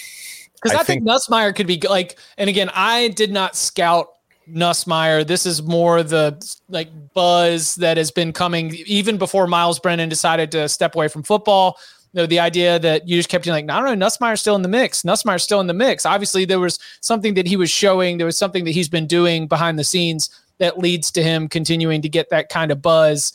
because 0.55 0.77
I, 0.77 0.81
I, 0.81 0.83
think, 0.83 1.03
think 1.03 1.07
Nussmeier 1.07 1.55
could 1.55 1.67
be 1.67 1.81
like, 1.81 2.19
and 2.37 2.47
again, 2.47 2.69
I 2.75 3.07
did 3.09 3.31
not 3.31 3.55
scout 3.55 4.09
Nussmeier. 4.47 5.25
This 5.25 5.47
is 5.47 5.63
more 5.63 6.03
the 6.03 6.39
like 6.69 6.89
buzz 7.13 7.73
that 7.75 7.97
has 7.97 8.11
been 8.11 8.33
coming 8.33 8.75
even 8.85 9.17
before 9.17 9.47
Myles 9.47 9.79
Brennan 9.79 10.09
decided 10.09 10.51
to 10.51 10.69
step 10.69 10.95
away 10.95 11.07
from 11.07 11.23
football. 11.23 11.77
Know, 12.13 12.27
the 12.27 12.39
idea 12.39 12.77
that 12.77 13.07
you 13.07 13.17
just 13.17 13.29
kept 13.29 13.43
being 13.43 13.53
like, 13.53 13.75
I 13.75 13.81
don't 13.81 13.97
know, 13.97 14.05
Nussmeier's 14.05 14.39
still 14.39 14.55
in 14.55 14.61
the 14.61 14.67
mix. 14.67 15.01
Nussmeier's 15.01 15.41
still 15.41 15.59
in 15.59 15.65
the 15.65 15.73
mix. 15.73 16.05
Obviously, 16.05 16.45
there 16.45 16.59
was 16.59 16.77
something 17.01 17.33
that 17.33 17.47
he 17.47 17.57
was 17.57 17.71
showing. 17.71 18.17
There 18.17 18.27
was 18.27 18.37
something 18.37 18.65
that 18.65 18.71
he's 18.71 18.87
been 18.87 19.07
doing 19.07 19.47
behind 19.47 19.79
the 19.79 19.83
scenes 19.83 20.29
that 20.59 20.77
leads 20.77 21.09
to 21.11 21.23
him 21.23 21.47
continuing 21.47 22.03
to 22.03 22.09
get 22.09 22.29
that 22.29 22.49
kind 22.49 22.71
of 22.71 22.81
buzz. 22.83 23.33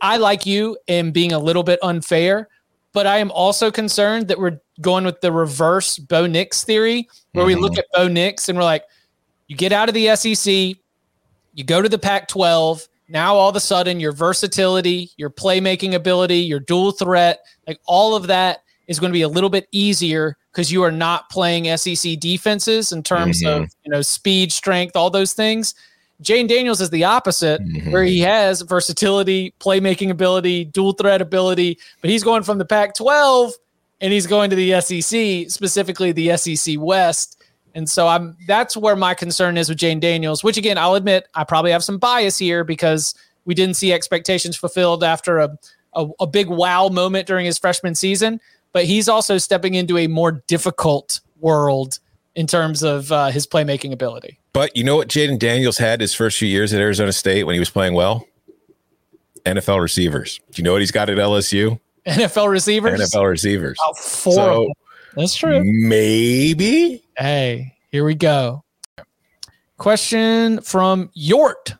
I 0.00 0.16
like 0.16 0.46
you 0.46 0.78
am 0.88 1.10
being 1.10 1.32
a 1.32 1.38
little 1.38 1.62
bit 1.62 1.78
unfair, 1.82 2.48
but 2.92 3.06
I 3.06 3.18
am 3.18 3.30
also 3.30 3.70
concerned 3.70 4.28
that 4.28 4.38
we're 4.38 4.60
going 4.80 5.04
with 5.04 5.20
the 5.20 5.32
reverse 5.32 5.98
Bo 5.98 6.26
Nix 6.26 6.64
theory, 6.64 7.08
where 7.32 7.44
mm-hmm. 7.44 7.46
we 7.46 7.60
look 7.60 7.72
mm-hmm. 7.72 7.80
at 7.80 7.92
Bo 7.92 8.08
Nix 8.08 8.48
and 8.48 8.56
we're 8.56 8.64
like, 8.64 8.84
you 9.48 9.56
get 9.56 9.72
out 9.72 9.88
of 9.88 9.94
the 9.94 10.14
SEC, 10.16 10.76
you 11.54 11.64
go 11.64 11.82
to 11.82 11.88
the 11.88 11.98
Pac 11.98 12.28
12. 12.28 12.88
Now, 13.08 13.34
all 13.34 13.48
of 13.48 13.56
a 13.56 13.60
sudden, 13.60 14.00
your 14.00 14.12
versatility, 14.12 15.10
your 15.16 15.30
playmaking 15.30 15.94
ability, 15.94 16.38
your 16.38 16.60
dual 16.60 16.92
threat, 16.92 17.40
like 17.66 17.80
all 17.86 18.14
of 18.14 18.26
that 18.26 18.62
is 18.86 19.00
going 19.00 19.10
to 19.10 19.16
be 19.16 19.22
a 19.22 19.28
little 19.28 19.50
bit 19.50 19.66
easier 19.72 20.36
because 20.52 20.70
you 20.70 20.82
are 20.82 20.90
not 20.90 21.30
playing 21.30 21.76
SEC 21.76 22.18
defenses 22.18 22.92
in 22.92 23.02
terms 23.02 23.42
mm-hmm. 23.42 23.62
of 23.62 23.70
you 23.84 23.90
know 23.90 24.02
speed, 24.02 24.52
strength, 24.52 24.96
all 24.96 25.10
those 25.10 25.32
things. 25.32 25.74
Jayden 26.22 26.48
Daniels 26.48 26.80
is 26.80 26.90
the 26.90 27.04
opposite, 27.04 27.62
mm-hmm. 27.62 27.92
where 27.92 28.02
he 28.02 28.18
has 28.20 28.62
versatility, 28.62 29.54
playmaking 29.60 30.10
ability, 30.10 30.64
dual 30.64 30.92
threat 30.92 31.22
ability, 31.22 31.78
but 32.00 32.10
he's 32.10 32.24
going 32.24 32.42
from 32.42 32.58
the 32.58 32.64
Pac 32.64 32.94
12 32.94 33.52
and 34.00 34.12
he's 34.12 34.26
going 34.26 34.50
to 34.50 34.56
the 34.56 34.80
SEC, 34.80 35.50
specifically 35.50 36.12
the 36.12 36.36
SEC 36.36 36.74
West. 36.78 37.37
And 37.78 37.88
so 37.88 38.08
I'm 38.08 38.36
that's 38.48 38.76
where 38.76 38.96
my 38.96 39.14
concern 39.14 39.56
is 39.56 39.68
with 39.68 39.78
Jayden 39.78 40.00
Daniels, 40.00 40.42
which 40.42 40.56
again, 40.56 40.76
I'll 40.76 40.96
admit 40.96 41.28
I 41.36 41.44
probably 41.44 41.70
have 41.70 41.84
some 41.84 41.96
bias 41.96 42.36
here 42.36 42.64
because 42.64 43.14
we 43.44 43.54
didn't 43.54 43.76
see 43.76 43.92
expectations 43.92 44.56
fulfilled 44.56 45.04
after 45.04 45.38
a, 45.38 45.56
a, 45.94 46.08
a 46.18 46.26
big 46.26 46.48
wow 46.48 46.88
moment 46.88 47.28
during 47.28 47.46
his 47.46 47.56
freshman 47.56 47.94
season. 47.94 48.40
But 48.72 48.86
he's 48.86 49.08
also 49.08 49.38
stepping 49.38 49.74
into 49.74 49.96
a 49.96 50.08
more 50.08 50.42
difficult 50.48 51.20
world 51.38 52.00
in 52.34 52.48
terms 52.48 52.82
of 52.82 53.12
uh, 53.12 53.28
his 53.28 53.46
playmaking 53.46 53.92
ability. 53.92 54.40
But 54.52 54.76
you 54.76 54.82
know 54.82 54.96
what 54.96 55.06
Jayden 55.06 55.38
Daniels 55.38 55.78
had 55.78 56.00
his 56.00 56.12
first 56.12 56.36
few 56.36 56.48
years 56.48 56.74
at 56.74 56.80
Arizona 56.80 57.12
State 57.12 57.44
when 57.44 57.54
he 57.54 57.60
was 57.60 57.70
playing 57.70 57.94
well? 57.94 58.26
NFL 59.46 59.80
receivers. 59.80 60.40
Do 60.50 60.60
you 60.60 60.64
know 60.64 60.72
what 60.72 60.80
he's 60.80 60.90
got 60.90 61.08
at 61.10 61.16
LSU? 61.16 61.78
NFL 62.08 62.50
receivers. 62.50 63.00
NFL 63.12 63.30
receivers. 63.30 63.78
About 63.80 63.98
four. 63.98 64.34
So 64.34 64.72
That's 65.14 65.34
true. 65.34 65.62
Maybe. 65.64 67.02
Hey, 67.16 67.74
here 67.90 68.04
we 68.04 68.14
go. 68.14 68.64
Question 69.76 70.60
from 70.60 71.10
Yort. 71.16 71.76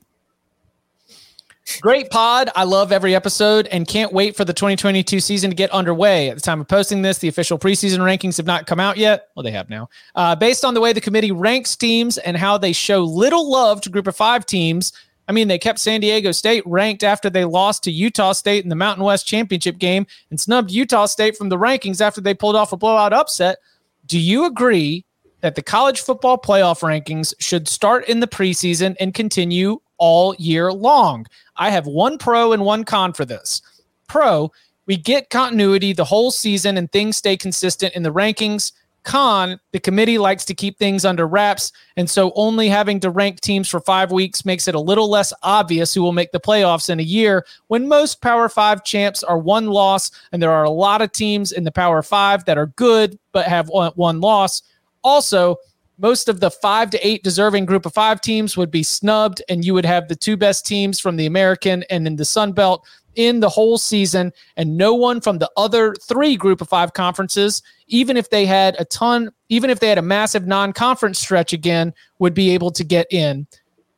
Great 1.81 2.11
pod. 2.11 2.51
I 2.57 2.65
love 2.65 2.93
every 2.93 3.15
episode 3.15 3.67
and 3.67 3.87
can't 3.87 4.13
wait 4.13 4.37
for 4.37 4.45
the 4.45 4.53
2022 4.53 5.21
season 5.21 5.51
to 5.51 5.57
get 5.57 5.71
underway. 5.71 6.31
At 6.31 6.37
the 6.37 6.41
time 6.41 6.61
of 6.61 6.69
posting 6.69 7.03
this, 7.03 7.19
the 7.19 7.29
official 7.29 7.59
preseason 7.59 7.99
rankings 7.99 8.37
have 8.39 8.47
not 8.47 8.67
come 8.67 8.81
out 8.81 8.97
yet. 8.97 9.29
Well, 9.37 9.43
they 9.43 9.51
have 9.51 9.69
now. 9.69 9.89
Uh, 10.15 10.35
based 10.35 10.65
on 10.65 10.75
the 10.75 10.81
way 10.81 10.93
the 10.93 11.01
committee 11.01 11.31
ranks 11.31 11.77
teams 11.77 12.19
and 12.19 12.37
how 12.37 12.57
they 12.57 12.73
show 12.73 13.05
little 13.05 13.51
love 13.51 13.81
to 13.83 13.91
group 13.91 14.07
of 14.07 14.17
five 14.17 14.47
teams, 14.47 14.93
I 15.29 15.33
mean, 15.33 15.49
they 15.49 15.59
kept 15.59 15.79
San 15.79 16.01
Diego 16.01 16.33
State 16.33 16.63
ranked 16.67 17.05
after 17.05 17.29
they 17.29 17.45
lost 17.45 17.85
to 17.85 17.93
Utah 17.93 18.33
State 18.33 18.65
in 18.65 18.71
the 18.71 18.75
Mountain 18.75 19.05
West 19.05 19.27
Championship 19.27 19.77
game 19.77 20.07
and 20.31 20.41
snubbed 20.41 20.71
Utah 20.71 21.05
State 21.05 21.37
from 21.37 21.51
the 21.51 21.59
rankings 21.59 22.01
after 22.01 22.23
they 22.23 22.33
pulled 22.33 22.57
off 22.57 22.73
a 22.73 22.79
blowout 22.79 23.13
upset. 23.13 23.59
Do 24.07 24.19
you 24.19 24.47
agree 24.47 25.05
that 25.43 25.55
the 25.55 25.63
college 25.63 26.01
football 26.01 26.39
playoff 26.39 26.81
rankings 26.81 27.35
should 27.39 27.69
start 27.69 28.09
in 28.09 28.21
the 28.21 28.27
preseason 28.27 28.97
and 28.99 29.13
continue 29.13 29.81
all 29.99 30.35
year 30.39 30.73
long? 30.73 31.27
I 31.57 31.69
have 31.71 31.87
one 31.87 32.17
pro 32.17 32.53
and 32.53 32.65
one 32.65 32.85
con 32.85 33.13
for 33.13 33.27
this. 33.27 33.61
Pro, 34.09 34.51
we 34.87 34.97
get 34.97 35.29
continuity 35.29 35.93
the 35.93 36.05
whole 36.05 36.31
season 36.31 36.79
and 36.79 36.91
things 36.91 37.19
stay 37.19 37.37
consistent 37.37 37.95
in 37.95 38.03
the 38.03 38.13
rankings. 38.13 38.73
Con, 39.05 39.59
the 39.73 39.81
committee 39.81 40.19
likes 40.19 40.45
to 40.45 40.55
keep 40.55 40.79
things 40.79 41.05
under 41.05 41.27
wraps. 41.27 41.73
And 41.97 42.09
so 42.11 42.33
only 42.35 42.69
having 42.69 43.01
to 43.01 43.11
rank 43.11 43.41
teams 43.41 43.69
for 43.69 43.81
five 43.81 44.13
weeks 44.13 44.45
makes 44.45 44.69
it 44.69 44.75
a 44.75 44.81
little 44.81 45.09
less 45.09 45.33
obvious 45.43 45.95
who 45.95 46.03
will 46.03 46.13
make 46.13 46.33
the 46.33 46.41
playoffs 46.41 46.91
in 46.91 47.01
a 47.01 47.05
year 47.05 47.47
when 47.69 47.89
most 47.89 48.21
Power 48.21 48.49
Five 48.49 48.85
champs 48.85 49.23
are 49.23 49.39
one 49.39 49.69
loss. 49.69 50.11
And 50.33 50.43
there 50.43 50.51
are 50.51 50.65
a 50.65 50.71
lot 50.71 51.01
of 51.01 51.13
teams 51.13 51.53
in 51.53 51.65
the 51.65 51.73
Power 51.73 52.03
Five 52.03 52.45
that 52.45 52.59
are 52.59 52.67
good 52.67 53.19
but 53.33 53.47
have 53.47 53.69
one, 53.69 54.21
loss. 54.21 54.63
Also, 55.05 55.57
most 55.99 56.29
of 56.29 56.41
the 56.41 56.51
five 56.51 56.91
to 56.91 57.07
eight 57.07 57.23
deserving 57.25 57.67
group 57.67 57.85
of 57.85 57.93
five 57.93 58.21
teams 58.21 58.57
would 58.57 58.71
be 58.71 58.83
snubbed, 58.83 59.43
and 59.49 59.65
you 59.65 59.75
would 59.75 59.85
have 59.85 60.09
the 60.09 60.17
two 60.17 60.37
best 60.37 60.65
teams 60.65 61.01
from 61.01 61.17
the 61.17 61.27
American 61.27 61.83
and 61.91 62.07
in 62.07 62.17
the 62.17 62.25
Sun 62.25 62.53
Belt 62.53 62.87
in 63.17 63.41
the 63.41 63.49
whole 63.49 63.77
season, 63.77 64.33
and 64.57 64.77
no 64.77 64.95
one 64.95 65.21
from 65.21 65.39
the 65.39 65.51
other 65.57 65.95
three 65.97 66.37
group 66.37 66.61
of 66.61 66.69
five 66.69 66.93
conferences, 66.93 67.63
even 67.89 68.17
if 68.17 68.31
they 68.31 68.47
had 68.47 68.77
a 68.79 68.85
ton, 68.85 69.31
even 69.49 69.71
if 69.71 69.81
they 69.81 69.89
had 69.89 69.99
a 69.99 70.03
massive 70.03 70.47
non 70.47 70.73
conference 70.73 71.19
stretch 71.19 71.53
again, 71.53 71.93
would 72.21 72.33
be 72.33 72.51
able 72.51 72.71
to 72.71 72.85
get 72.85 73.13
in. 73.13 73.47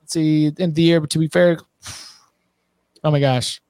Let's 0.00 0.14
see, 0.14 0.50
in 0.58 0.72
the 0.72 0.82
year, 0.82 1.00
but 1.00 1.10
to 1.10 1.18
be 1.18 1.28
fair, 1.28 1.58
oh 3.04 3.10
my 3.10 3.20
gosh. 3.20 3.60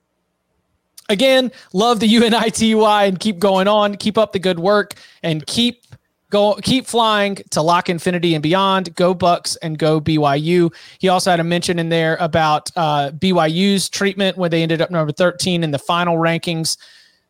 Again, 1.08 1.50
love 1.72 1.98
the 1.98 2.06
UNITY 2.06 3.08
and 3.08 3.18
keep 3.18 3.40
going 3.40 3.66
on. 3.66 3.96
Keep 3.96 4.16
up 4.16 4.32
the 4.32 4.38
good 4.38 4.60
work 4.60 4.94
and 5.24 5.44
keep 5.46 5.84
Go 6.30 6.54
keep 6.62 6.86
flying 6.86 7.36
to 7.50 7.60
Lock 7.60 7.88
Infinity 7.88 8.34
and 8.34 8.42
beyond. 8.42 8.94
Go 8.94 9.14
Bucks 9.14 9.56
and 9.56 9.76
go 9.76 10.00
BYU. 10.00 10.72
He 11.00 11.08
also 11.08 11.30
had 11.30 11.40
a 11.40 11.44
mention 11.44 11.80
in 11.80 11.88
there 11.88 12.16
about 12.20 12.70
uh, 12.76 13.10
BYU's 13.10 13.88
treatment 13.88 14.36
when 14.36 14.52
they 14.52 14.62
ended 14.62 14.80
up 14.80 14.92
number 14.92 15.12
13 15.12 15.64
in 15.64 15.72
the 15.72 15.78
final 15.78 16.16
rankings. 16.16 16.78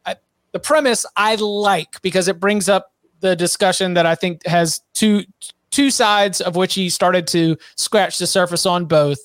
I, 0.05 0.17
the 0.53 0.61
premise 0.61 1.07
I 1.17 1.37
like 1.37 2.01
because 2.03 2.29
it 2.29 2.39
brings 2.39 2.69
up 2.69 2.93
the 3.21 3.35
discussion 3.35 3.95
that 3.95 4.05
I 4.05 4.15
think 4.15 4.47
has 4.47 4.83
two 4.93 5.25
two 5.71 5.91
sides 5.91 6.41
of 6.41 6.57
which 6.57 6.75
he 6.75 6.91
started 6.91 7.27
to 7.29 7.57
scratch 7.77 8.19
the 8.19 8.27
surface 8.27 8.67
on 8.67 8.85
both. 8.85 9.19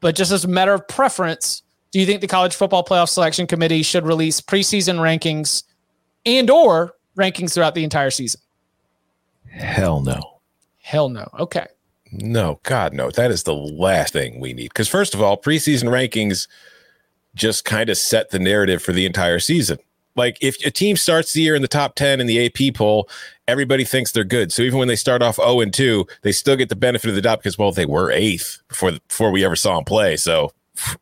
But 0.00 0.14
just 0.14 0.30
as 0.30 0.44
a 0.44 0.48
matter 0.48 0.74
of 0.74 0.86
preference, 0.86 1.62
do 1.90 1.98
you 1.98 2.06
think 2.06 2.20
the 2.20 2.26
college 2.26 2.54
football 2.54 2.84
playoff 2.84 3.08
selection 3.08 3.46
committee 3.46 3.82
should 3.82 4.06
release 4.06 4.40
preseason 4.40 4.98
rankings 4.98 5.64
and 6.24 6.48
or 6.48 6.94
rankings 7.16 7.54
throughout 7.54 7.74
the 7.74 7.82
entire 7.82 8.10
season? 8.10 8.40
Hell 9.50 10.00
no. 10.00 10.40
Hell 10.78 11.08
no. 11.08 11.28
Okay. 11.38 11.66
No, 12.12 12.58
God, 12.64 12.92
no. 12.92 13.10
That 13.10 13.30
is 13.30 13.44
the 13.44 13.54
last 13.54 14.12
thing 14.12 14.40
we 14.40 14.52
need. 14.52 14.68
Because, 14.68 14.88
first 14.88 15.14
of 15.14 15.22
all, 15.22 15.40
preseason 15.40 15.84
rankings 15.84 16.48
just 17.34 17.64
kind 17.64 17.88
of 17.88 17.96
set 17.96 18.30
the 18.30 18.38
narrative 18.38 18.82
for 18.82 18.92
the 18.92 19.06
entire 19.06 19.38
season. 19.38 19.78
Like, 20.16 20.36
if 20.40 20.56
a 20.64 20.70
team 20.70 20.96
starts 20.96 21.32
the 21.32 21.42
year 21.42 21.54
in 21.54 21.62
the 21.62 21.68
top 21.68 21.94
10 21.94 22.20
in 22.20 22.26
the 22.26 22.46
AP 22.46 22.74
poll, 22.74 23.08
everybody 23.46 23.84
thinks 23.84 24.10
they're 24.10 24.24
good. 24.24 24.50
So, 24.50 24.62
even 24.62 24.78
when 24.78 24.88
they 24.88 24.96
start 24.96 25.22
off 25.22 25.36
0 25.36 25.60
and 25.60 25.72
2, 25.72 26.04
they 26.22 26.32
still 26.32 26.56
get 26.56 26.68
the 26.68 26.76
benefit 26.76 27.08
of 27.08 27.14
the 27.14 27.22
doubt 27.22 27.38
because, 27.38 27.56
well, 27.56 27.70
they 27.70 27.86
were 27.86 28.10
eighth 28.10 28.60
before, 28.68 28.92
before 29.06 29.30
we 29.30 29.44
ever 29.44 29.56
saw 29.56 29.76
them 29.76 29.84
play. 29.84 30.16
So, 30.16 30.52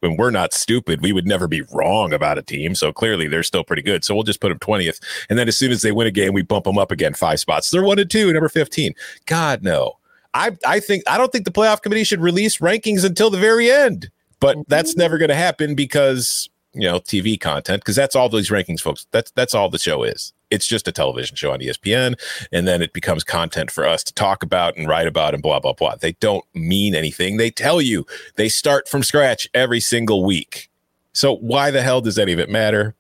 when 0.00 0.16
we're 0.16 0.30
not 0.30 0.52
stupid, 0.52 1.00
we 1.00 1.12
would 1.12 1.26
never 1.26 1.48
be 1.48 1.62
wrong 1.72 2.12
about 2.12 2.38
a 2.38 2.42
team. 2.42 2.74
So 2.74 2.92
clearly 2.92 3.28
they're 3.28 3.42
still 3.42 3.64
pretty 3.64 3.82
good. 3.82 4.04
So 4.04 4.14
we'll 4.14 4.24
just 4.24 4.40
put 4.40 4.48
them 4.48 4.58
20th. 4.58 5.00
And 5.28 5.38
then 5.38 5.48
as 5.48 5.56
soon 5.56 5.72
as 5.72 5.82
they 5.82 5.92
win 5.92 6.06
a 6.06 6.12
game, 6.12 6.32
we 6.32 6.42
bump 6.42 6.64
them 6.64 6.78
up 6.78 6.90
again 6.90 7.14
five 7.14 7.40
spots. 7.40 7.70
They're 7.70 7.82
one 7.82 7.98
and 7.98 8.10
two, 8.10 8.32
number 8.32 8.48
15. 8.48 8.94
God, 9.26 9.62
no. 9.62 9.98
I 10.34 10.56
I 10.66 10.80
think 10.80 11.02
I 11.08 11.16
don't 11.16 11.32
think 11.32 11.46
the 11.46 11.50
playoff 11.50 11.82
committee 11.82 12.04
should 12.04 12.20
release 12.20 12.58
rankings 12.58 13.04
until 13.04 13.30
the 13.30 13.38
very 13.38 13.70
end. 13.70 14.10
But 14.40 14.56
mm-hmm. 14.56 14.62
that's 14.68 14.96
never 14.96 15.18
going 15.18 15.30
to 15.30 15.34
happen 15.34 15.74
because 15.74 16.48
you 16.74 16.88
know 16.88 17.00
TV 17.00 17.40
content 17.40 17.82
because 17.82 17.96
that's 17.96 18.14
all 18.14 18.28
these 18.28 18.50
rankings, 18.50 18.80
folks. 18.80 19.06
That's 19.10 19.30
that's 19.32 19.54
all 19.54 19.68
the 19.68 19.78
show 19.78 20.02
is. 20.02 20.32
It's 20.50 20.66
just 20.66 20.88
a 20.88 20.92
television 20.92 21.36
show 21.36 21.52
on 21.52 21.60
ESPN, 21.60 22.18
and 22.52 22.66
then 22.66 22.82
it 22.82 22.92
becomes 22.92 23.24
content 23.24 23.70
for 23.70 23.86
us 23.86 24.02
to 24.04 24.14
talk 24.14 24.42
about 24.42 24.76
and 24.76 24.88
write 24.88 25.06
about 25.06 25.34
and 25.34 25.42
blah 25.42 25.60
blah 25.60 25.72
blah. 25.72 25.96
They 25.96 26.12
don't 26.12 26.44
mean 26.54 26.94
anything. 26.94 27.36
They 27.36 27.50
tell 27.50 27.80
you 27.80 28.06
they 28.36 28.48
start 28.48 28.88
from 28.88 29.02
scratch 29.02 29.48
every 29.54 29.80
single 29.80 30.24
week. 30.24 30.70
So 31.12 31.36
why 31.36 31.70
the 31.70 31.82
hell 31.82 32.00
does 32.00 32.18
any 32.18 32.32
of 32.32 32.38
it 32.38 32.48
matter? 32.48 32.94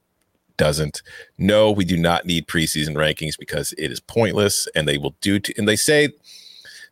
Doesn't. 0.56 1.02
No, 1.38 1.70
we 1.70 1.84
do 1.84 1.96
not 1.96 2.26
need 2.26 2.48
preseason 2.48 2.96
rankings 2.96 3.38
because 3.38 3.72
it 3.78 3.92
is 3.92 4.00
pointless, 4.00 4.66
and 4.74 4.88
they 4.88 4.98
will 4.98 5.14
do. 5.20 5.38
To, 5.38 5.54
and 5.56 5.68
they 5.68 5.76
say 5.76 6.08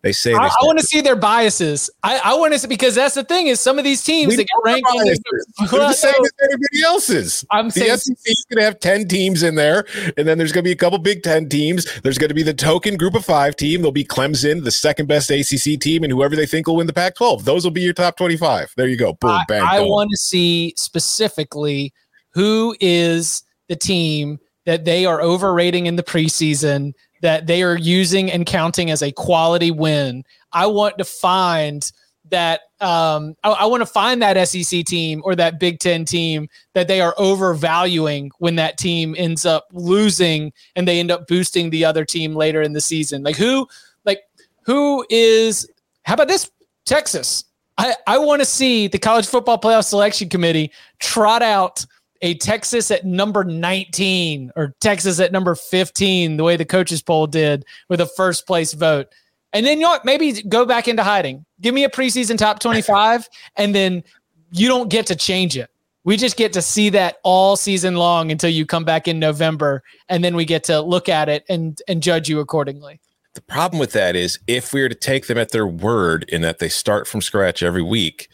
they 0.02 0.12
say 0.12 0.32
I, 0.34 0.46
I 0.46 0.64
want 0.64 0.78
to 0.78 0.84
see 0.84 1.00
their 1.00 1.16
biases. 1.16 1.90
I, 2.02 2.20
I 2.24 2.34
want 2.34 2.52
to 2.52 2.58
see 2.58 2.68
because 2.68 2.94
that's 2.94 3.14
the 3.14 3.24
thing 3.24 3.48
is 3.48 3.60
some 3.60 3.78
of 3.78 3.84
these 3.84 4.04
teams 4.04 4.28
We 4.28 4.36
they 4.36 4.44
get 4.44 4.56
ranked. 4.64 4.88
They're 4.92 5.80
the 5.80 5.92
same 5.92 6.14
as 6.14 6.32
anybody 6.42 6.82
else's. 6.84 7.44
I'm 7.50 7.66
the 7.68 7.72
saying- 7.72 7.96
SEC 7.98 8.16
is 8.24 8.46
going 8.50 8.58
to 8.58 8.64
have 8.64 8.78
10 8.80 9.08
teams 9.08 9.42
in 9.42 9.54
there, 9.54 9.84
and 10.16 10.28
then 10.28 10.38
there's 10.38 10.52
going 10.52 10.62
to 10.64 10.68
be 10.68 10.72
a 10.72 10.76
couple 10.76 10.98
Big 10.98 11.22
Ten 11.22 11.48
teams. 11.48 11.86
There's 12.02 12.18
going 12.18 12.28
to 12.28 12.34
be 12.34 12.42
the 12.42 12.54
token 12.54 12.96
group 12.96 13.14
of 13.14 13.24
five 13.24 13.56
team. 13.56 13.80
There'll 13.80 13.92
be 13.92 14.04
Clemson, 14.04 14.64
the 14.64 14.70
second 14.70 15.06
best 15.06 15.30
ACC 15.30 15.80
team, 15.80 16.04
and 16.04 16.12
whoever 16.12 16.36
they 16.36 16.46
think 16.46 16.66
will 16.66 16.76
win 16.76 16.86
the 16.86 16.92
Pac 16.92 17.14
12. 17.16 17.44
Those 17.44 17.64
will 17.64 17.70
be 17.72 17.82
your 17.82 17.94
top 17.94 18.16
25. 18.16 18.74
There 18.76 18.86
you 18.88 18.96
go. 18.96 19.14
Boom, 19.14 19.30
I, 19.30 19.44
bang. 19.48 19.62
I 19.62 19.80
want 19.80 20.10
to 20.10 20.16
see 20.16 20.74
specifically 20.76 21.92
who 22.30 22.76
is 22.80 23.42
the 23.68 23.76
team 23.76 24.38
that 24.66 24.84
they 24.84 25.06
are 25.06 25.20
overrating 25.22 25.86
in 25.86 25.96
the 25.96 26.02
preseason 26.02 26.92
that 27.22 27.46
they 27.46 27.62
are 27.62 27.76
using 27.76 28.30
and 28.30 28.46
counting 28.46 28.90
as 28.90 29.02
a 29.02 29.12
quality 29.12 29.70
win. 29.70 30.24
I 30.52 30.66
want 30.66 30.98
to 30.98 31.04
find 31.04 31.90
that 32.30 32.62
um, 32.80 33.36
I, 33.44 33.50
I 33.50 33.64
want 33.66 33.82
to 33.82 33.86
find 33.86 34.20
that 34.22 34.48
SEC 34.48 34.84
team 34.84 35.22
or 35.24 35.34
that 35.36 35.60
Big 35.60 35.78
Ten 35.78 36.04
team 36.04 36.48
that 36.74 36.88
they 36.88 37.00
are 37.00 37.14
overvaluing 37.18 38.30
when 38.38 38.56
that 38.56 38.78
team 38.78 39.14
ends 39.16 39.46
up 39.46 39.68
losing 39.72 40.52
and 40.74 40.86
they 40.86 40.98
end 40.98 41.10
up 41.10 41.26
boosting 41.26 41.70
the 41.70 41.84
other 41.84 42.04
team 42.04 42.34
later 42.34 42.62
in 42.62 42.72
the 42.72 42.80
season. 42.80 43.22
Like 43.22 43.36
who, 43.36 43.68
like 44.04 44.22
who 44.62 45.06
is? 45.08 45.68
How 46.04 46.14
about 46.14 46.28
this 46.28 46.50
Texas? 46.84 47.44
I, 47.78 47.94
I 48.06 48.18
want 48.18 48.40
to 48.40 48.46
see 48.46 48.88
the 48.88 48.98
college 48.98 49.26
football 49.26 49.58
playoff 49.58 49.84
selection 49.84 50.28
committee 50.28 50.72
trot 50.98 51.42
out 51.42 51.84
a 52.22 52.34
Texas 52.34 52.90
at 52.90 53.04
number 53.04 53.44
19 53.44 54.52
or 54.56 54.74
Texas 54.80 55.20
at 55.20 55.32
number 55.32 55.54
15, 55.54 56.36
the 56.36 56.44
way 56.44 56.56
the 56.56 56.64
coaches 56.64 57.02
poll 57.02 57.26
did 57.26 57.64
with 57.88 58.00
a 58.00 58.06
first 58.06 58.46
place 58.46 58.72
vote. 58.72 59.08
And 59.52 59.64
then 59.64 59.78
you 59.78 59.84
know 59.84 59.90
what? 59.90 60.04
Maybe 60.04 60.42
go 60.42 60.66
back 60.66 60.88
into 60.88 61.02
hiding. 61.02 61.44
Give 61.60 61.74
me 61.74 61.84
a 61.84 61.88
preseason 61.88 62.36
top 62.36 62.58
25, 62.58 63.28
and 63.56 63.74
then 63.74 64.02
you 64.50 64.68
don't 64.68 64.90
get 64.90 65.06
to 65.06 65.16
change 65.16 65.56
it. 65.56 65.70
We 66.04 66.16
just 66.16 66.36
get 66.36 66.52
to 66.52 66.62
see 66.62 66.88
that 66.90 67.16
all 67.24 67.56
season 67.56 67.96
long 67.96 68.30
until 68.30 68.50
you 68.50 68.64
come 68.64 68.84
back 68.84 69.08
in 69.08 69.18
November, 69.18 69.82
and 70.08 70.22
then 70.22 70.36
we 70.36 70.44
get 70.44 70.62
to 70.64 70.80
look 70.80 71.08
at 71.08 71.28
it 71.28 71.44
and 71.48 71.80
and 71.88 72.02
judge 72.02 72.28
you 72.28 72.38
accordingly. 72.40 73.00
The 73.34 73.42
problem 73.42 73.78
with 73.78 73.92
that 73.92 74.16
is 74.16 74.38
if 74.46 74.72
we 74.72 74.80
were 74.82 74.88
to 74.88 74.94
take 74.94 75.26
them 75.26 75.36
at 75.36 75.50
their 75.50 75.66
word 75.66 76.24
in 76.28 76.42
that 76.42 76.58
they 76.58 76.68
start 76.68 77.06
from 77.06 77.20
scratch 77.20 77.62
every 77.62 77.82
week, 77.82 78.28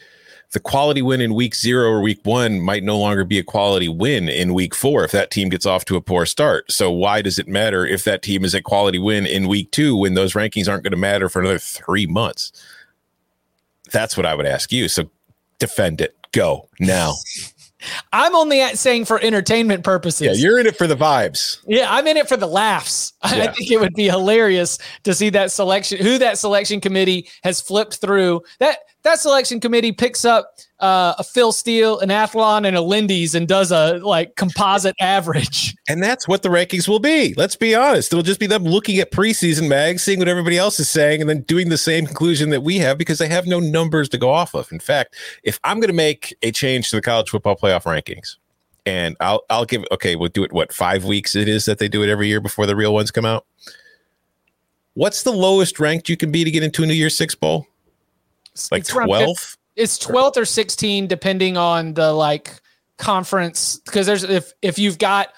the 0.52 0.60
quality 0.60 1.00
win 1.00 1.20
in 1.20 1.34
week 1.34 1.54
zero 1.54 1.88
or 1.88 2.00
week 2.00 2.20
one 2.24 2.60
might 2.60 2.84
no 2.84 2.98
longer 2.98 3.24
be 3.24 3.38
a 3.38 3.42
quality 3.42 3.88
win 3.88 4.28
in 4.28 4.52
week 4.52 4.74
four 4.74 5.02
if 5.02 5.10
that 5.10 5.30
team 5.30 5.48
gets 5.48 5.64
off 5.64 5.84
to 5.86 5.96
a 5.96 6.00
poor 6.00 6.26
start. 6.26 6.70
So 6.70 6.90
why 6.90 7.22
does 7.22 7.38
it 7.38 7.48
matter 7.48 7.86
if 7.86 8.04
that 8.04 8.22
team 8.22 8.44
is 8.44 8.54
a 8.54 8.60
quality 8.60 8.98
win 8.98 9.26
in 9.26 9.48
week 9.48 9.70
two 9.70 9.96
when 9.96 10.14
those 10.14 10.34
rankings 10.34 10.68
aren't 10.68 10.84
going 10.84 10.92
to 10.92 10.98
matter 10.98 11.28
for 11.28 11.40
another 11.40 11.58
three 11.58 12.06
months? 12.06 12.52
That's 13.92 14.16
what 14.16 14.26
I 14.26 14.34
would 14.34 14.46
ask 14.46 14.72
you. 14.72 14.88
So 14.88 15.10
defend 15.58 16.00
it. 16.00 16.16
Go 16.32 16.68
now. 16.78 17.14
I'm 18.12 18.36
only 18.36 18.60
at 18.60 18.78
saying 18.78 19.06
for 19.06 19.20
entertainment 19.20 19.82
purposes. 19.82 20.38
Yeah, 20.38 20.48
you're 20.48 20.60
in 20.60 20.66
it 20.66 20.76
for 20.76 20.86
the 20.86 20.94
vibes. 20.94 21.58
Yeah, 21.66 21.88
I'm 21.90 22.06
in 22.06 22.16
it 22.16 22.28
for 22.28 22.36
the 22.36 22.46
laughs. 22.46 23.12
I 23.22 23.48
think 23.48 23.70
it 23.70 23.80
would 23.80 23.94
be 23.94 24.08
hilarious 24.08 24.78
to 25.02 25.14
see 25.14 25.30
that 25.30 25.50
selection, 25.50 25.98
who 25.98 26.18
that 26.18 26.38
selection 26.38 26.80
committee 26.80 27.28
has 27.42 27.60
flipped 27.60 27.96
through. 27.96 28.42
That 28.60 28.78
that 29.02 29.18
selection 29.18 29.58
committee 29.58 29.92
picks 29.92 30.24
up 30.24 30.54
uh, 30.78 31.14
a 31.18 31.24
Phil 31.24 31.52
Steele, 31.52 31.98
an 32.00 32.08
Athlon, 32.08 32.66
and 32.66 32.76
a 32.76 32.80
Lindy's 32.80 33.34
and 33.34 33.48
does 33.48 33.72
a 33.72 33.98
like 33.98 34.36
composite 34.36 34.96
average. 35.00 35.74
And 35.88 36.00
that's 36.00 36.28
what 36.28 36.42
the 36.42 36.48
rankings 36.48 36.86
will 36.86 37.00
be. 37.00 37.34
Let's 37.36 37.56
be 37.56 37.74
honest. 37.74 38.12
It'll 38.12 38.22
just 38.22 38.38
be 38.38 38.46
them 38.46 38.62
looking 38.62 38.98
at 39.00 39.10
preseason 39.10 39.68
mags, 39.68 40.02
seeing 40.02 40.20
what 40.20 40.28
everybody 40.28 40.56
else 40.56 40.78
is 40.78 40.88
saying, 40.88 41.20
and 41.20 41.28
then 41.28 41.42
doing 41.42 41.70
the 41.70 41.76
same 41.76 42.06
conclusion 42.06 42.50
that 42.50 42.62
we 42.62 42.78
have 42.78 42.96
because 42.96 43.18
they 43.18 43.28
have 43.28 43.46
no 43.46 43.58
numbers 43.58 44.08
to 44.10 44.16
go 44.16 44.30
off 44.30 44.54
of. 44.54 44.70
In 44.70 44.78
fact, 44.78 45.16
if 45.42 45.58
I'm 45.64 45.80
going 45.80 45.90
to 45.90 45.94
make 45.94 46.34
a 46.40 46.52
change 46.52 46.88
to 46.90 46.96
the 46.96 47.02
college 47.02 47.30
football 47.30 47.56
playoff 47.56 47.82
rankings, 47.82 48.36
and 48.86 49.16
I'll 49.18 49.42
I'll 49.50 49.64
give 49.64 49.84
okay, 49.90 50.14
we'll 50.14 50.28
do 50.28 50.44
it 50.44 50.52
what 50.52 50.72
five 50.72 51.04
weeks 51.04 51.34
it 51.34 51.48
is 51.48 51.64
that 51.64 51.78
they 51.78 51.88
do 51.88 52.02
it 52.04 52.08
every 52.08 52.28
year 52.28 52.40
before 52.40 52.66
the 52.66 52.76
real 52.76 52.94
ones 52.94 53.10
come 53.10 53.26
out. 53.26 53.44
What's 54.94 55.24
the 55.24 55.32
lowest 55.32 55.80
ranked 55.80 56.08
you 56.08 56.16
can 56.16 56.30
be 56.30 56.44
to 56.44 56.50
get 56.50 56.62
into 56.62 56.84
a 56.84 56.86
New 56.86 56.94
Year's 56.94 57.16
Six 57.16 57.34
bowl? 57.34 57.66
Like 58.70 58.80
It's 58.80 58.90
twelve. 58.90 59.56
It's 59.74 59.98
12th 59.98 60.36
or 60.36 60.44
16, 60.44 61.06
depending 61.06 61.56
on 61.56 61.94
the 61.94 62.12
like 62.12 62.60
conference. 62.98 63.78
Because 63.78 64.06
there's 64.06 64.24
if 64.24 64.52
if 64.60 64.78
you've 64.78 64.98
got 64.98 65.28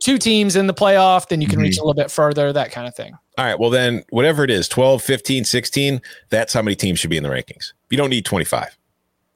two 0.00 0.18
teams 0.18 0.56
in 0.56 0.66
the 0.66 0.74
playoff, 0.74 1.28
then 1.28 1.40
you 1.40 1.46
can 1.46 1.60
reach 1.60 1.74
mm-hmm. 1.74 1.82
a 1.82 1.84
little 1.84 2.02
bit 2.02 2.10
further, 2.10 2.52
that 2.52 2.72
kind 2.72 2.88
of 2.88 2.94
thing. 2.94 3.14
All 3.36 3.44
right. 3.44 3.58
Well, 3.58 3.70
then, 3.70 4.02
whatever 4.10 4.44
it 4.44 4.50
is 4.50 4.66
12, 4.68 5.02
15, 5.02 5.44
16, 5.44 6.00
that's 6.30 6.52
how 6.52 6.62
many 6.62 6.74
teams 6.74 6.98
should 6.98 7.10
be 7.10 7.16
in 7.16 7.22
the 7.22 7.28
rankings. 7.28 7.72
You 7.90 7.96
don't 7.96 8.10
need 8.10 8.24
25. 8.24 8.77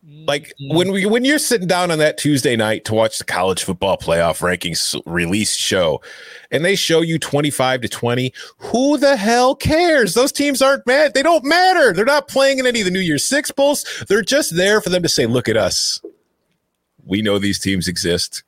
Like 0.04 0.52
mm-hmm. 0.60 0.76
when 0.76 0.90
we 0.90 1.06
when 1.06 1.24
you're 1.24 1.38
sitting 1.38 1.68
down 1.68 1.92
on 1.92 1.98
that 1.98 2.18
Tuesday 2.18 2.56
night 2.56 2.84
to 2.86 2.94
watch 2.94 3.18
the 3.18 3.24
college 3.24 3.62
football 3.62 3.96
playoff 3.96 4.40
rankings 4.40 5.00
release 5.06 5.54
show 5.54 6.02
and 6.50 6.64
they 6.64 6.74
show 6.74 7.02
you 7.02 7.20
25 7.20 7.82
to 7.82 7.88
20, 7.88 8.32
who 8.58 8.98
the 8.98 9.16
hell 9.16 9.54
cares? 9.54 10.14
Those 10.14 10.32
teams 10.32 10.60
aren't 10.60 10.86
mad. 10.88 11.14
They 11.14 11.22
don't 11.22 11.44
matter. 11.44 11.92
They're 11.92 12.04
not 12.04 12.26
playing 12.26 12.58
in 12.58 12.66
any 12.66 12.80
of 12.80 12.84
the 12.84 12.90
New 12.90 12.98
Year's 13.00 13.24
Six 13.24 13.52
bowls. 13.52 13.84
They're 14.08 14.22
just 14.22 14.56
there 14.56 14.80
for 14.80 14.90
them 14.90 15.04
to 15.04 15.08
say, 15.08 15.26
look 15.26 15.48
at 15.48 15.56
us. 15.56 16.00
We 17.04 17.22
know 17.22 17.38
these 17.38 17.60
teams 17.60 17.86
exist. 17.86 18.42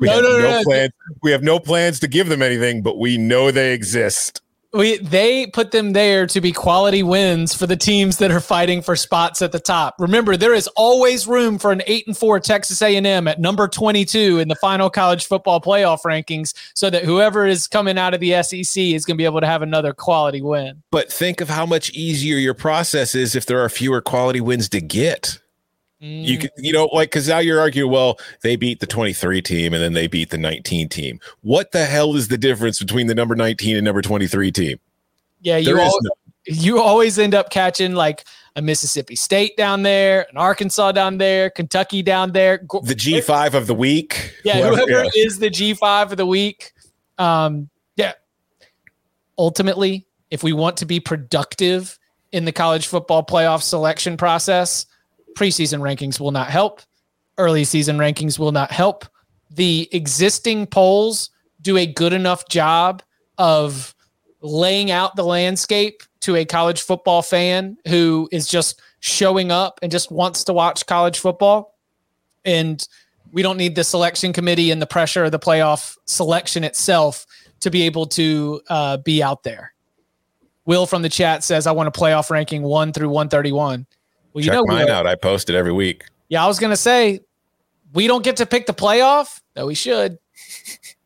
We 0.00 0.08
No, 0.08 0.14
have 0.14 0.22
no, 0.22 0.28
no, 0.30 0.38
no, 0.38 0.50
no. 0.50 0.62
plans. 0.64 0.92
We 1.22 1.30
have 1.30 1.42
no 1.42 1.60
plans 1.60 2.00
to 2.00 2.08
give 2.08 2.28
them 2.28 2.42
anything, 2.42 2.82
but 2.82 2.98
we 2.98 3.16
know 3.16 3.50
they 3.50 3.72
exist. 3.72 4.40
We 4.74 4.98
they 4.98 5.46
put 5.46 5.70
them 5.70 5.92
there 5.92 6.26
to 6.26 6.40
be 6.40 6.52
quality 6.52 7.02
wins 7.02 7.54
for 7.54 7.66
the 7.66 7.76
teams 7.76 8.18
that 8.18 8.30
are 8.30 8.40
fighting 8.40 8.82
for 8.82 8.96
spots 8.96 9.40
at 9.40 9.52
the 9.52 9.60
top. 9.60 9.94
Remember, 9.98 10.36
there 10.36 10.52
is 10.52 10.66
always 10.76 11.26
room 11.26 11.58
for 11.58 11.70
an 11.70 11.82
eight 11.86 12.06
and 12.06 12.16
four 12.16 12.40
Texas 12.40 12.82
A&M 12.82 13.28
at 13.28 13.40
number 13.40 13.68
22 13.68 14.40
in 14.40 14.48
the 14.48 14.56
final 14.56 14.90
college 14.90 15.26
football 15.26 15.60
playoff 15.60 16.02
rankings, 16.02 16.54
so 16.74 16.90
that 16.90 17.04
whoever 17.04 17.46
is 17.46 17.66
coming 17.66 17.96
out 17.96 18.14
of 18.14 18.20
the 18.20 18.42
SEC 18.42 18.82
is 18.82 19.04
going 19.04 19.16
to 19.16 19.18
be 19.18 19.24
able 19.24 19.40
to 19.40 19.46
have 19.46 19.62
another 19.62 19.92
quality 19.92 20.42
win. 20.42 20.82
But 20.90 21.12
think 21.12 21.40
of 21.40 21.48
how 21.48 21.66
much 21.66 21.90
easier 21.90 22.36
your 22.36 22.54
process 22.54 23.14
is 23.14 23.36
if 23.36 23.46
there 23.46 23.60
are 23.60 23.68
fewer 23.68 24.00
quality 24.00 24.40
wins 24.40 24.68
to 24.70 24.80
get. 24.80 25.38
You 26.06 26.38
could, 26.38 26.50
you 26.58 26.72
know, 26.72 26.86
like 26.92 27.10
because 27.10 27.28
now 27.28 27.38
you're 27.38 27.60
arguing, 27.60 27.90
well, 27.90 28.18
they 28.42 28.56
beat 28.56 28.80
the 28.80 28.86
23 28.86 29.40
team 29.40 29.72
and 29.72 29.82
then 29.82 29.94
they 29.94 30.06
beat 30.06 30.28
the 30.28 30.36
19 30.36 30.88
team. 30.90 31.18
What 31.40 31.72
the 31.72 31.86
hell 31.86 32.14
is 32.14 32.28
the 32.28 32.36
difference 32.36 32.78
between 32.78 33.06
the 33.06 33.14
number 33.14 33.34
19 33.34 33.76
and 33.76 33.84
number 33.84 34.02
23 34.02 34.52
team? 34.52 34.78
Yeah, 35.40 35.56
you 35.56 35.64
There 35.64 35.78
is 35.78 35.88
al- 35.88 35.98
no- 36.02 36.10
you 36.46 36.78
always 36.78 37.18
end 37.18 37.34
up 37.34 37.48
catching 37.48 37.94
like 37.94 38.24
a 38.54 38.60
Mississippi 38.60 39.16
State 39.16 39.56
down 39.56 39.82
there, 39.82 40.26
an 40.30 40.36
Arkansas 40.36 40.92
down 40.92 41.16
there, 41.16 41.48
Kentucky 41.48 42.02
down 42.02 42.32
there. 42.32 42.58
The 42.58 42.94
G5 42.94 43.54
of 43.54 43.66
the 43.66 43.74
week. 43.74 44.34
Yeah, 44.44 44.58
Whoever- 44.58 44.76
whoever 44.76 45.04
yeah. 45.04 45.10
is 45.24 45.38
the 45.38 45.48
G5 45.48 46.10
of 46.12 46.18
the 46.18 46.26
week. 46.26 46.72
Um, 47.16 47.70
yeah. 47.96 48.12
Ultimately, 49.38 50.06
if 50.30 50.42
we 50.42 50.52
want 50.52 50.76
to 50.78 50.86
be 50.86 51.00
productive 51.00 51.98
in 52.32 52.44
the 52.44 52.52
college 52.52 52.86
football 52.88 53.24
playoff 53.24 53.62
selection 53.62 54.16
process, 54.18 54.84
preseason 55.34 55.80
rankings 55.80 56.20
will 56.20 56.30
not 56.30 56.50
help. 56.50 56.82
Early 57.38 57.64
season 57.64 57.98
rankings 57.98 58.38
will 58.38 58.52
not 58.52 58.70
help. 58.70 59.04
The 59.50 59.88
existing 59.92 60.66
polls 60.66 61.30
do 61.60 61.76
a 61.76 61.86
good 61.86 62.12
enough 62.12 62.48
job 62.48 63.02
of 63.38 63.94
laying 64.40 64.90
out 64.90 65.16
the 65.16 65.24
landscape 65.24 66.02
to 66.20 66.36
a 66.36 66.44
college 66.44 66.82
football 66.82 67.22
fan 67.22 67.76
who 67.88 68.28
is 68.30 68.46
just 68.46 68.80
showing 69.00 69.50
up 69.50 69.78
and 69.82 69.90
just 69.90 70.10
wants 70.10 70.44
to 70.44 70.52
watch 70.52 70.86
college 70.86 71.18
football. 71.18 71.76
And 72.44 72.86
we 73.32 73.42
don't 73.42 73.56
need 73.56 73.74
the 73.74 73.84
selection 73.84 74.32
committee 74.32 74.70
and 74.70 74.80
the 74.80 74.86
pressure 74.86 75.24
of 75.24 75.32
the 75.32 75.38
playoff 75.38 75.96
selection 76.06 76.62
itself 76.62 77.26
to 77.60 77.70
be 77.70 77.82
able 77.82 78.06
to 78.06 78.60
uh, 78.68 78.96
be 78.98 79.22
out 79.22 79.42
there. 79.42 79.74
Will 80.66 80.86
from 80.86 81.02
the 81.02 81.08
chat 81.08 81.44
says, 81.44 81.66
I 81.66 81.72
want 81.72 81.88
a 81.88 81.98
playoff 81.98 82.30
ranking 82.30 82.62
one 82.62 82.92
through 82.92 83.08
131. 83.08 83.86
Well, 84.34 84.42
you 84.42 84.50
Check 84.50 84.54
know, 84.56 84.64
mine 84.66 84.90
out. 84.90 85.06
I 85.06 85.14
post 85.14 85.48
it 85.48 85.54
every 85.54 85.72
week. 85.72 86.04
yeah, 86.28 86.44
I 86.44 86.48
was 86.48 86.58
to 86.58 86.76
say, 86.76 87.20
we 87.92 88.08
don't 88.08 88.24
get 88.24 88.36
to 88.38 88.46
pick 88.46 88.66
the 88.66 88.74
playoff. 88.74 89.40
No, 89.54 89.66
we 89.66 89.74
should. 89.74 90.18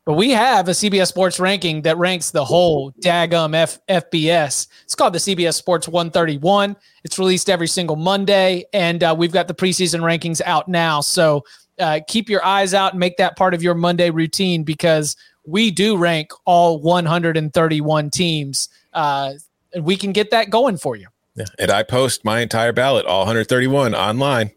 but 0.07 0.15
we 0.15 0.31
have 0.31 0.69
a 0.69 0.71
CBS 0.71 1.09
Sports 1.09 1.39
ranking 1.39 1.83
that 1.83 1.99
ranks 1.99 2.31
the 2.31 2.43
whole 2.43 2.93
Dagum 2.93 3.55
F- 3.55 3.79
FBS. 3.87 4.69
It's 4.85 4.95
called 4.95 5.13
the 5.13 5.19
CBS 5.19 5.55
Sports 5.55 5.87
131. 5.87 6.75
It's 7.05 7.19
released 7.19 7.51
every 7.51 7.69
single 7.69 7.97
Monday, 7.97 8.65
and 8.73 9.05
uh, 9.05 9.15
we've 9.17 9.33
got 9.33 9.47
the 9.47 9.55
preseason 9.55 10.01
rankings 10.01 10.41
out 10.47 10.67
now. 10.67 11.03
So 11.03 11.45
uh, 11.79 12.01
keep 12.09 12.31
your 12.31 12.43
eyes 12.43 12.73
out 12.73 12.95
and 12.95 13.01
make 13.01 13.19
that 13.19 13.37
part 13.37 13.53
of 13.53 13.63
your 13.63 13.75
Monday 13.75 14.09
routine 14.09 14.65
because 14.65 15.15
we 15.45 15.71
do 15.71 15.99
rank 15.99 16.33
all 16.47 16.81
131 16.81 18.09
teams. 18.11 18.71
Uh, 18.95 19.35
and 19.75 19.85
we 19.85 19.97
can 19.97 20.13
get 20.13 20.31
that 20.31 20.49
going 20.49 20.79
for 20.79 20.97
you. 20.97 21.09
Yeah. 21.39 21.45
And 21.59 21.71
I 21.71 21.83
post 21.83 22.25
my 22.25 22.41
entire 22.41 22.73
ballot, 22.73 23.07
all 23.07 23.21
131, 23.21 23.95
online. 23.95 24.51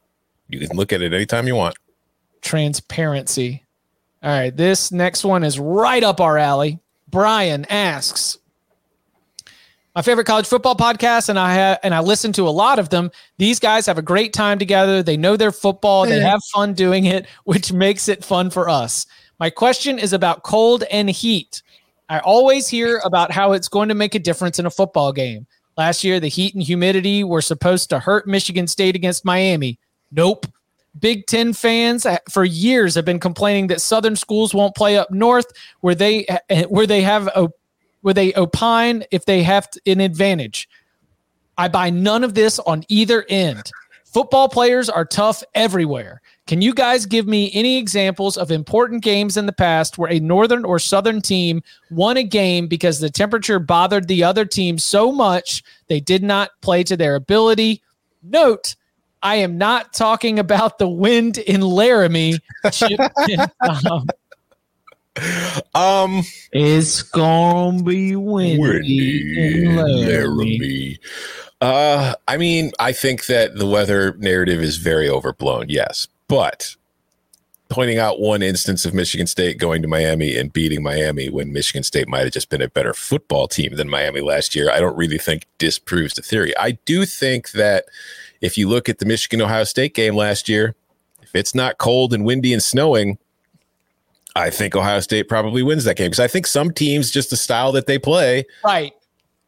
You 0.50 0.60
can 0.68 0.76
look 0.76 0.92
at 0.92 1.02
it 1.02 1.14
anytime 1.14 1.48
you 1.48 1.56
want. 1.56 1.76
Transparency. 2.42 3.64
All 4.24 4.30
right, 4.30 4.56
this 4.56 4.92
next 4.92 5.24
one 5.24 5.44
is 5.44 5.60
right 5.60 6.04
up 6.04 6.20
our 6.20 6.38
alley. 6.38 6.80
Brian 7.08 7.66
asks, 7.66 8.38
my 9.96 10.02
favorite 10.02 10.26
college 10.26 10.48
football 10.48 10.76
podcast, 10.76 11.28
and 11.28 11.38
I 11.38 11.54
have 11.54 11.80
and 11.84 11.94
I 11.94 12.00
listen 12.00 12.32
to 12.34 12.48
a 12.48 12.50
lot 12.50 12.80
of 12.80 12.90
them. 12.90 13.12
These 13.38 13.60
guys 13.60 13.86
have 13.88 13.98
a 13.98 14.02
great 14.02 14.32
time 14.32 14.58
together. 14.58 15.04
They 15.04 15.18
know 15.18 15.36
their 15.36 15.52
football. 15.52 16.06
They 16.06 16.18
mm-hmm. 16.18 16.28
have 16.28 16.42
fun 16.54 16.74
doing 16.74 17.06
it, 17.06 17.28
which 17.44 17.74
makes 17.74 18.08
it 18.08 18.24
fun 18.24 18.50
for 18.50 18.70
us. 18.70 19.06
My 19.40 19.50
question 19.50 20.00
is 20.00 20.14
about 20.14 20.44
cold 20.44 20.84
and 20.92 21.10
heat. 21.10 21.62
I 22.08 22.20
always 22.20 22.68
hear 22.68 23.02
about 23.04 23.32
how 23.32 23.52
it's 23.54 23.68
going 23.68 23.90
to 23.90 23.96
make 23.96 24.16
a 24.16 24.20
difference 24.20 24.60
in 24.60 24.66
a 24.66 24.70
football 24.70 25.12
game. 25.12 25.46
Last 25.82 26.04
year, 26.04 26.20
the 26.20 26.28
heat 26.28 26.54
and 26.54 26.62
humidity 26.62 27.24
were 27.24 27.42
supposed 27.42 27.90
to 27.90 27.98
hurt 27.98 28.28
Michigan 28.28 28.68
State 28.68 28.96
against 28.96 29.26
Miami. 29.26 29.80
Nope. 30.12 30.46
Big 31.00 31.26
Ten 31.26 31.54
fans 31.54 32.06
for 32.30 32.46
years 32.46 32.94
have 32.94 33.04
been 33.04 33.20
complaining 33.20 33.66
that 33.66 33.82
Southern 33.82 34.16
schools 34.16 34.54
won't 34.54 34.76
play 34.76 34.96
up 34.96 35.10
north, 35.10 35.48
where 35.80 35.96
they 35.96 36.28
where 36.70 36.86
they 36.86 37.02
have 37.02 37.30
a 37.30 37.50
where 38.02 38.14
they 38.14 38.32
opine 38.36 39.04
if 39.10 39.26
they 39.26 39.42
have 39.42 39.68
an 39.88 40.02
advantage. 40.02 40.70
I 41.58 41.68
buy 41.68 41.90
none 41.90 42.24
of 42.24 42.36
this 42.36 42.60
on 42.60 42.84
either 42.88 43.26
end. 43.28 43.72
Football 44.06 44.50
players 44.50 44.88
are 44.88 45.04
tough 45.04 45.44
everywhere. 45.56 46.22
Can 46.52 46.62
you 46.62 46.74
guys 46.74 47.06
give 47.06 47.28
me 47.28 47.50
any 47.54 47.78
examples 47.78 48.36
of 48.36 48.52
important 48.52 49.02
games 49.04 49.38
in 49.38 49.46
the 49.46 49.54
past 49.54 49.98
where 49.98 50.12
a 50.12 50.20
northern 50.20 50.66
or 50.66 50.80
southern 50.80 51.22
team 51.22 51.64
won 51.90 52.18
a 52.18 52.26
game 52.26 52.68
because 52.68 53.00
the 53.00 53.10
temperature 53.10 53.58
bothered 53.58 54.10
the 54.10 54.26
other 54.26 54.44
team 54.44 54.78
so 54.78 55.14
much 55.14 55.64
they 55.88 56.02
did 56.02 56.22
not 56.22 56.52
play 56.60 56.84
to 56.84 56.98
their 56.98 57.16
ability? 57.16 57.82
Note, 58.22 58.76
I 59.24 59.36
am 59.36 59.58
not 59.58 59.94
talking 59.94 60.40
about 60.40 60.78
the 60.78 60.90
wind 60.90 61.38
in 61.38 61.62
Laramie. 61.62 62.38
um, 63.88 64.08
um, 65.74 66.24
it's 66.52 67.02
gonna 67.02 67.82
be 67.82 68.18
windy, 68.18 68.60
windy 68.60 69.64
in 69.64 69.76
Laramie. 69.78 70.06
Laramie. 70.06 71.00
Uh, 71.62 72.16
I 72.28 72.36
mean, 72.36 72.74
I 72.78 72.92
think 72.92 73.28
that 73.28 73.56
the 73.56 73.68
weather 73.68 74.18
narrative 74.18 74.62
is 74.62 74.76
very 74.76 75.08
overblown. 75.08 75.68
Yes, 75.70 76.08
but 76.32 76.78
pointing 77.68 77.98
out 77.98 78.22
one 78.22 78.42
instance 78.42 78.86
of 78.86 78.94
Michigan 78.94 79.28
State 79.28 79.58
going 79.58 79.82
to 79.82 79.88
Miami 79.90 80.38
and 80.38 80.54
beating 80.54 80.82
Miami 80.82 81.30
when 81.30 81.52
Michigan 81.52 81.84
State 81.84 82.08
might 82.08 82.22
have 82.22 82.32
just 82.32 82.50
been 82.50 82.62
a 82.62 82.70
better 82.70 82.94
football 82.94 83.50
team 83.50 83.76
than 83.76 83.90
Miami 83.90 84.22
last 84.22 84.56
year, 84.56 84.72
I 84.72 84.80
don't 84.80 84.96
really 84.96 85.18
think 85.18 85.46
disproves 85.58 86.14
the 86.14 86.22
theory. 86.22 86.58
I 86.58 86.72
do 86.86 87.06
think 87.06 87.52
that 87.52 87.84
if 88.40 88.58
you 88.58 88.70
look 88.70 88.88
at 88.88 89.00
the 89.00 89.06
Michigan 89.06 89.42
Ohio 89.42 89.66
State 89.66 89.94
game 89.94 90.16
last 90.16 90.48
year, 90.48 90.74
if 91.22 91.36
it's 91.36 91.54
not 91.54 91.80
cold 91.80 92.14
and 92.14 92.24
windy 92.24 92.54
and 92.54 92.64
snowing, 92.64 93.18
I 94.34 94.52
think 94.52 94.74
Ohio 94.74 95.02
State 95.02 95.28
probably 95.28 95.64
wins 95.64 95.84
that 95.84 95.98
game 95.98 96.12
because 96.12 96.22
I 96.22 96.30
think 96.30 96.48
some 96.48 96.72
teams, 96.72 97.12
just 97.12 97.30
the 97.30 97.36
style 97.36 97.74
that 97.74 97.88
they 97.88 98.00
play, 98.00 98.46
right, 98.64 98.94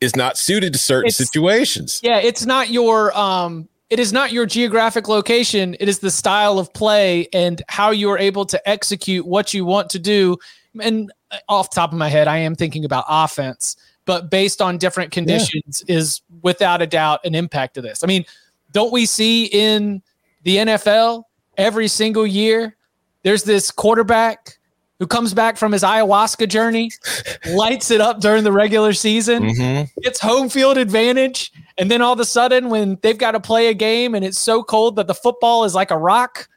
is 0.02 0.18
not 0.18 0.38
suited 0.38 0.74
to 0.74 0.80
certain 0.80 1.08
it's, 1.08 1.16
situations. 1.16 2.02
Yeah, 2.04 2.18
it's 2.18 2.46
not 2.46 2.72
your 2.72 3.18
um, 3.18 3.70
it 3.94 4.00
is 4.00 4.12
not 4.12 4.32
your 4.32 4.48
geographic 4.48 5.08
location. 5.08 5.76
It 5.80 5.88
is 5.88 6.00
the 6.00 6.10
style 6.10 6.58
of 6.58 6.74
play 6.74 7.28
and 7.32 7.62
how 7.70 7.92
you 7.92 8.10
are 8.10 8.18
able 8.18 8.44
to 8.46 8.68
execute 8.68 9.24
what 9.24 9.54
you 9.54 9.66
want 9.66 9.92
to 9.92 10.00
do. 10.00 10.36
And 10.82 11.14
uh, 11.30 11.38
off 11.48 11.70
top 11.70 11.92
of 11.92 12.00
my 12.00 12.10
head, 12.10 12.28
I 12.28 12.38
am 12.38 12.56
thinking 12.56 12.86
about 12.86 13.06
offense, 13.08 13.78
but 14.06 14.32
based 14.32 14.64
on 14.64 14.80
different 14.80 15.12
conditions, 15.12 15.84
yeah. 15.88 15.98
is 15.98 16.24
without 16.42 16.82
a 16.82 16.88
doubt 16.88 17.24
an 17.24 17.36
impact 17.36 17.78
of 17.78 17.84
this. 17.84 18.04
I 18.04 18.08
mean, 18.08 18.26
don't 18.72 18.92
we 18.92 19.06
see 19.06 19.46
in 19.46 20.02
the 20.42 20.58
NFL 20.58 21.26
every 21.56 21.88
single 21.88 22.26
year? 22.26 22.76
There's 23.22 23.44
this 23.44 23.70
quarterback 23.70 24.58
who 24.98 25.06
comes 25.06 25.36
back 25.36 25.56
from 25.56 25.72
his 25.72 25.84
ayahuasca 25.84 26.50
journey, 26.50 26.90
lights 27.52 27.92
it 27.92 28.02
up 28.02 28.22
during 28.22 28.44
the 28.44 28.52
regular 28.52 28.94
season, 28.94 29.44
mm-hmm. 29.44 30.02
gets 30.02 30.20
home 30.20 30.50
field 30.50 30.80
advantage, 30.80 31.52
and 31.78 31.90
then 31.90 32.02
all 32.02 32.14
of 32.14 32.20
a 32.20 32.26
sudden, 32.26 32.70
when 32.70 32.98
they've 33.02 33.18
got 33.18 33.32
to 33.32 33.40
play 33.40 33.68
a 33.68 33.74
game 33.74 34.16
and 34.16 34.24
it's 34.24 34.40
so 34.40 34.64
cold 34.64 34.96
that 34.98 35.08
the 35.08 35.16
football 35.16 35.64
is 35.64 35.74
like 35.74 35.92
a 35.92 35.98
rock, 35.98 36.48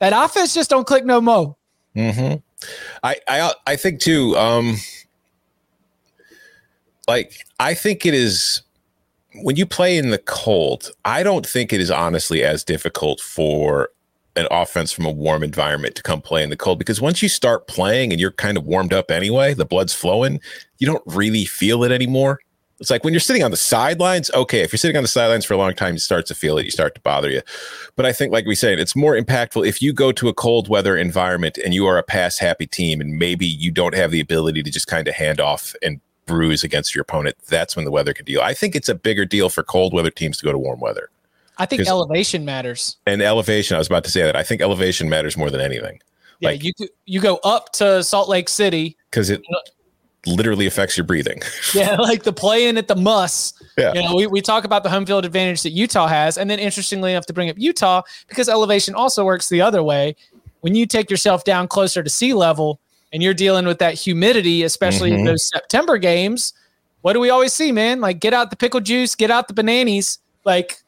that 0.00 0.12
offense 0.14 0.54
just 0.54 0.70
don't 0.70 0.86
click 0.86 1.04
no 1.04 1.20
more. 1.20 1.56
Mm-hmm. 1.94 2.36
I, 3.02 3.16
I 3.28 3.52
I 3.66 3.76
think 3.76 4.00
too. 4.00 4.36
Um, 4.36 4.76
like 7.08 7.44
I 7.58 7.74
think 7.74 8.04
it 8.04 8.14
is 8.14 8.62
when 9.42 9.56
you 9.56 9.66
play 9.66 9.96
in 9.96 10.10
the 10.10 10.18
cold, 10.18 10.90
I 11.04 11.22
don't 11.22 11.46
think 11.46 11.72
it 11.72 11.80
is 11.80 11.90
honestly 11.90 12.42
as 12.42 12.64
difficult 12.64 13.20
for 13.20 13.90
an 14.34 14.46
offense 14.50 14.92
from 14.92 15.06
a 15.06 15.10
warm 15.10 15.42
environment 15.42 15.94
to 15.94 16.02
come 16.02 16.20
play 16.20 16.42
in 16.42 16.50
the 16.50 16.56
cold 16.56 16.78
because 16.78 17.00
once 17.00 17.22
you 17.22 17.28
start 17.28 17.66
playing 17.66 18.12
and 18.12 18.20
you're 18.20 18.32
kind 18.32 18.58
of 18.58 18.66
warmed 18.66 18.92
up 18.92 19.10
anyway, 19.10 19.54
the 19.54 19.64
blood's 19.64 19.94
flowing, 19.94 20.40
you 20.78 20.86
don't 20.86 21.02
really 21.06 21.46
feel 21.46 21.82
it 21.84 21.92
anymore. 21.92 22.40
It's 22.78 22.90
like 22.90 23.04
when 23.04 23.14
you're 23.14 23.20
sitting 23.20 23.42
on 23.42 23.50
the 23.50 23.56
sidelines, 23.56 24.30
okay, 24.32 24.60
if 24.60 24.70
you're 24.72 24.78
sitting 24.78 24.98
on 24.98 25.02
the 25.02 25.08
sidelines 25.08 25.46
for 25.46 25.54
a 25.54 25.56
long 25.56 25.74
time, 25.74 25.94
you 25.94 25.98
start 25.98 26.26
to 26.26 26.34
feel 26.34 26.58
it, 26.58 26.66
you 26.66 26.70
start 26.70 26.94
to 26.94 27.00
bother 27.00 27.30
you. 27.30 27.40
But 27.94 28.04
I 28.04 28.12
think, 28.12 28.32
like 28.32 28.44
we 28.44 28.54
said, 28.54 28.78
it's 28.78 28.94
more 28.94 29.18
impactful 29.18 29.66
if 29.66 29.80
you 29.80 29.94
go 29.94 30.12
to 30.12 30.28
a 30.28 30.34
cold 30.34 30.68
weather 30.68 30.94
environment 30.96 31.58
and 31.64 31.72
you 31.72 31.86
are 31.86 31.96
a 31.96 32.02
pass 32.02 32.38
happy 32.38 32.66
team 32.66 33.00
and 33.00 33.18
maybe 33.18 33.46
you 33.46 33.70
don't 33.70 33.94
have 33.94 34.10
the 34.10 34.20
ability 34.20 34.62
to 34.62 34.70
just 34.70 34.88
kind 34.88 35.08
of 35.08 35.14
hand 35.14 35.40
off 35.40 35.74
and 35.82 36.00
bruise 36.26 36.64
against 36.64 36.94
your 36.94 37.02
opponent, 37.02 37.36
that's 37.48 37.76
when 37.76 37.86
the 37.86 37.90
weather 37.90 38.12
can 38.12 38.26
deal. 38.26 38.42
I 38.42 38.52
think 38.52 38.76
it's 38.76 38.88
a 38.88 38.94
bigger 38.94 39.24
deal 39.24 39.48
for 39.48 39.62
cold 39.62 39.94
weather 39.94 40.10
teams 40.10 40.36
to 40.38 40.44
go 40.44 40.52
to 40.52 40.58
warm 40.58 40.80
weather. 40.80 41.08
I 41.58 41.64
think 41.64 41.86
elevation 41.86 42.44
matters. 42.44 42.98
And 43.06 43.22
elevation, 43.22 43.76
I 43.76 43.78
was 43.78 43.86
about 43.86 44.04
to 44.04 44.10
say 44.10 44.22
that. 44.22 44.36
I 44.36 44.42
think 44.42 44.60
elevation 44.60 45.08
matters 45.08 45.36
more 45.38 45.50
than 45.50 45.62
anything. 45.62 46.00
Yeah, 46.40 46.50
like, 46.50 46.62
you 46.62 46.72
you 47.06 47.20
go 47.20 47.36
up 47.44 47.72
to 47.74 48.04
Salt 48.04 48.28
Lake 48.28 48.50
City 48.50 48.98
because 49.10 49.30
it 49.30 49.42
literally 50.26 50.66
affects 50.66 50.96
your 50.96 51.04
breathing. 51.04 51.40
yeah, 51.74 51.96
like 51.96 52.22
the 52.22 52.32
playing 52.32 52.76
at 52.76 52.88
the 52.88 52.96
muss. 52.96 53.52
Yeah. 53.78 53.92
You 53.94 54.02
know, 54.02 54.14
we, 54.14 54.26
we 54.26 54.40
talk 54.40 54.64
about 54.64 54.82
the 54.82 54.90
home 54.90 55.06
field 55.06 55.24
advantage 55.24 55.62
that 55.62 55.70
Utah 55.70 56.06
has. 56.06 56.38
And 56.38 56.50
then 56.50 56.58
interestingly 56.58 57.12
enough 57.12 57.26
to 57.26 57.32
bring 57.32 57.50
up 57.50 57.56
Utah, 57.58 58.02
because 58.28 58.48
elevation 58.48 58.94
also 58.94 59.24
works 59.24 59.48
the 59.48 59.60
other 59.60 59.82
way. 59.82 60.16
When 60.60 60.74
you 60.74 60.86
take 60.86 61.10
yourself 61.10 61.44
down 61.44 61.68
closer 61.68 62.02
to 62.02 62.10
sea 62.10 62.34
level, 62.34 62.80
and 63.12 63.22
you're 63.22 63.34
dealing 63.34 63.66
with 63.66 63.78
that 63.78 63.94
humidity, 63.94 64.62
especially 64.62 65.10
mm-hmm. 65.10 65.20
in 65.20 65.24
those 65.24 65.48
September 65.48 65.96
games, 65.98 66.52
what 67.02 67.12
do 67.12 67.20
we 67.20 67.30
always 67.30 67.52
see, 67.52 67.72
man? 67.72 68.00
Like, 68.00 68.20
get 68.20 68.34
out 68.34 68.50
the 68.50 68.56
pickle 68.56 68.80
juice, 68.80 69.14
get 69.14 69.30
out 69.30 69.48
the 69.48 69.54
bananas. 69.54 70.18
Like, 70.44 70.78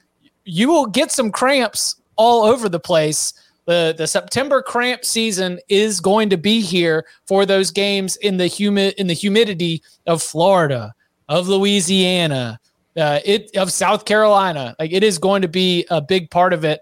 you 0.45 0.69
will 0.69 0.87
get 0.87 1.13
some 1.13 1.31
cramps 1.31 1.97
all 2.17 2.45
over 2.45 2.69
the 2.69 2.81
place. 2.81 3.33
The, 3.69 3.95
the 3.95 4.07
September 4.07 4.63
cramp 4.63 5.05
season 5.05 5.61
is 5.69 6.01
going 6.01 6.31
to 6.31 6.39
be 6.39 6.63
here 6.63 7.05
for 7.27 7.45
those 7.45 7.71
games 7.71 8.17
in 8.17 8.39
the 8.39 8.47
humid 8.47 8.95
in 8.97 9.09
the 9.09 9.13
humidity 9.13 9.83
of 10.07 10.23
Florida, 10.23 10.95
of 11.29 11.49
Louisiana, 11.49 12.59
uh, 12.97 13.21
it 13.27 13.55
of 13.59 13.71
South 13.71 14.07
Carolina. 14.07 14.75
Like 14.79 14.91
it 14.95 15.05
is 15.05 15.19
going 15.19 15.43
to 15.43 15.49
be 15.49 15.85
a 15.91 16.01
big 16.01 16.31
part 16.31 16.55
of 16.55 16.65
it. 16.65 16.81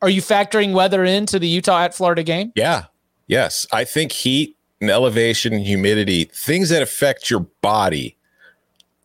Are 0.00 0.08
you 0.08 0.22
factoring 0.22 0.72
weather 0.72 1.04
into 1.04 1.38
the 1.38 1.48
Utah 1.48 1.82
at 1.82 1.94
Florida 1.94 2.22
game? 2.22 2.50
Yeah. 2.56 2.84
Yes. 3.26 3.66
I 3.70 3.84
think 3.84 4.10
heat 4.10 4.56
and 4.80 4.88
elevation 4.88 5.58
humidity, 5.58 6.24
things 6.24 6.70
that 6.70 6.80
affect 6.80 7.28
your 7.28 7.40
body 7.60 8.16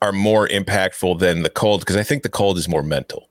are 0.01 0.13
more 0.13 0.47
impactful 0.47 1.19
than 1.19 1.43
the 1.43 1.49
cold 1.49 1.81
because 1.81 1.97
I 1.97 2.03
think 2.03 2.23
the 2.23 2.29
cold 2.29 2.57
is 2.57 2.69
more 2.69 2.83
mental. 2.83 3.27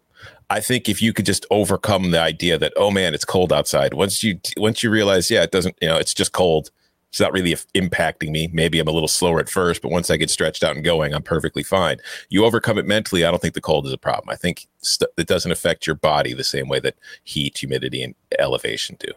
I 0.50 0.60
think 0.60 0.88
if 0.88 1.00
you 1.00 1.12
could 1.12 1.26
just 1.26 1.46
overcome 1.50 2.10
the 2.10 2.20
idea 2.20 2.58
that 2.58 2.72
oh 2.76 2.90
man, 2.90 3.14
it's 3.14 3.24
cold 3.24 3.52
outside. 3.52 3.94
Once 3.94 4.22
you 4.22 4.38
once 4.56 4.82
you 4.82 4.90
realize, 4.90 5.30
yeah, 5.30 5.42
it 5.42 5.52
doesn't, 5.52 5.76
you 5.80 5.88
know, 5.88 5.96
it's 5.96 6.12
just 6.12 6.32
cold. 6.32 6.70
It's 7.08 7.20
not 7.20 7.32
really 7.32 7.52
impacting 7.74 8.30
me. 8.30 8.48
Maybe 8.52 8.78
I'm 8.78 8.86
a 8.86 8.92
little 8.92 9.08
slower 9.08 9.40
at 9.40 9.48
first, 9.48 9.82
but 9.82 9.90
once 9.90 10.10
I 10.10 10.16
get 10.16 10.30
stretched 10.30 10.62
out 10.62 10.76
and 10.76 10.84
going, 10.84 11.12
I'm 11.12 11.24
perfectly 11.24 11.64
fine. 11.64 11.96
You 12.28 12.44
overcome 12.44 12.78
it 12.78 12.86
mentally. 12.86 13.24
I 13.24 13.30
don't 13.30 13.42
think 13.42 13.54
the 13.54 13.60
cold 13.60 13.84
is 13.86 13.92
a 13.92 13.98
problem. 13.98 14.30
I 14.30 14.36
think 14.36 14.68
st- 14.80 15.10
it 15.16 15.26
doesn't 15.26 15.50
affect 15.50 15.88
your 15.88 15.96
body 15.96 16.34
the 16.34 16.44
same 16.44 16.68
way 16.68 16.78
that 16.80 16.94
heat, 17.24 17.58
humidity, 17.58 18.02
and 18.02 18.14
elevation 18.38 18.96
do. 19.00 19.08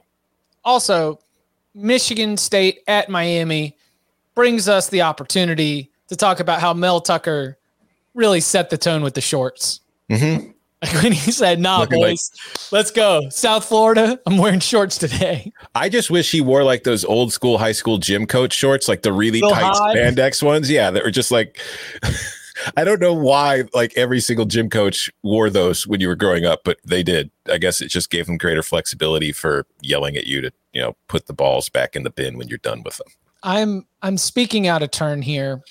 Also, 0.66 1.20
Michigan 1.76 2.36
State 2.36 2.80
at 2.88 3.10
Miami 3.10 3.78
brings 4.34 4.68
us 4.68 4.90
the 4.90 5.04
opportunity 5.04 5.92
to 6.08 6.16
talk 6.16 6.40
about 6.40 6.62
how 6.62 6.74
Mel 6.74 7.00
Tucker 7.00 7.60
really 8.16 8.40
set 8.40 8.72
the 8.72 8.78
tone 8.78 9.04
with 9.04 9.14
the 9.14 9.22
shorts. 9.22 9.82
Mm-hmm. 10.10 10.50
Like 10.84 10.94
when 11.04 11.12
he 11.14 11.32
said, 11.32 11.60
"Nah, 11.60 11.80
Looking 11.80 12.00
boys, 12.02 12.32
let's 12.72 12.92
go 12.92 13.22
South 13.30 13.66
Florida." 13.66 14.20
I'm 14.26 14.38
wearing 14.38 14.60
shorts 14.60 14.98
today. 14.98 15.52
I 15.76 15.88
just 15.90 16.12
wish 16.12 16.32
he 16.32 16.42
wore 16.42 16.64
like 16.64 16.84
those 16.84 17.06
old 17.06 17.32
school 17.32 17.58
high 17.58 17.72
school 17.72 17.98
gym 17.98 18.26
coach 18.26 18.54
shorts, 18.54 18.88
like 18.88 19.02
the 19.02 19.14
really 19.14 19.42
Real 19.42 19.52
tight 19.52 19.76
high. 19.76 19.96
spandex 19.96 20.44
ones. 20.44 20.70
Yeah, 20.70 20.92
that 20.92 21.04
were 21.04 21.12
just 21.12 21.32
like 21.32 21.60
I 22.78 22.84
don't 22.84 23.00
know 23.00 23.14
why 23.14 23.64
like 23.74 23.94
every 23.96 24.20
single 24.20 24.46
gym 24.46 24.70
coach 24.70 25.10
wore 25.24 25.50
those 25.50 25.88
when 25.88 26.02
you 26.02 26.08
were 26.08 26.16
growing 26.16 26.46
up, 26.46 26.62
but 26.64 26.78
they 26.86 27.04
did. 27.04 27.32
I 27.50 27.58
guess 27.58 27.82
it 27.82 27.88
just 27.88 28.10
gave 28.10 28.26
them 28.26 28.38
greater 28.38 28.64
flexibility 28.64 29.32
for 29.32 29.66
yelling 29.82 30.16
at 30.16 30.28
you 30.28 30.42
to, 30.42 30.52
you 30.74 30.82
know, 30.82 30.96
put 31.08 31.28
the 31.28 31.34
balls 31.34 31.70
back 31.70 31.96
in 31.96 32.04
the 32.04 32.10
bin 32.10 32.38
when 32.38 32.48
you're 32.48 32.58
done 32.60 32.84
with 32.84 32.98
them. 32.98 33.08
I'm 33.42 33.86
I'm 34.02 34.18
speaking 34.18 34.68
out 34.68 34.84
of 34.84 34.92
turn 34.92 35.22
here, 35.22 35.62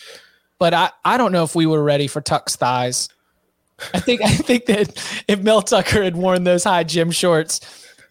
but 0.59 0.75
I 0.75 0.91
I 1.05 1.17
don't 1.17 1.33
know 1.33 1.45
if 1.45 1.55
we 1.55 1.67
were 1.67 1.83
ready 1.83 2.07
for 2.07 2.21
Tuck's 2.21 2.57
thighs. 2.57 3.09
I 3.95 4.01
think 4.01 4.23
I 4.23 4.31
think 4.31 4.67
that 4.67 5.23
if 5.29 5.41
Mel 5.43 5.63
Tucker 5.63 6.03
had 6.03 6.17
worn 6.17 6.45
those 6.45 6.65
high 6.65 6.85
gym 6.85 7.11
shorts, 7.11 7.61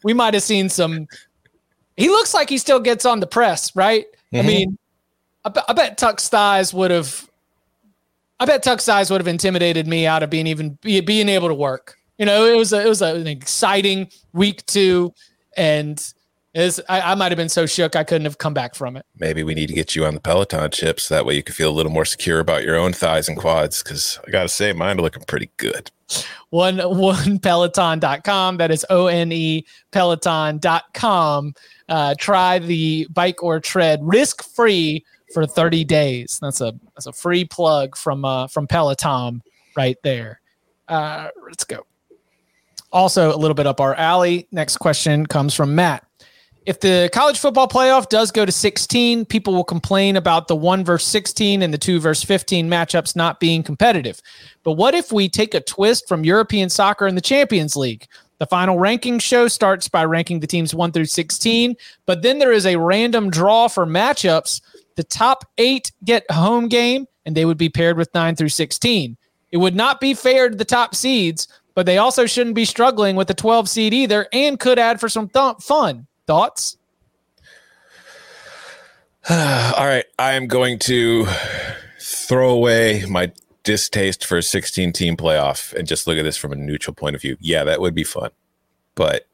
we 0.04 0.14
might 0.14 0.34
have 0.34 0.44
seen 0.44 0.70
some. 0.70 1.08
He 1.98 2.10
looks 2.10 2.34
like 2.34 2.50
he 2.50 2.58
still 2.58 2.80
gets 2.80 3.06
on 3.06 3.20
the 3.20 3.28
press, 3.28 3.76
right? 3.76 4.06
I 4.34 4.38
Mhm. 4.38 4.46
mean, 4.46 4.78
I, 5.46 5.50
bet- 5.50 5.66
I 5.68 5.74
bet 5.74 5.98
Tuck's 5.98 6.30
thighs 6.30 6.74
would 6.74 6.92
have. 6.92 7.28
I 8.40 8.46
bet 8.46 8.64
Tuck's 8.64 8.86
thighs 8.86 9.12
would 9.12 9.22
have 9.22 9.28
intimidated 9.28 9.88
me 9.88 10.08
out 10.08 10.24
of 10.24 10.30
being 10.30 10.48
even 10.48 10.78
be, 10.82 11.00
being 11.02 11.30
able 11.30 11.48
to 11.48 11.54
work. 11.54 11.98
You 12.18 12.26
know, 12.26 12.46
it 12.46 12.56
was 12.58 12.74
a, 12.74 12.82
it 12.84 12.88
was 12.90 13.02
a, 13.02 13.16
an 13.16 13.28
exciting 13.28 14.10
week 14.34 14.66
two, 14.66 15.14
and 15.58 16.02
is 16.54 16.82
I, 16.90 17.02
I 17.02 17.16
might 17.16 17.32
have 17.32 17.38
been 17.38 17.50
so 17.50 17.66
shook 17.66 17.96
I 17.96 18.04
couldn't 18.04 18.26
have 18.26 18.38
come 18.38 18.54
back 18.54 18.76
from 18.76 18.98
it. 18.98 19.06
Maybe 19.18 19.44
we 19.44 19.54
need 19.54 19.68
to 19.68 19.74
get 19.74 19.96
you 19.96 20.06
on 20.06 20.14
the 20.14 20.20
Peloton 20.20 20.72
chips. 20.72 21.10
That 21.10 21.26
way 21.26 21.36
you 21.36 21.44
can 21.44 21.56
feel 21.56 21.70
a 21.70 21.74
little 21.76 21.92
more 21.92 22.06
secure 22.06 22.40
about 22.40 22.64
your 22.64 22.76
own 22.76 22.94
thighs 22.94 23.30
and 23.30 23.38
quads. 23.38 23.82
Cause 23.84 24.20
I 24.28 24.32
gotta 24.32 24.50
say, 24.50 24.74
mine 24.74 25.00
are 25.00 25.02
looking 25.02 25.24
pretty 25.24 25.50
good. 25.58 25.92
one 26.50 26.78
one 26.80 27.40
peloton.com 27.40 28.58
that 28.58 28.72
is 28.72 28.86
o-n-e 28.90 29.66
peloton.com 29.92 31.54
uh, 31.90 32.16
try 32.20 32.60
the 32.60 33.08
bike 33.12 33.42
or 33.44 33.60
tread 33.60 34.00
risk 34.04 34.44
free 34.44 35.04
for 35.34 35.46
30 35.46 35.86
days 35.86 36.40
that's 36.42 36.60
a 36.60 36.74
that's 36.94 37.08
a 37.08 37.14
free 37.14 37.46
plug 37.46 37.96
from 37.96 38.26
uh 38.26 38.48
from 38.48 38.68
peloton 38.68 39.42
right 39.78 39.96
there 40.04 40.42
uh 40.90 41.30
let's 41.48 41.64
go 41.64 41.86
also 42.92 43.34
a 43.34 43.38
little 43.38 43.56
bit 43.56 43.66
up 43.66 43.80
our 43.80 43.96
alley 43.96 44.46
next 44.52 44.76
question 44.78 45.26
comes 45.26 45.54
from 45.54 45.74
matt 45.74 46.06
if 46.66 46.80
the 46.80 47.10
college 47.12 47.40
football 47.40 47.68
playoff 47.68 48.08
does 48.10 48.32
go 48.32 48.46
to 48.46 48.52
16, 48.52 49.26
people 49.26 49.54
will 49.54 49.64
complain 49.64 50.16
about 50.16 50.48
the 50.48 50.56
1 50.56 50.86
versus 50.86 51.10
16 51.10 51.64
and 51.64 51.74
the 51.74 51.78
2 51.78 52.00
versus 52.00 52.24
15 52.24 52.70
matchups 52.70 53.16
not 53.16 53.40
being 53.40 53.64
competitive. 53.64 54.22
But 54.64 54.74
what 54.74 54.94
if 54.94 55.12
we 55.12 55.28
take 55.28 55.56
a 55.56 55.62
twist 55.62 56.08
from 56.08 56.24
European 56.24 56.70
soccer 56.70 57.08
and 57.08 57.18
the 57.18 57.22
Champions 57.22 57.76
League? 57.76 58.06
The 58.38 58.46
final 58.46 58.78
ranking 58.78 59.20
show 59.20 59.48
starts 59.48 59.88
by 59.88 60.06
ranking 60.06 60.40
the 60.40 60.48
teams 60.48 60.76
1 60.76 60.92
through 60.92 61.06
16, 61.06 61.76
but 62.06 62.22
then 62.22 62.38
there 62.38 62.52
is 62.52 62.66
a 62.66 62.76
random 62.76 63.30
draw 63.30 63.68
for 63.68 63.86
matchups. 63.86 64.62
The 64.96 65.04
top 65.04 65.46
8 65.58 65.92
get 66.04 66.30
home 66.30 66.68
game 66.68 67.08
and 67.26 67.36
they 67.36 67.46
would 67.46 67.58
be 67.58 67.70
paired 67.70 67.98
with 67.98 68.14
9 68.14 68.36
through 68.36 68.50
16. 68.50 69.18
It 69.52 69.58
would 69.58 69.76
not 69.76 70.00
be 70.00 70.14
fair 70.14 70.50
to 70.50 70.56
the 70.56 70.66
top 70.66 70.96
seeds, 70.96 71.48
but 71.76 71.86
they 71.86 71.98
also 71.98 72.26
shouldn't 72.26 72.56
be 72.56 72.66
struggling 72.66 73.16
with 73.16 73.28
the 73.28 73.34
12 73.34 73.68
seed 73.68 73.94
either 73.94 74.28
and 74.32 74.60
could 74.60 74.80
add 74.80 75.00
for 75.00 75.10
some 75.10 75.28
th- 75.28 75.58
fun. 75.62 76.08
Thoughts? 76.28 76.78
All 79.30 79.86
right. 79.86 80.06
I 80.18 80.34
am 80.34 80.48
going 80.48 80.80
to 80.80 81.26
throw 82.00 82.50
away 82.50 83.06
my 83.08 83.32
distaste 83.64 84.26
for 84.26 84.38
a 84.38 84.44
16 84.44 84.92
team 84.94 85.16
playoff 85.16 85.74
and 85.74 85.88
just 85.88 86.08
look 86.08 86.18
at 86.18 86.24
this 86.24 86.38
from 86.38 86.52
a 86.52 86.56
neutral 86.56 86.94
point 86.94 87.16
of 87.16 87.22
view. 87.22 87.38
Yeah, 87.40 87.64
that 87.64 87.82
would 87.82 87.94
be 87.94 88.04
fun. 88.04 88.32
But 88.96 89.28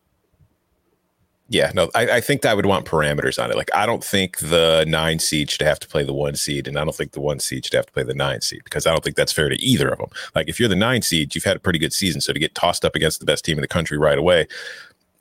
yeah, 1.50 1.72
no, 1.74 1.90
I, 1.96 2.12
I 2.12 2.22
think 2.22 2.46
I 2.46 2.54
would 2.54 2.66
want 2.66 2.86
parameters 2.86 3.42
on 3.42 3.50
it. 3.50 3.56
Like, 3.56 3.74
I 3.74 3.86
don't 3.86 4.04
think 4.04 4.40
the 4.40 4.84
nine 4.86 5.20
seed 5.20 5.50
should 5.50 5.62
have 5.62 5.80
to 5.80 5.88
play 5.88 6.04
the 6.04 6.14
one 6.14 6.36
seed, 6.36 6.68
and 6.68 6.78
I 6.78 6.84
don't 6.84 6.96
think 6.96 7.14
the 7.14 7.22
one 7.22 7.40
seed 7.40 7.66
should 7.66 7.74
have 7.74 7.86
to 7.86 7.92
play 7.94 8.04
the 8.04 8.14
nine 8.14 8.42
seed 8.42 8.66
because 8.66 8.86
I 8.86 8.92
don't 8.92 9.02
think 9.02 9.16
that's 9.16 9.32
fair 9.32 9.48
to 9.48 9.56
either 9.56 9.88
of 9.88 10.00
them. 10.00 10.10
Like, 10.36 10.50
if 10.50 10.60
you're 10.60 10.68
the 10.68 10.76
nine 10.76 11.04
seed, 11.04 11.36
you've 11.36 11.46
had 11.46 11.56
a 11.56 11.60
pretty 11.60 11.80
good 11.80 11.94
season. 11.94 12.20
So 12.20 12.34
to 12.34 12.40
get 12.40 12.54
tossed 12.54 12.84
up 12.84 12.96
against 12.96 13.20
the 13.20 13.26
best 13.26 13.46
team 13.46 13.58
in 13.58 13.62
the 13.62 13.68
country 13.68 13.98
right 13.98 14.18
away, 14.18 14.48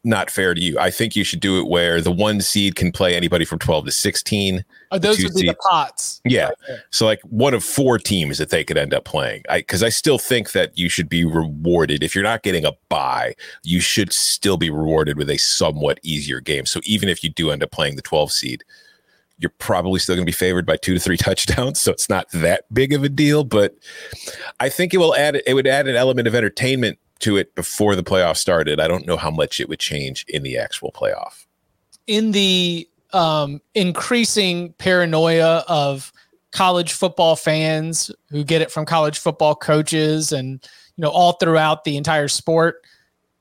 not 0.06 0.30
fair 0.30 0.54
to 0.54 0.60
you. 0.60 0.78
I 0.78 0.90
think 0.90 1.16
you 1.16 1.24
should 1.24 1.40
do 1.40 1.58
it 1.58 1.66
where 1.66 2.00
the 2.00 2.12
one 2.12 2.40
seed 2.40 2.76
can 2.76 2.92
play 2.92 3.14
anybody 3.14 3.44
from 3.44 3.58
12 3.58 3.86
to 3.86 3.90
16. 3.90 4.64
Oh, 4.92 4.98
those 4.98 5.22
would 5.22 5.34
be 5.34 5.48
the 5.48 5.56
pots. 5.68 6.20
Yeah. 6.24 6.50
So 6.90 7.04
like 7.04 7.20
one 7.22 7.54
of 7.54 7.64
four 7.64 7.98
teams 7.98 8.38
that 8.38 8.50
they 8.50 8.62
could 8.64 8.78
end 8.78 8.94
up 8.94 9.04
playing. 9.04 9.42
I 9.48 9.58
because 9.58 9.82
I 9.82 9.88
still 9.88 10.18
think 10.18 10.52
that 10.52 10.78
you 10.78 10.88
should 10.88 11.08
be 11.08 11.24
rewarded 11.24 12.02
if 12.02 12.14
you're 12.14 12.24
not 12.24 12.44
getting 12.44 12.64
a 12.64 12.72
buy, 12.88 13.34
you 13.64 13.80
should 13.80 14.12
still 14.12 14.56
be 14.56 14.70
rewarded 14.70 15.18
with 15.18 15.28
a 15.28 15.38
somewhat 15.38 15.98
easier 16.02 16.40
game. 16.40 16.66
So 16.66 16.80
even 16.84 17.08
if 17.08 17.24
you 17.24 17.30
do 17.30 17.50
end 17.50 17.62
up 17.62 17.72
playing 17.72 17.96
the 17.96 18.02
12 18.02 18.30
seed, 18.30 18.64
you're 19.38 19.52
probably 19.58 19.98
still 19.98 20.14
going 20.14 20.24
to 20.24 20.30
be 20.30 20.32
favored 20.32 20.64
by 20.64 20.76
two 20.76 20.94
to 20.94 21.00
three 21.00 21.16
touchdowns. 21.18 21.80
So 21.80 21.90
it's 21.90 22.08
not 22.08 22.30
that 22.30 22.72
big 22.72 22.92
of 22.92 23.02
a 23.02 23.08
deal, 23.08 23.44
but 23.44 23.74
I 24.60 24.68
think 24.68 24.94
it 24.94 24.98
will 24.98 25.16
add 25.16 25.42
it 25.46 25.54
would 25.54 25.66
add 25.66 25.88
an 25.88 25.96
element 25.96 26.28
of 26.28 26.34
entertainment 26.34 26.98
to 27.20 27.36
it 27.36 27.54
before 27.54 27.96
the 27.96 28.02
playoff 28.04 28.36
started. 28.36 28.78
I 28.80 28.88
don't 28.88 29.06
know 29.06 29.16
how 29.16 29.30
much 29.30 29.58
it 29.60 29.68
would 29.68 29.78
change 29.80 30.24
in 30.28 30.42
the 30.42 30.58
actual 30.58 30.92
playoff. 30.92 31.46
in 32.06 32.32
the 32.32 32.88
um, 33.12 33.60
increasing 33.74 34.72
paranoia 34.74 35.64
of 35.68 36.12
college 36.52 36.92
football 36.92 37.36
fans 37.36 38.10
who 38.30 38.44
get 38.44 38.60
it 38.62 38.70
from 38.70 38.84
college 38.84 39.18
football 39.18 39.54
coaches 39.54 40.32
and 40.32 40.62
you 40.96 41.02
know 41.02 41.08
all 41.10 41.32
throughout 41.32 41.84
the 41.84 41.96
entire 41.96 42.28
sport 42.28 42.82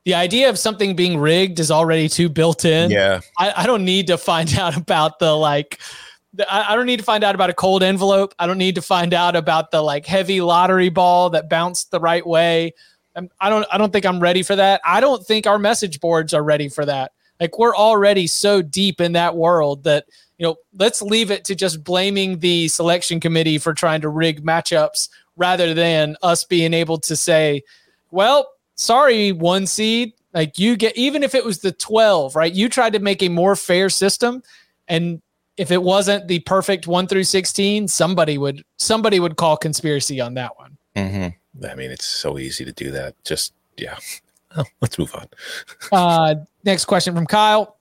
the 0.06 0.14
idea 0.14 0.50
of 0.50 0.60
something 0.60 0.96
being 0.96 1.18
rigged 1.18 1.60
is 1.60 1.72
already 1.72 2.08
too 2.10 2.28
built 2.30 2.64
in 2.66 2.92
Yeah. 2.92 3.22
I, 3.40 3.54
I 3.58 3.66
don't 3.66 3.86
need 3.86 4.08
to 4.08 4.18
find 4.18 4.54
out 4.58 4.76
about 4.76 5.20
the 5.20 5.36
like 5.36 5.80
the- 6.34 6.52
I, 6.52 6.74
I 6.74 6.76
don't 6.76 6.86
need 6.86 6.98
to 7.00 7.06
find 7.06 7.24
out 7.24 7.36
about 7.36 7.50
a 7.50 7.54
cold 7.54 7.84
envelope 7.84 8.34
i 8.40 8.46
don't 8.48 8.58
need 8.58 8.76
to 8.76 8.82
find 8.82 9.14
out 9.14 9.36
about 9.36 9.72
the 9.72 9.82
like 9.82 10.06
heavy 10.06 10.42
lottery 10.42 10.90
ball 10.90 11.30
that 11.32 11.50
bounced 11.50 11.92
the 11.92 12.00
right 12.00 12.26
way 12.26 12.74
i 13.40 13.50
don't 13.50 13.66
i 13.72 13.78
don't 13.78 13.94
think 13.94 14.06
i'm 14.06 14.20
ready 14.20 14.44
for 14.44 14.56
that. 14.56 14.82
I 14.86 15.00
don't 15.00 15.26
think 15.26 15.48
our 15.48 15.60
message 15.60 16.00
boards 16.00 16.34
are 16.34 16.44
ready 16.44 16.70
for 16.70 16.86
that. 16.86 17.12
Like 17.40 17.58
we're 17.58 17.76
already 17.76 18.28
so 18.28 18.62
deep 18.62 19.02
in 19.02 19.14
that 19.14 19.36
world 19.36 19.84
that 19.84 20.06
you 20.38 20.46
know 20.46 20.56
let's 20.74 21.02
leave 21.02 21.32
it 21.32 21.46
to 21.46 21.56
just 21.56 21.84
blaming 21.84 22.40
the 22.40 22.68
selection 22.68 23.20
committee 23.20 23.58
for 23.58 23.74
trying 23.74 24.02
to 24.02 24.10
rig 24.10 24.44
matchups 24.44 25.10
rather 25.38 25.74
than 25.74 26.16
us 26.22 26.44
being 26.44 26.74
able 26.74 26.98
to 27.00 27.16
say 27.16 27.64
well 28.12 28.48
sorry 28.76 29.32
one 29.32 29.66
seed. 29.68 30.14
Like 30.34 30.60
you 30.60 30.76
get 30.76 30.98
even 30.98 31.24
if 31.24 31.34
it 31.34 31.46
was 31.46 31.60
the 31.60 31.72
12 31.72 32.36
right 32.36 32.54
you 32.54 32.70
tried 32.70 32.94
to 32.94 33.00
make 33.00 33.24
a 33.24 33.30
more 33.30 33.56
fair 33.56 33.90
system 33.90 34.44
and 34.88 35.22
if 35.58 35.72
it 35.72 35.82
wasn't 35.82 36.28
the 36.28 36.40
perfect 36.40 36.86
1 36.86 37.08
through 37.08 37.24
16 37.24 37.88
somebody 37.88 38.38
would 38.38 38.64
somebody 38.78 39.22
would 39.22 39.38
call 39.38 39.56
conspiracy 39.56 40.20
on 40.20 40.34
that 40.34 40.58
one. 40.58 40.78
Mm-hmm. 40.96 41.28
I 41.64 41.76
mean, 41.76 41.92
it's 41.92 42.06
so 42.06 42.38
easy 42.38 42.66
to 42.66 42.72
do 42.72 42.92
that. 42.92 43.16
Just 43.24 43.54
yeah. 43.78 43.98
Oh, 44.58 44.64
let's 44.80 44.98
move 44.98 45.14
on. 45.14 45.28
Uh, 45.92 46.36
next 46.64 46.86
question 46.86 47.14
from 47.14 47.26
Kyle. 47.26 47.76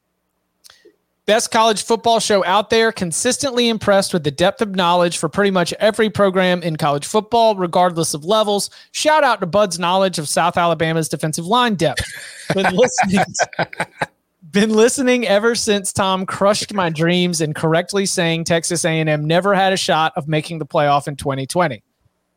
Best 1.26 1.52
college 1.52 1.84
football 1.84 2.18
show 2.18 2.44
out 2.44 2.68
there, 2.68 2.90
consistently 2.90 3.68
impressed 3.68 4.12
with 4.12 4.24
the 4.24 4.30
depth 4.30 4.60
of 4.60 4.74
knowledge 4.74 5.16
for 5.16 5.28
pretty 5.28 5.52
much 5.52 5.72
every 5.74 6.10
program 6.10 6.62
in 6.62 6.76
college 6.76 7.06
football, 7.06 7.54
regardless 7.56 8.12
of 8.12 8.24
levels. 8.24 8.68
Shout 8.90 9.22
out 9.24 9.40
to 9.40 9.46
Bud's 9.46 9.78
knowledge 9.78 10.18
of 10.18 10.28
South 10.28 10.58
Alabama's 10.58 11.08
defensive 11.08 11.46
line 11.46 11.76
depth. 11.76 12.04
Been 12.52 12.66
listening, 12.74 13.24
been 14.50 14.70
listening 14.70 15.26
ever 15.26 15.54
since 15.54 15.94
Tom 15.94 16.26
crushed 16.26 16.74
my 16.74 16.90
dreams 16.90 17.40
in 17.40 17.54
correctly 17.54 18.04
saying 18.04 18.44
Texas 18.44 18.84
A&M 18.84 19.24
never 19.24 19.54
had 19.54 19.72
a 19.72 19.78
shot 19.78 20.12
of 20.16 20.28
making 20.28 20.58
the 20.58 20.66
playoff 20.66 21.08
in 21.08 21.16
2020. 21.16 21.82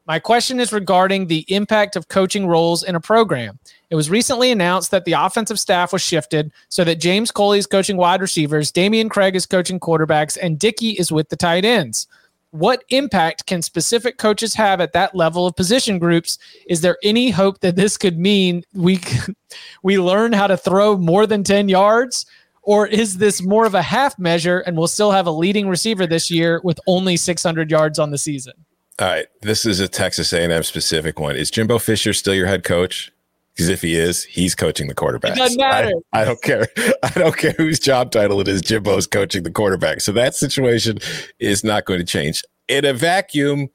My 0.07 0.19
question 0.19 0.61
is 0.61 0.71
regarding 0.71 1.27
the 1.27 1.43
impact 1.49 1.97
of 1.97 2.07
coaching 2.07 2.47
roles 2.47 2.81
in 2.81 2.95
a 2.95 2.99
program. 3.01 3.59
It 3.89 3.95
was 3.95 4.09
recently 4.09 4.51
announced 4.51 4.89
that 4.91 5.03
the 5.03 5.11
offensive 5.11 5.59
staff 5.59 5.91
was 5.91 6.01
shifted 6.01 6.53
so 6.69 6.85
that 6.85 7.01
James 7.01 7.29
Coley 7.29 7.59
is 7.59 7.67
coaching 7.67 7.97
wide 7.97 8.21
receivers, 8.21 8.71
Dameyune 8.71 9.09
Craig 9.09 9.35
is 9.35 9.45
coaching 9.45 9.81
quarterbacks, 9.81 10.37
and 10.41 10.57
Dickey 10.57 10.91
is 10.91 11.11
with 11.11 11.27
the 11.27 11.35
tight 11.35 11.65
ends. 11.65 12.07
What 12.51 12.85
impact 12.87 13.47
can 13.47 13.61
specific 13.61 14.17
coaches 14.17 14.53
have 14.53 14.79
at 14.79 14.93
that 14.93 15.13
level 15.13 15.45
of 15.45 15.57
position 15.57 15.99
groups? 15.99 16.39
Is 16.69 16.79
there 16.79 16.97
any 17.03 17.29
hope 17.29 17.59
that 17.59 17.75
this 17.75 17.97
could 17.97 18.17
mean 18.17 18.63
we 18.73 19.01
we 19.83 19.99
learn 19.99 20.31
how 20.31 20.47
to 20.47 20.55
throw 20.55 20.95
more 20.95 21.27
than 21.27 21.43
10 21.43 21.67
yards? 21.67 22.25
Or 22.61 22.87
is 22.87 23.17
this 23.17 23.41
more 23.41 23.65
of 23.65 23.75
a 23.75 23.81
half 23.81 24.17
measure 24.17 24.59
and 24.59 24.77
we'll 24.77 24.87
still 24.87 25.11
have 25.11 25.27
a 25.27 25.31
leading 25.31 25.67
receiver 25.67 26.07
this 26.07 26.31
year 26.31 26.61
with 26.63 26.79
only 26.87 27.17
600 27.17 27.69
yards 27.69 27.99
on 27.99 28.11
the 28.11 28.17
season? 28.17 28.53
All 28.99 29.07
right, 29.07 29.27
this 29.41 29.65
is 29.65 29.79
a 29.79 29.87
Texas 29.87 30.33
A&M 30.33 30.63
specific 30.63 31.19
one. 31.19 31.35
Is 31.35 31.51
Jimbo 31.51 31.77
Fisher 31.77 32.13
still 32.13 32.33
your 32.33 32.47
head 32.47 32.63
coach? 32.63 33.11
Because 33.53 33.69
if 33.69 33.81
he 33.81 33.95
is, 33.95 34.23
he's 34.23 34.55
coaching 34.55 34.87
the 34.87 34.95
quarterback. 34.95 35.35
doesn't 35.35 35.59
matter. 35.59 35.91
I, 36.13 36.21
I 36.21 36.25
don't 36.25 36.41
care. 36.41 36.67
I 37.03 37.09
don't 37.09 37.35
care 37.35 37.53
whose 37.57 37.79
job 37.79 38.11
title 38.11 38.39
it 38.39 38.47
is. 38.47 38.61
Jimbo's 38.61 39.07
coaching 39.07 39.43
the 39.43 39.51
quarterback. 39.51 40.01
So 40.01 40.11
that 40.13 40.35
situation 40.35 40.99
is 41.39 41.63
not 41.63 41.85
going 41.85 41.99
to 41.99 42.05
change. 42.05 42.43
In 42.67 42.85
a 42.85 42.93
vacuum, 42.93 43.69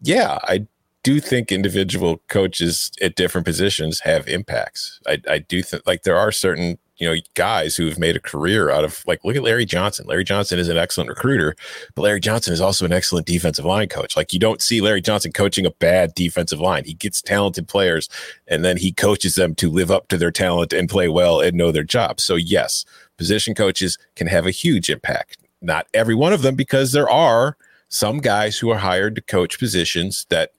yeah, 0.00 0.38
I 0.44 0.66
do 1.02 1.20
think 1.20 1.52
individual 1.52 2.22
coaches 2.28 2.90
at 3.00 3.16
different 3.16 3.46
positions 3.46 4.00
have 4.00 4.26
impacts. 4.28 5.00
I, 5.06 5.20
I 5.28 5.38
do 5.38 5.62
think 5.62 5.82
like 5.86 6.02
there 6.02 6.16
are 6.16 6.32
certain 6.32 6.78
you 6.96 7.08
know 7.08 7.20
guys 7.34 7.76
who 7.76 7.86
have 7.86 7.98
made 7.98 8.16
a 8.16 8.20
career 8.20 8.70
out 8.70 8.84
of 8.84 9.02
like 9.06 9.24
look 9.24 9.36
at 9.36 9.42
Larry 9.42 9.64
Johnson. 9.64 10.06
Larry 10.06 10.24
Johnson 10.24 10.58
is 10.58 10.68
an 10.68 10.76
excellent 10.76 11.10
recruiter, 11.10 11.56
but 11.94 12.02
Larry 12.02 12.20
Johnson 12.20 12.52
is 12.52 12.60
also 12.60 12.84
an 12.84 12.92
excellent 12.92 13.26
defensive 13.26 13.64
line 13.64 13.88
coach. 13.88 14.16
Like 14.16 14.32
you 14.32 14.38
don't 14.38 14.62
see 14.62 14.80
Larry 14.80 15.00
Johnson 15.00 15.32
coaching 15.32 15.66
a 15.66 15.70
bad 15.70 16.14
defensive 16.14 16.60
line. 16.60 16.84
He 16.84 16.94
gets 16.94 17.20
talented 17.20 17.68
players 17.68 18.08
and 18.46 18.64
then 18.64 18.76
he 18.76 18.92
coaches 18.92 19.34
them 19.34 19.54
to 19.56 19.70
live 19.70 19.90
up 19.90 20.08
to 20.08 20.18
their 20.18 20.30
talent 20.30 20.72
and 20.72 20.88
play 20.88 21.08
well 21.08 21.40
and 21.40 21.56
know 21.56 21.72
their 21.72 21.84
job. 21.84 22.20
So 22.20 22.36
yes, 22.36 22.84
position 23.16 23.54
coaches 23.54 23.98
can 24.16 24.26
have 24.26 24.46
a 24.46 24.50
huge 24.50 24.88
impact. 24.90 25.38
Not 25.60 25.86
every 25.94 26.14
one 26.14 26.32
of 26.32 26.42
them 26.42 26.54
because 26.54 26.92
there 26.92 27.08
are 27.08 27.56
some 27.88 28.18
guys 28.18 28.58
who 28.58 28.70
are 28.70 28.78
hired 28.78 29.14
to 29.16 29.22
coach 29.22 29.58
positions 29.58 30.26
that 30.28 30.50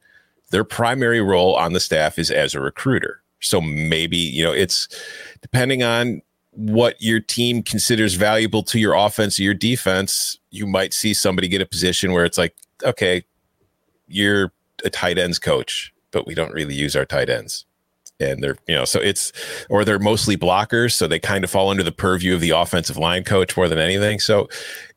their 0.51 0.63
primary 0.63 1.21
role 1.21 1.55
on 1.55 1.73
the 1.73 1.79
staff 1.79 2.17
is 2.17 2.31
as 2.31 2.53
a 2.53 2.59
recruiter. 2.59 3.21
So 3.41 3.61
maybe, 3.61 4.17
you 4.17 4.43
know, 4.43 4.51
it's 4.51 4.87
depending 5.41 5.83
on 5.83 6.21
what 6.51 6.95
your 7.01 7.19
team 7.19 7.61
considers 7.61 8.13
valuable 8.13 8.63
to 8.63 8.79
your 8.79 8.93
offense 8.93 9.39
or 9.39 9.43
your 9.43 9.53
defense, 9.53 10.39
you 10.51 10.65
might 10.65 10.93
see 10.93 11.13
somebody 11.13 11.47
get 11.47 11.61
a 11.61 11.65
position 11.65 12.13
where 12.13 12.25
it's 12.25 12.37
like, 12.37 12.55
okay, 12.83 13.23
you're 14.07 14.53
a 14.83 14.89
tight 14.89 15.17
ends 15.17 15.37
coach, 15.37 15.93
but 16.11 16.25
we 16.25 16.33
don't 16.33 16.53
really 16.53 16.75
use 16.75 16.95
our 16.95 17.05
tight 17.05 17.29
ends. 17.29 17.65
And 18.21 18.41
they're, 18.41 18.55
you 18.67 18.75
know, 18.75 18.85
so 18.85 19.01
it's, 19.01 19.33
or 19.69 19.83
they're 19.83 19.99
mostly 19.99 20.37
blockers. 20.37 20.93
So 20.93 21.07
they 21.07 21.19
kind 21.19 21.43
of 21.43 21.51
fall 21.51 21.69
under 21.69 21.83
the 21.83 21.91
purview 21.91 22.33
of 22.33 22.39
the 22.39 22.51
offensive 22.51 22.97
line 22.97 23.25
coach 23.25 23.57
more 23.57 23.67
than 23.67 23.77
anything. 23.77 24.19
So 24.19 24.47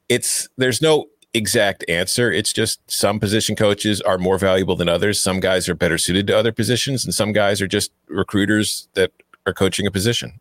it's, 0.09 0.49
there's 0.57 0.81
no 0.81 1.07
exact 1.39 1.85
answer. 1.89 2.31
It's 2.31 2.53
just 2.53 2.81
some 2.91 3.19
position 3.19 3.57
coaches 3.57 4.03
are 4.03 4.19
more 4.19 4.39
valuable 4.39 4.77
than 4.77 4.89
others. 4.89 5.19
Some 5.19 5.41
guys 5.41 5.69
are 5.69 5.75
better 5.75 5.97
suited 5.97 6.27
to 6.27 6.37
other 6.37 6.53
positions, 6.53 7.05
and 7.05 7.15
some 7.15 7.33
guys 7.33 7.63
are 7.63 7.67
just 7.67 7.91
recruiters 8.09 8.89
that 8.95 9.13
are 9.47 9.55
coaching 9.55 9.87
a 9.87 9.91
position. 9.91 10.41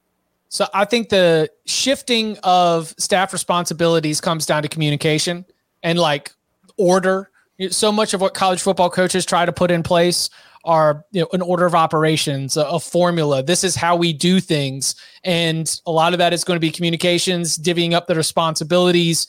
So 0.50 0.68
I 0.74 0.86
think 0.86 1.10
the 1.10 1.50
shifting 1.66 2.38
of 2.44 2.94
staff 2.98 3.34
responsibilities 3.34 4.22
comes 4.22 4.46
down 4.46 4.64
to 4.64 4.70
communication 4.70 5.46
and 5.84 6.00
like 6.00 6.32
order. 6.78 7.30
So 7.70 7.92
much 7.92 8.14
of 8.14 8.22
what 8.22 8.34
college 8.34 8.62
football 8.62 8.90
coaches 8.90 9.26
try 9.26 9.46
to 9.46 9.52
put 9.52 9.72
in 9.72 9.84
place 9.84 10.30
are 10.64 11.06
you 11.12 11.22
know 11.22 11.28
an 11.34 11.42
order 11.42 11.66
of 11.66 11.74
operations, 11.74 12.58
a, 12.58 12.64
a, 12.66 12.80
formula. 12.80 13.42
This 13.42 13.64
is 13.64 13.76
how 13.76 13.96
we 13.96 14.12
do 14.12 14.40
things, 14.40 14.96
and 15.24 15.80
a 15.86 15.92
lot 15.92 16.14
of 16.14 16.20
that 16.20 16.34
is 16.34 16.44
going 16.44 16.58
to 16.58 16.62
be 16.62 16.72
communications, 16.72 17.58
divvying 17.58 17.94
up 17.94 18.08
the 18.08 18.16
responsibilities. 18.16 19.28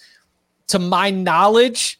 To 0.68 0.78
my 0.78 1.10
knowledge, 1.10 1.98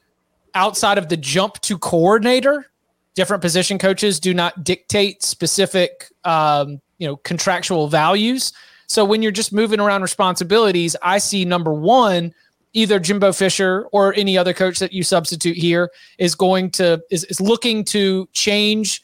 outside 0.55 0.99
of 0.99 1.09
the 1.09 1.17
jump 1.17 1.61
to 1.63 1.79
coordinator, 1.79 2.71
different 3.15 3.43
position 3.43 3.79
coaches 3.79 4.21
do 4.21 4.35
not 4.35 4.65
dictate 4.65 5.23
specific 5.23 6.07
um, 6.25 6.81
you 6.99 7.07
know 7.07 7.17
contractual 7.17 7.89
values 7.89 8.53
so 8.89 9.05
when 9.05 9.23
you're 9.23 9.33
just 9.33 9.53
moving 9.53 9.81
around 9.81 10.01
responsibilities, 10.03 10.97
I 11.03 11.19
see 11.19 11.45
number 11.45 11.73
one, 11.75 12.33
either 12.73 12.99
Jimbo 12.99 13.33
Fisher 13.33 13.87
or 13.93 14.15
any 14.15 14.39
other 14.39 14.55
coach 14.55 14.79
that 14.79 14.95
you 14.95 15.03
substitute 15.03 15.59
here 15.59 15.91
is 16.17 16.35
going 16.35 16.71
to 16.73 17.03
is, 17.11 17.25
is 17.25 17.41
looking 17.41 17.85
to 17.85 18.29
change 18.33 19.03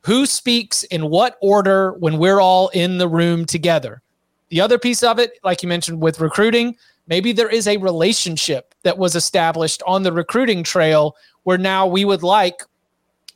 who 0.00 0.26
speaks 0.26 0.82
in 0.84 1.10
what 1.10 1.38
order 1.40 1.92
when 1.92 2.18
we're 2.18 2.40
all 2.40 2.68
in 2.70 2.98
the 2.98 3.06
room 3.06 3.44
together. 3.44 4.02
The 4.48 4.60
other 4.60 4.78
piece 4.78 5.04
of 5.04 5.20
it, 5.20 5.38
like 5.44 5.62
you 5.62 5.68
mentioned 5.68 6.00
with 6.00 6.18
recruiting, 6.18 6.76
maybe 7.06 7.32
there 7.32 7.48
is 7.48 7.66
a 7.66 7.76
relationship 7.76 8.74
that 8.82 8.98
was 8.98 9.14
established 9.14 9.82
on 9.86 10.02
the 10.02 10.12
recruiting 10.12 10.62
trail 10.62 11.16
where 11.42 11.58
now 11.58 11.86
we 11.86 12.04
would 12.04 12.22
like 12.22 12.62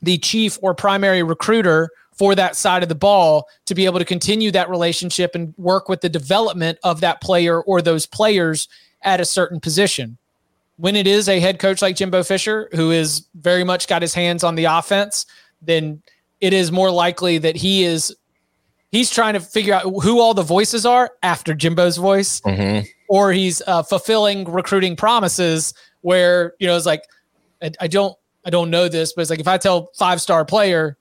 the 0.01 0.17
chief 0.17 0.57
or 0.61 0.73
primary 0.73 1.23
recruiter 1.23 1.89
for 2.13 2.35
that 2.35 2.55
side 2.55 2.83
of 2.83 2.89
the 2.89 2.95
ball 2.95 3.47
to 3.65 3.75
be 3.75 3.85
able 3.85 3.99
to 3.99 4.05
continue 4.05 4.51
that 4.51 4.69
relationship 4.69 5.35
and 5.35 5.53
work 5.57 5.89
with 5.89 6.01
the 6.01 6.09
development 6.09 6.77
of 6.83 7.01
that 7.01 7.21
player 7.21 7.61
or 7.61 7.81
those 7.81 8.05
players 8.05 8.67
at 9.01 9.19
a 9.19 9.25
certain 9.25 9.59
position. 9.59 10.17
When 10.77 10.95
it 10.95 11.07
is 11.07 11.29
a 11.29 11.39
head 11.39 11.59
coach 11.59 11.81
like 11.81 11.95
Jimbo 11.95 12.23
Fisher, 12.23 12.69
who 12.73 12.91
is 12.91 13.27
very 13.35 13.63
much 13.63 13.87
got 13.87 14.01
his 14.01 14.13
hands 14.13 14.43
on 14.43 14.55
the 14.55 14.65
offense, 14.65 15.25
then 15.61 16.01
it 16.41 16.53
is 16.53 16.71
more 16.71 16.91
likely 16.91 17.37
that 17.39 17.55
he 17.55 17.83
is 17.83 18.15
he's 18.95 19.11
trying 19.11 19.33
to 19.33 19.39
figure 19.39 19.73
out 19.73 19.83
who 20.03 20.19
all 20.19 20.33
the 20.33 20.43
voices 20.43 20.85
are 20.85 21.11
after 21.21 21.53
Jimbo's 21.53 21.97
voice, 21.97 22.41
mm-hmm. 22.41 22.85
or 23.09 23.33
he's 23.33 23.61
uh, 23.67 23.83
fulfilling 23.83 24.45
recruiting 24.45 24.95
promises 24.95 25.73
where 26.01 26.53
you 26.59 26.67
know 26.67 26.77
it's 26.77 26.85
like 26.85 27.03
I, 27.61 27.71
I 27.81 27.87
don't 27.87 28.17
I 28.45 28.49
don't 28.49 28.69
know 28.69 28.87
this, 28.87 29.13
but 29.13 29.21
it's 29.21 29.29
like 29.29 29.39
if 29.39 29.47
I 29.47 29.57
tell 29.57 29.91
five 29.97 30.21
star 30.21 30.45
player 30.45 30.97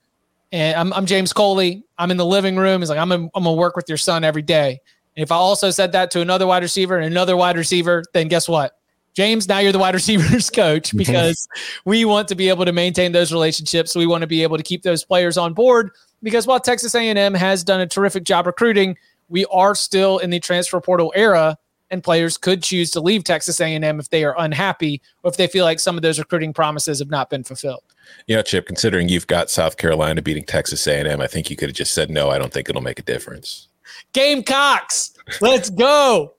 and 0.52 0.76
I'm, 0.76 0.92
I'm 0.92 1.06
James 1.06 1.32
Coley. 1.32 1.82
I'm 1.98 2.10
in 2.10 2.16
the 2.16 2.26
living 2.26 2.56
room. 2.56 2.80
He's 2.80 2.88
like, 2.88 2.98
I'm 2.98 3.08
gonna, 3.08 3.28
I'm 3.34 3.44
gonna 3.44 3.54
work 3.54 3.76
with 3.76 3.88
your 3.88 3.98
son 3.98 4.22
every 4.22 4.42
day. 4.42 4.80
And 5.16 5.22
if 5.22 5.32
I 5.32 5.36
also 5.36 5.70
said 5.70 5.92
that 5.92 6.10
to 6.12 6.20
another 6.20 6.46
wide 6.46 6.62
receiver 6.62 6.96
and 6.96 7.06
another 7.06 7.36
wide 7.36 7.56
receiver, 7.56 8.04
then 8.12 8.28
guess 8.28 8.48
what? 8.48 8.78
James, 9.14 9.48
now 9.48 9.58
you're 9.58 9.72
the 9.72 9.78
wide 9.78 9.94
receivers 10.00 10.50
coach 10.50 10.96
because 10.96 11.48
we 11.84 12.04
want 12.04 12.28
to 12.28 12.34
be 12.34 12.48
able 12.48 12.64
to 12.64 12.72
maintain 12.72 13.12
those 13.12 13.32
relationships. 13.32 13.94
We 13.94 14.06
want 14.06 14.22
to 14.22 14.26
be 14.26 14.42
able 14.42 14.56
to 14.56 14.62
keep 14.62 14.82
those 14.82 15.04
players 15.04 15.36
on 15.36 15.54
board 15.54 15.90
because 16.24 16.46
while 16.46 16.58
Texas 16.58 16.94
A&M 16.94 17.34
has 17.34 17.62
done 17.62 17.80
a 17.80 17.86
terrific 17.86 18.24
job 18.24 18.46
recruiting, 18.46 18.96
we 19.28 19.44
are 19.46 19.74
still 19.74 20.18
in 20.18 20.30
the 20.30 20.40
transfer 20.40 20.80
portal 20.80 21.12
era 21.14 21.56
and 21.90 22.02
players 22.02 22.36
could 22.36 22.62
choose 22.62 22.90
to 22.90 23.00
leave 23.00 23.22
Texas 23.22 23.60
A&M 23.60 24.00
if 24.00 24.10
they 24.10 24.24
are 24.24 24.34
unhappy 24.38 25.00
or 25.22 25.30
if 25.30 25.36
they 25.36 25.46
feel 25.46 25.64
like 25.64 25.78
some 25.78 25.96
of 25.96 26.02
those 26.02 26.18
recruiting 26.18 26.52
promises 26.52 26.98
have 26.98 27.10
not 27.10 27.30
been 27.30 27.44
fulfilled. 27.44 27.84
You 28.26 28.36
know, 28.36 28.42
Chip, 28.42 28.66
considering 28.66 29.08
you've 29.08 29.26
got 29.26 29.50
South 29.50 29.76
Carolina 29.76 30.22
beating 30.22 30.44
Texas 30.44 30.86
A&M, 30.86 31.20
I 31.20 31.26
think 31.26 31.50
you 31.50 31.56
could 31.56 31.68
have 31.68 31.76
just 31.76 31.94
said 31.94 32.10
no. 32.10 32.30
I 32.30 32.38
don't 32.38 32.52
think 32.52 32.68
it'll 32.68 32.82
make 32.82 32.98
a 32.98 33.02
difference. 33.02 33.68
Gamecocks, 34.12 35.12
let's 35.40 35.70
go. 35.70 36.34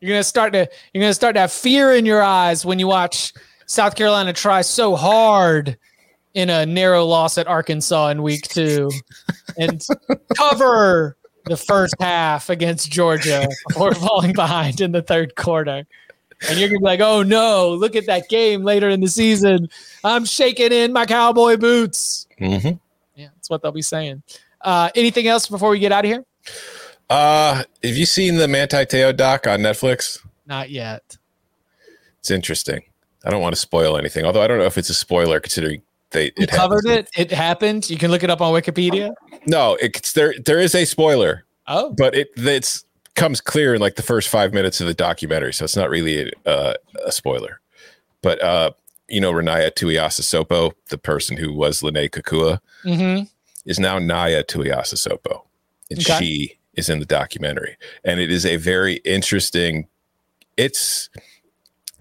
You're 0.00 0.10
gonna 0.10 0.24
start 0.24 0.52
to 0.54 0.68
you're 0.92 1.02
gonna 1.02 1.14
start 1.14 1.34
to 1.34 1.40
have 1.40 1.52
fear 1.52 1.92
in 1.92 2.06
your 2.06 2.22
eyes 2.22 2.64
when 2.64 2.78
you 2.78 2.88
watch 2.88 3.32
South 3.66 3.94
Carolina 3.94 4.32
try 4.32 4.62
so 4.62 4.96
hard 4.96 5.76
in 6.34 6.50
a 6.50 6.66
narrow 6.66 7.04
loss 7.04 7.38
at 7.38 7.46
Arkansas 7.46 8.08
in 8.08 8.22
week 8.22 8.48
two 8.48 8.90
and 9.56 9.84
cover 10.36 11.16
the 11.46 11.56
first 11.56 11.94
half 12.00 12.48
against 12.48 12.90
Georgia 12.90 13.46
before 13.68 13.94
falling 13.94 14.32
behind 14.32 14.80
in 14.80 14.92
the 14.92 15.02
third 15.02 15.34
quarter 15.36 15.84
and 16.48 16.58
you're 16.58 16.68
gonna 16.68 16.80
be 16.80 16.84
like, 16.84 17.00
"Oh 17.00 17.22
no, 17.22 17.70
look 17.70 17.96
at 17.96 18.06
that 18.06 18.28
game 18.28 18.62
later 18.62 18.88
in 18.88 19.00
the 19.00 19.08
season. 19.08 19.68
I'm 20.04 20.24
shaking 20.24 20.72
in 20.72 20.92
my 20.92 21.06
cowboy 21.06 21.56
boots." 21.56 22.26
Mm-hmm. 22.40 22.76
Yeah, 23.14 23.28
that's 23.34 23.50
what 23.50 23.62
they'll 23.62 23.72
be 23.72 23.82
saying. 23.82 24.22
Uh, 24.60 24.90
anything 24.94 25.26
else 25.26 25.48
before 25.48 25.70
we 25.70 25.78
get 25.78 25.92
out 25.92 26.04
of 26.04 26.10
here? 26.10 26.24
Uh, 27.10 27.62
have 27.82 27.96
you 27.96 28.06
seen 28.06 28.36
the 28.36 28.48
Manti 28.48 28.84
Te'o 28.86 29.14
doc 29.14 29.46
on 29.46 29.60
Netflix? 29.60 30.24
Not 30.46 30.70
yet. 30.70 31.16
It's 32.20 32.30
interesting. 32.30 32.82
I 33.24 33.30
don't 33.30 33.42
want 33.42 33.54
to 33.54 33.60
spoil 33.60 33.96
anything, 33.96 34.24
although 34.24 34.42
I 34.42 34.46
don't 34.46 34.58
know 34.58 34.64
if 34.64 34.78
it's 34.78 34.90
a 34.90 34.94
spoiler 34.94 35.38
considering 35.40 35.82
they 36.12 36.26
it 36.36 36.50
covered 36.50 36.86
it. 36.86 37.08
It 37.16 37.30
happened. 37.30 37.90
You 37.90 37.98
can 37.98 38.10
look 38.10 38.22
it 38.22 38.30
up 38.30 38.40
on 38.40 38.52
Wikipedia. 38.52 39.14
No, 39.46 39.76
it's 39.80 40.12
there. 40.12 40.34
There 40.44 40.58
is 40.58 40.74
a 40.74 40.84
spoiler. 40.84 41.44
Oh, 41.66 41.92
but 41.92 42.14
it 42.14 42.30
it's 42.36 42.84
comes 43.14 43.40
clear 43.40 43.74
in 43.74 43.80
like 43.80 43.96
the 43.96 44.02
first 44.02 44.28
five 44.28 44.54
minutes 44.54 44.80
of 44.80 44.86
the 44.86 44.94
documentary, 44.94 45.52
so 45.52 45.64
it's 45.64 45.76
not 45.76 45.90
really 45.90 46.30
a, 46.44 46.48
uh, 46.48 46.74
a 47.04 47.12
spoiler. 47.12 47.60
But 48.22 48.42
uh, 48.42 48.72
you 49.08 49.20
know, 49.20 49.32
Ronaiah 49.32 49.72
Tuiasosopo, 49.72 50.72
the 50.88 50.98
person 50.98 51.36
who 51.36 51.52
was 51.52 51.82
Lennay 51.82 52.08
Kekua, 52.08 52.60
mm-hmm. 52.84 53.24
is 53.66 53.78
now 53.78 53.98
Naya 53.98 54.44
Tuiasosopo, 54.44 55.42
and 55.90 55.98
okay. 55.98 56.18
she 56.18 56.58
is 56.74 56.88
in 56.88 56.98
the 56.98 57.06
documentary, 57.06 57.76
and 58.04 58.20
it 58.20 58.30
is 58.30 58.46
a 58.46 58.56
very 58.56 58.94
interesting. 59.04 59.88
It's 60.56 61.08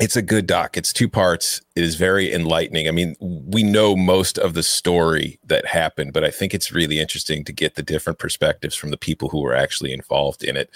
it's 0.01 0.15
a 0.15 0.21
good 0.23 0.47
doc. 0.47 0.77
It's 0.77 0.91
two 0.91 1.07
parts. 1.07 1.61
It 1.75 1.83
is 1.83 1.93
very 1.93 2.33
enlightening. 2.33 2.87
I 2.87 2.91
mean, 2.91 3.15
we 3.19 3.61
know 3.61 3.95
most 3.95 4.39
of 4.39 4.55
the 4.55 4.63
story 4.63 5.39
that 5.45 5.67
happened, 5.67 6.11
but 6.11 6.23
I 6.23 6.31
think 6.31 6.55
it's 6.55 6.71
really 6.71 6.99
interesting 6.99 7.45
to 7.45 7.53
get 7.53 7.75
the 7.75 7.83
different 7.83 8.17
perspectives 8.17 8.73
from 8.73 8.89
the 8.89 8.97
people 8.97 9.29
who 9.29 9.41
were 9.41 9.53
actually 9.53 9.93
involved 9.93 10.43
in 10.43 10.57
it. 10.57 10.71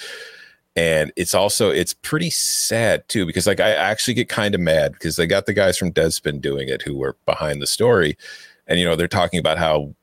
And 0.76 1.11
it's 1.15 1.34
also 1.34 1.71
it's 1.71 1.93
pretty 1.93 2.30
sad 2.30 3.07
too 3.09 3.26
because 3.26 3.47
like 3.47 3.59
I 3.59 3.71
actually 3.71 4.13
get 4.13 4.30
kind 4.30 4.53
of 4.53 4.61
mad 4.61 4.91
because 4.91 5.15
they 5.15 5.26
got 5.26 5.47
the 5.47 5.53
guys 5.53 5.76
from 5.76 5.91
Deadspin 5.91 6.39
doing 6.39 6.69
it 6.69 6.84
who 6.84 6.95
were 6.95 7.15
behind 7.26 7.61
the 7.61 7.67
story, 7.67 8.17
and 8.67 8.78
you 8.78 8.86
know 8.86 8.95
they're 8.95 9.07
talking 9.07 9.39
about 9.39 9.57
how 9.57 9.95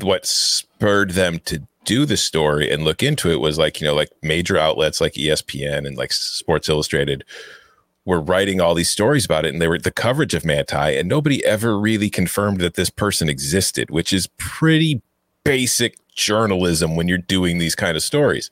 what 0.00 0.24
spurred 0.24 1.10
them 1.10 1.40
to 1.40 1.60
do 1.84 2.06
the 2.06 2.16
story 2.16 2.70
and 2.70 2.84
look 2.84 3.02
into 3.02 3.28
it 3.30 3.40
was 3.40 3.58
like 3.58 3.80
you 3.80 3.86
know 3.86 3.94
like 3.94 4.10
major 4.22 4.56
outlets 4.56 5.00
like 5.00 5.14
ESPN 5.14 5.84
and 5.84 5.98
like 5.98 6.12
Sports 6.12 6.68
Illustrated 6.68 7.24
were 8.04 8.20
writing 8.20 8.60
all 8.60 8.74
these 8.74 8.90
stories 8.90 9.24
about 9.24 9.44
it 9.44 9.52
and 9.52 9.62
they 9.62 9.68
were 9.68 9.78
the 9.78 9.90
coverage 9.90 10.34
of 10.34 10.44
Manti 10.44 10.96
and 10.96 11.08
nobody 11.08 11.44
ever 11.44 11.78
really 11.78 12.10
confirmed 12.10 12.60
that 12.60 12.74
this 12.74 12.90
person 12.90 13.28
existed, 13.28 13.90
which 13.90 14.12
is 14.12 14.28
pretty 14.38 15.00
basic 15.44 15.96
journalism 16.14 16.96
when 16.96 17.08
you're 17.08 17.18
doing 17.18 17.58
these 17.58 17.74
kind 17.74 17.96
of 17.96 18.02
stories. 18.02 18.50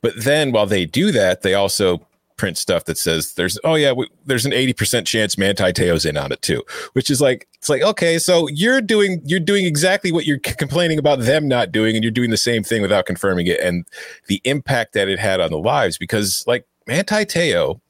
But 0.00 0.14
then 0.16 0.52
while 0.52 0.66
they 0.66 0.84
do 0.84 1.12
that, 1.12 1.42
they 1.42 1.54
also 1.54 2.04
print 2.36 2.58
stuff 2.58 2.86
that 2.86 2.98
says 2.98 3.34
there's 3.34 3.56
oh 3.62 3.76
yeah 3.76 3.92
we, 3.92 4.08
there's 4.26 4.44
an 4.44 4.50
80% 4.50 5.06
chance 5.06 5.38
Manti 5.38 5.72
Te'o's 5.72 6.04
in 6.04 6.16
on 6.16 6.32
it 6.32 6.42
too, 6.42 6.64
which 6.92 7.08
is 7.08 7.20
like 7.20 7.46
it's 7.54 7.68
like 7.68 7.82
okay 7.82 8.18
so 8.18 8.48
you're 8.48 8.80
doing 8.80 9.20
you're 9.24 9.38
doing 9.38 9.64
exactly 9.64 10.10
what 10.10 10.26
you're 10.26 10.40
c- 10.44 10.54
complaining 10.54 10.98
about 10.98 11.20
them 11.20 11.46
not 11.46 11.70
doing 11.70 11.94
and 11.94 12.02
you're 12.02 12.10
doing 12.10 12.30
the 12.30 12.36
same 12.36 12.64
thing 12.64 12.82
without 12.82 13.06
confirming 13.06 13.46
it 13.46 13.60
and 13.60 13.86
the 14.26 14.40
impact 14.44 14.92
that 14.94 15.08
it 15.08 15.20
had 15.20 15.40
on 15.40 15.52
the 15.52 15.58
lives 15.58 15.98
because 15.98 16.44
like 16.48 16.66
Manti 16.88 17.24
Te'o 17.24 17.80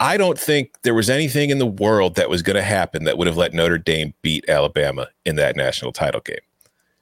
I 0.00 0.16
don't 0.16 0.38
think 0.38 0.74
there 0.82 0.94
was 0.94 1.10
anything 1.10 1.50
in 1.50 1.58
the 1.58 1.66
world 1.66 2.14
that 2.14 2.30
was 2.30 2.42
going 2.42 2.56
to 2.56 2.62
happen 2.62 3.04
that 3.04 3.18
would 3.18 3.26
have 3.26 3.36
let 3.36 3.52
Notre 3.52 3.78
Dame 3.78 4.14
beat 4.22 4.48
Alabama 4.48 5.08
in 5.24 5.36
that 5.36 5.56
national 5.56 5.92
title 5.92 6.20
game. 6.20 6.38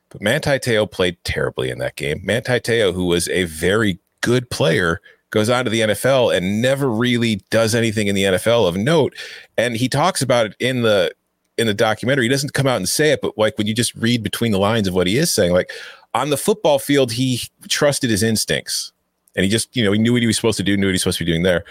But 0.09 0.23
Manti 0.23 0.59
Te'o 0.59 0.91
played 0.91 1.23
terribly 1.25 1.69
in 1.69 1.79
that 1.79 1.97
game. 1.97 2.21
Manti 2.25 2.59
Te'o, 2.59 2.95
who 2.95 3.07
was 3.07 3.29
a 3.29 3.45
very 3.45 3.99
good 4.23 4.49
player, 4.49 5.01
goes 5.31 5.51
on 5.51 5.65
to 5.65 5.71
the 5.71 5.81
NFL 5.81 6.35
and 6.35 6.63
never 6.63 6.89
really 6.89 7.37
does 7.51 7.75
anything 7.75 8.07
in 8.07 8.15
the 8.15 8.23
NFL 8.23 8.67
of 8.67 8.77
note. 8.77 9.15
And 9.59 9.77
he 9.77 9.89
talks 9.89 10.23
about 10.23 10.47
it 10.47 10.57
in 10.59 10.83
the 10.83 11.13
in 11.59 11.67
the 11.67 11.75
documentary. 11.75 12.25
He 12.25 12.29
doesn't 12.29 12.53
come 12.53 12.67
out 12.67 12.77
and 12.77 12.89
say 12.89 13.13
it, 13.13 13.21
but 13.21 13.37
like 13.37 13.57
when 13.59 13.67
you 13.67 13.75
just 13.75 13.95
read 13.95 14.23
between 14.23 14.53
the 14.53 14.59
lines 14.59 14.87
of 14.87 14.95
what 14.95 15.07
he 15.07 15.17
is 15.17 15.33
saying, 15.33 15.53
like 15.53 15.71
on 16.15 16.31
the 16.31 16.37
football 16.37 16.79
field, 16.79 17.13
he 17.13 17.43
trusted 17.69 18.11
his 18.11 18.23
instincts. 18.23 18.93
And 19.35 19.45
he 19.45 19.51
just, 19.51 19.75
you 19.77 19.85
know, 19.85 19.93
he 19.93 19.99
knew 19.99 20.15
what 20.15 20.23
he 20.23 20.27
was 20.27 20.37
supposed 20.37 20.57
to 20.57 20.63
do, 20.63 20.77
knew 20.77 20.87
what 20.87 20.91
he 20.91 20.95
was 20.95 21.03
supposed 21.03 21.19
to 21.19 21.25
be 21.25 21.31
doing 21.31 21.43
there. 21.43 21.65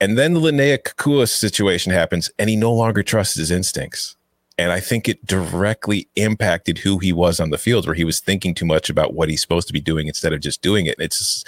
And 0.00 0.16
then 0.16 0.34
the 0.34 0.40
Lennay 0.40 0.78
Kekua 0.78 1.28
situation 1.28 1.92
happens, 1.92 2.30
and 2.38 2.48
he 2.48 2.56
no 2.56 2.72
longer 2.72 3.02
trusts 3.02 3.34
his 3.34 3.50
instincts. 3.50 4.16
And 4.56 4.72
I 4.72 4.80
think 4.80 5.08
it 5.08 5.24
directly 5.24 6.08
impacted 6.16 6.78
who 6.78 6.98
he 6.98 7.12
was 7.12 7.38
on 7.38 7.50
the 7.50 7.58
field, 7.58 7.86
where 7.86 7.94
he 7.94 8.04
was 8.04 8.20
thinking 8.20 8.54
too 8.54 8.66
much 8.66 8.90
about 8.90 9.14
what 9.14 9.28
he's 9.28 9.40
supposed 9.40 9.68
to 9.68 9.72
be 9.72 9.80
doing 9.80 10.08
instead 10.08 10.32
of 10.32 10.40
just 10.40 10.62
doing 10.62 10.86
it. 10.86 10.96
It's 10.98 11.44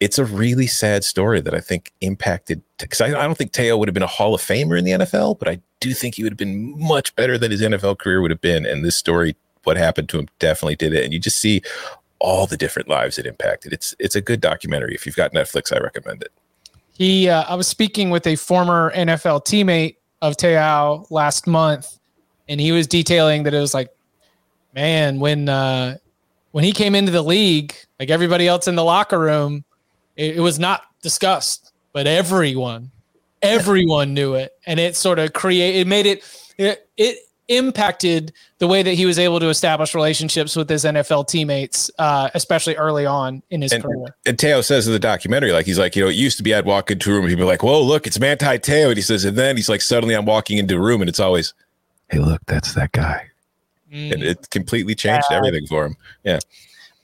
it's 0.00 0.18
a 0.18 0.24
really 0.24 0.66
sad 0.66 1.02
story 1.04 1.40
that 1.40 1.54
I 1.54 1.60
think 1.60 1.92
impacted 2.00 2.62
because 2.78 3.00
I, 3.00 3.08
I, 3.08 3.26
don't 3.26 3.36
think 3.36 3.52
Te'o 3.52 3.78
would 3.78 3.88
have 3.88 3.94
been 3.94 4.02
a 4.02 4.06
Hall 4.06 4.32
of 4.32 4.40
Famer 4.40 4.78
in 4.78 4.84
the 4.84 4.92
NFL, 4.92 5.38
but 5.40 5.48
I 5.48 5.60
do 5.80 5.92
think 5.92 6.14
he 6.14 6.22
would 6.22 6.32
have 6.32 6.38
been 6.38 6.78
much 6.78 7.14
better 7.16 7.36
than 7.36 7.50
his 7.50 7.62
NFL 7.62 7.98
career 7.98 8.20
would 8.20 8.30
have 8.30 8.40
been. 8.40 8.64
And 8.64 8.84
this 8.84 8.96
story, 8.96 9.34
what 9.64 9.76
happened 9.76 10.08
to 10.10 10.18
him, 10.20 10.28
definitely 10.38 10.76
did 10.76 10.94
it. 10.94 11.04
And 11.04 11.12
you 11.12 11.18
just 11.18 11.38
see 11.38 11.62
all 12.20 12.46
the 12.46 12.56
different 12.56 12.88
lives 12.88 13.18
it 13.18 13.26
impacted. 13.26 13.72
It's 13.72 13.94
it's 13.98 14.16
a 14.16 14.20
good 14.20 14.40
documentary. 14.40 14.94
If 14.94 15.06
you've 15.06 15.16
got 15.16 15.32
Netflix, 15.32 15.72
I 15.72 15.78
recommend 15.78 16.22
it. 16.22 16.32
He, 16.98 17.28
uh, 17.28 17.44
I 17.44 17.54
was 17.54 17.68
speaking 17.68 18.10
with 18.10 18.26
a 18.26 18.34
former 18.34 18.92
NFL 18.92 19.44
teammate 19.44 19.96
of 20.20 20.36
Te'o 20.36 21.08
last 21.10 21.46
month, 21.46 21.96
and 22.48 22.60
he 22.60 22.72
was 22.72 22.88
detailing 22.88 23.44
that 23.44 23.54
it 23.54 23.60
was 23.60 23.72
like, 23.72 23.88
man, 24.74 25.20
when 25.20 25.48
uh, 25.48 25.96
when 26.50 26.64
he 26.64 26.72
came 26.72 26.96
into 26.96 27.12
the 27.12 27.22
league, 27.22 27.72
like 28.00 28.10
everybody 28.10 28.48
else 28.48 28.66
in 28.66 28.74
the 28.74 28.82
locker 28.82 29.18
room, 29.18 29.64
it, 30.16 30.38
it 30.38 30.40
was 30.40 30.58
not 30.58 30.82
discussed, 31.00 31.72
but 31.92 32.08
everyone, 32.08 32.90
everyone 33.42 34.12
knew 34.12 34.34
it, 34.34 34.50
and 34.66 34.80
it 34.80 34.96
sort 34.96 35.20
of 35.20 35.32
create 35.32 35.76
it 35.76 35.86
made 35.86 36.06
it 36.06 36.24
it, 36.58 36.88
it 36.96 37.18
impacted 37.48 38.32
the 38.58 38.66
way 38.66 38.82
that 38.82 38.94
he 38.94 39.06
was 39.06 39.18
able 39.18 39.40
to 39.40 39.48
establish 39.48 39.94
relationships 39.94 40.54
with 40.54 40.68
his 40.68 40.84
NFL 40.84 41.28
teammates, 41.28 41.90
uh, 41.98 42.28
especially 42.34 42.76
early 42.76 43.06
on 43.06 43.42
in 43.50 43.62
his 43.62 43.72
and, 43.72 43.82
career. 43.82 44.16
And 44.26 44.38
Te'o 44.38 44.62
says 44.62 44.86
in 44.86 44.92
the 44.92 44.98
documentary, 44.98 45.52
like 45.52 45.66
he's 45.66 45.78
like, 45.78 45.96
you 45.96 46.04
know, 46.04 46.10
it 46.10 46.16
used 46.16 46.36
to 46.36 46.42
be 46.42 46.54
I'd 46.54 46.66
walk 46.66 46.90
into 46.90 47.10
a 47.10 47.14
room 47.14 47.24
and 47.24 47.32
people 47.32 47.46
like, 47.46 47.62
"Whoa, 47.62 47.82
look, 47.82 48.06
it's 48.06 48.20
Manti 48.20 48.58
Te'o," 48.58 48.88
and 48.88 48.96
he 48.96 49.02
says, 49.02 49.24
and 49.24 49.36
then 49.36 49.56
he's 49.56 49.68
like, 49.68 49.80
suddenly 49.80 50.14
I'm 50.14 50.26
walking 50.26 50.58
into 50.58 50.76
a 50.76 50.80
room 50.80 51.00
and 51.00 51.08
it's 51.08 51.20
always, 51.20 51.54
"Hey, 52.08 52.18
look, 52.18 52.42
that's 52.46 52.74
that 52.74 52.92
guy," 52.92 53.28
mm. 53.92 54.12
and 54.12 54.22
it 54.22 54.50
completely 54.50 54.94
changed 54.94 55.26
yeah. 55.30 55.38
everything 55.38 55.66
for 55.66 55.86
him. 55.86 55.96
Yeah. 56.24 56.40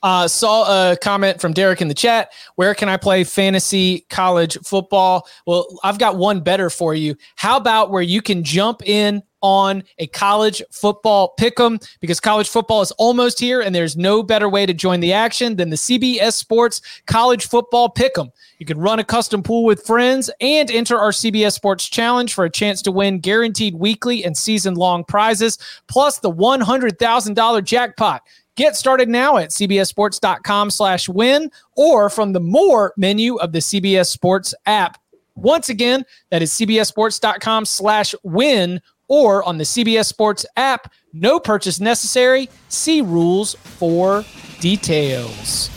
Uh, 0.03 0.27
saw 0.27 0.91
a 0.91 0.95
comment 0.97 1.41
from 1.41 1.51
Derek 1.51 1.81
in 1.81 1.87
the 1.87 1.95
chat. 1.95 2.31
Where 2.57 2.75
can 2.75 2.89
I 2.89 2.95
play 2.95 3.23
fantasy 3.23 4.05
college 4.11 4.55
football? 4.63 5.27
Well, 5.47 5.65
I've 5.83 5.97
got 5.97 6.15
one 6.15 6.41
better 6.41 6.69
for 6.69 6.93
you. 6.93 7.15
How 7.37 7.57
about 7.57 7.89
where 7.89 8.03
you 8.03 8.21
can 8.21 8.43
jump 8.43 8.87
in 8.87 9.23
on 9.41 9.83
a 9.99 10.07
college 10.07 10.61
football 10.71 11.29
pick 11.37 11.59
'em 11.59 11.79
because 11.99 12.19
college 12.19 12.49
football 12.49 12.81
is 12.81 12.91
almost 12.93 13.39
here 13.39 13.61
and 13.61 13.75
there's 13.75 13.95
no 13.95 14.23
better 14.23 14.49
way 14.49 14.65
to 14.65 14.73
join 14.73 14.99
the 14.99 15.13
action 15.13 15.55
than 15.55 15.69
the 15.69 15.77
CBS 15.77 16.35
Sports 16.35 16.81
College 17.05 17.47
Football 17.47 17.89
pick 17.89 18.17
'em. 18.17 18.31
You 18.59 18.65
can 18.65 18.77
run 18.77 18.99
a 18.99 19.03
custom 19.03 19.43
pool 19.43 19.63
with 19.63 19.85
friends 19.85 20.29
and 20.41 20.71
enter 20.71 20.97
our 20.97 21.11
CBS 21.11 21.55
Sports 21.55 21.87
Challenge 21.87 22.33
for 22.33 22.45
a 22.45 22.49
chance 22.49 22.81
to 22.83 22.91
win 22.91 23.19
guaranteed 23.19 23.75
weekly 23.75 24.23
and 24.23 24.37
season 24.37 24.75
long 24.75 25.03
prizes 25.03 25.57
plus 25.87 26.19
the 26.19 26.31
$100,000 26.31 27.61
jackpot. 27.61 28.21
Get 28.55 28.77
started 28.77 29.09
now 29.09 29.37
at 29.37 29.49
cbssports.com 29.49 30.71
slash 30.71 31.09
win 31.09 31.51
or 31.75 32.09
from 32.09 32.31
the 32.31 32.39
more 32.39 32.93
menu 32.95 33.35
of 33.35 33.51
the 33.51 33.59
CBS 33.59 34.09
Sports 34.09 34.53
app. 34.65 34.97
Once 35.35 35.67
again, 35.67 36.05
that 36.29 36.41
is 36.41 36.53
cbssports.com 36.53 37.65
slash 37.65 38.15
win 38.23 38.81
or 39.07 39.43
on 39.43 39.57
the 39.57 39.63
CBS 39.63 40.05
Sports 40.05 40.45
app. 40.55 40.91
No 41.13 41.39
purchase 41.39 41.79
necessary. 41.79 42.49
See 42.69 43.01
rules 43.01 43.55
for 43.55 44.25
details. 44.59 45.69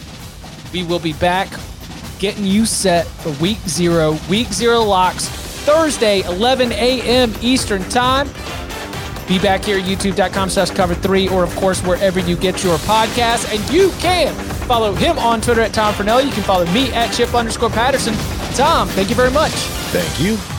We 0.72 0.82
will 0.84 0.98
be 0.98 1.12
back 1.14 1.48
getting 2.18 2.44
you 2.44 2.66
set 2.66 3.06
for 3.06 3.30
week 3.42 3.58
zero. 3.68 4.18
Week 4.28 4.48
zero 4.48 4.80
locks 4.80 5.28
Thursday, 5.28 6.22
11 6.22 6.72
a.m. 6.72 7.32
Eastern 7.40 7.82
Time. 7.90 8.28
Be 9.28 9.38
back 9.38 9.62
here 9.62 9.78
at 9.78 9.84
youtube.com 9.84 10.48
slash 10.48 10.70
cover 10.70 10.94
three, 10.94 11.28
or 11.28 11.44
of 11.44 11.54
course, 11.56 11.82
wherever 11.82 12.18
you 12.18 12.34
get 12.34 12.64
your 12.64 12.78
podcast. 12.78 13.54
And 13.54 13.70
you 13.70 13.90
can 13.98 14.34
follow 14.66 14.94
him 14.94 15.18
on 15.18 15.42
Twitter 15.42 15.60
at 15.60 15.74
Tom 15.74 15.92
Fornelli. 15.92 16.24
You 16.24 16.32
can 16.32 16.44
follow 16.44 16.64
me 16.72 16.90
at 16.92 17.12
Chip 17.12 17.34
underscore 17.34 17.68
Patterson. 17.70 18.14
Tom, 18.54 18.88
thank 18.88 19.10
you 19.10 19.14
very 19.14 19.30
much. 19.30 19.52
Thank 19.92 20.18
you. 20.20 20.57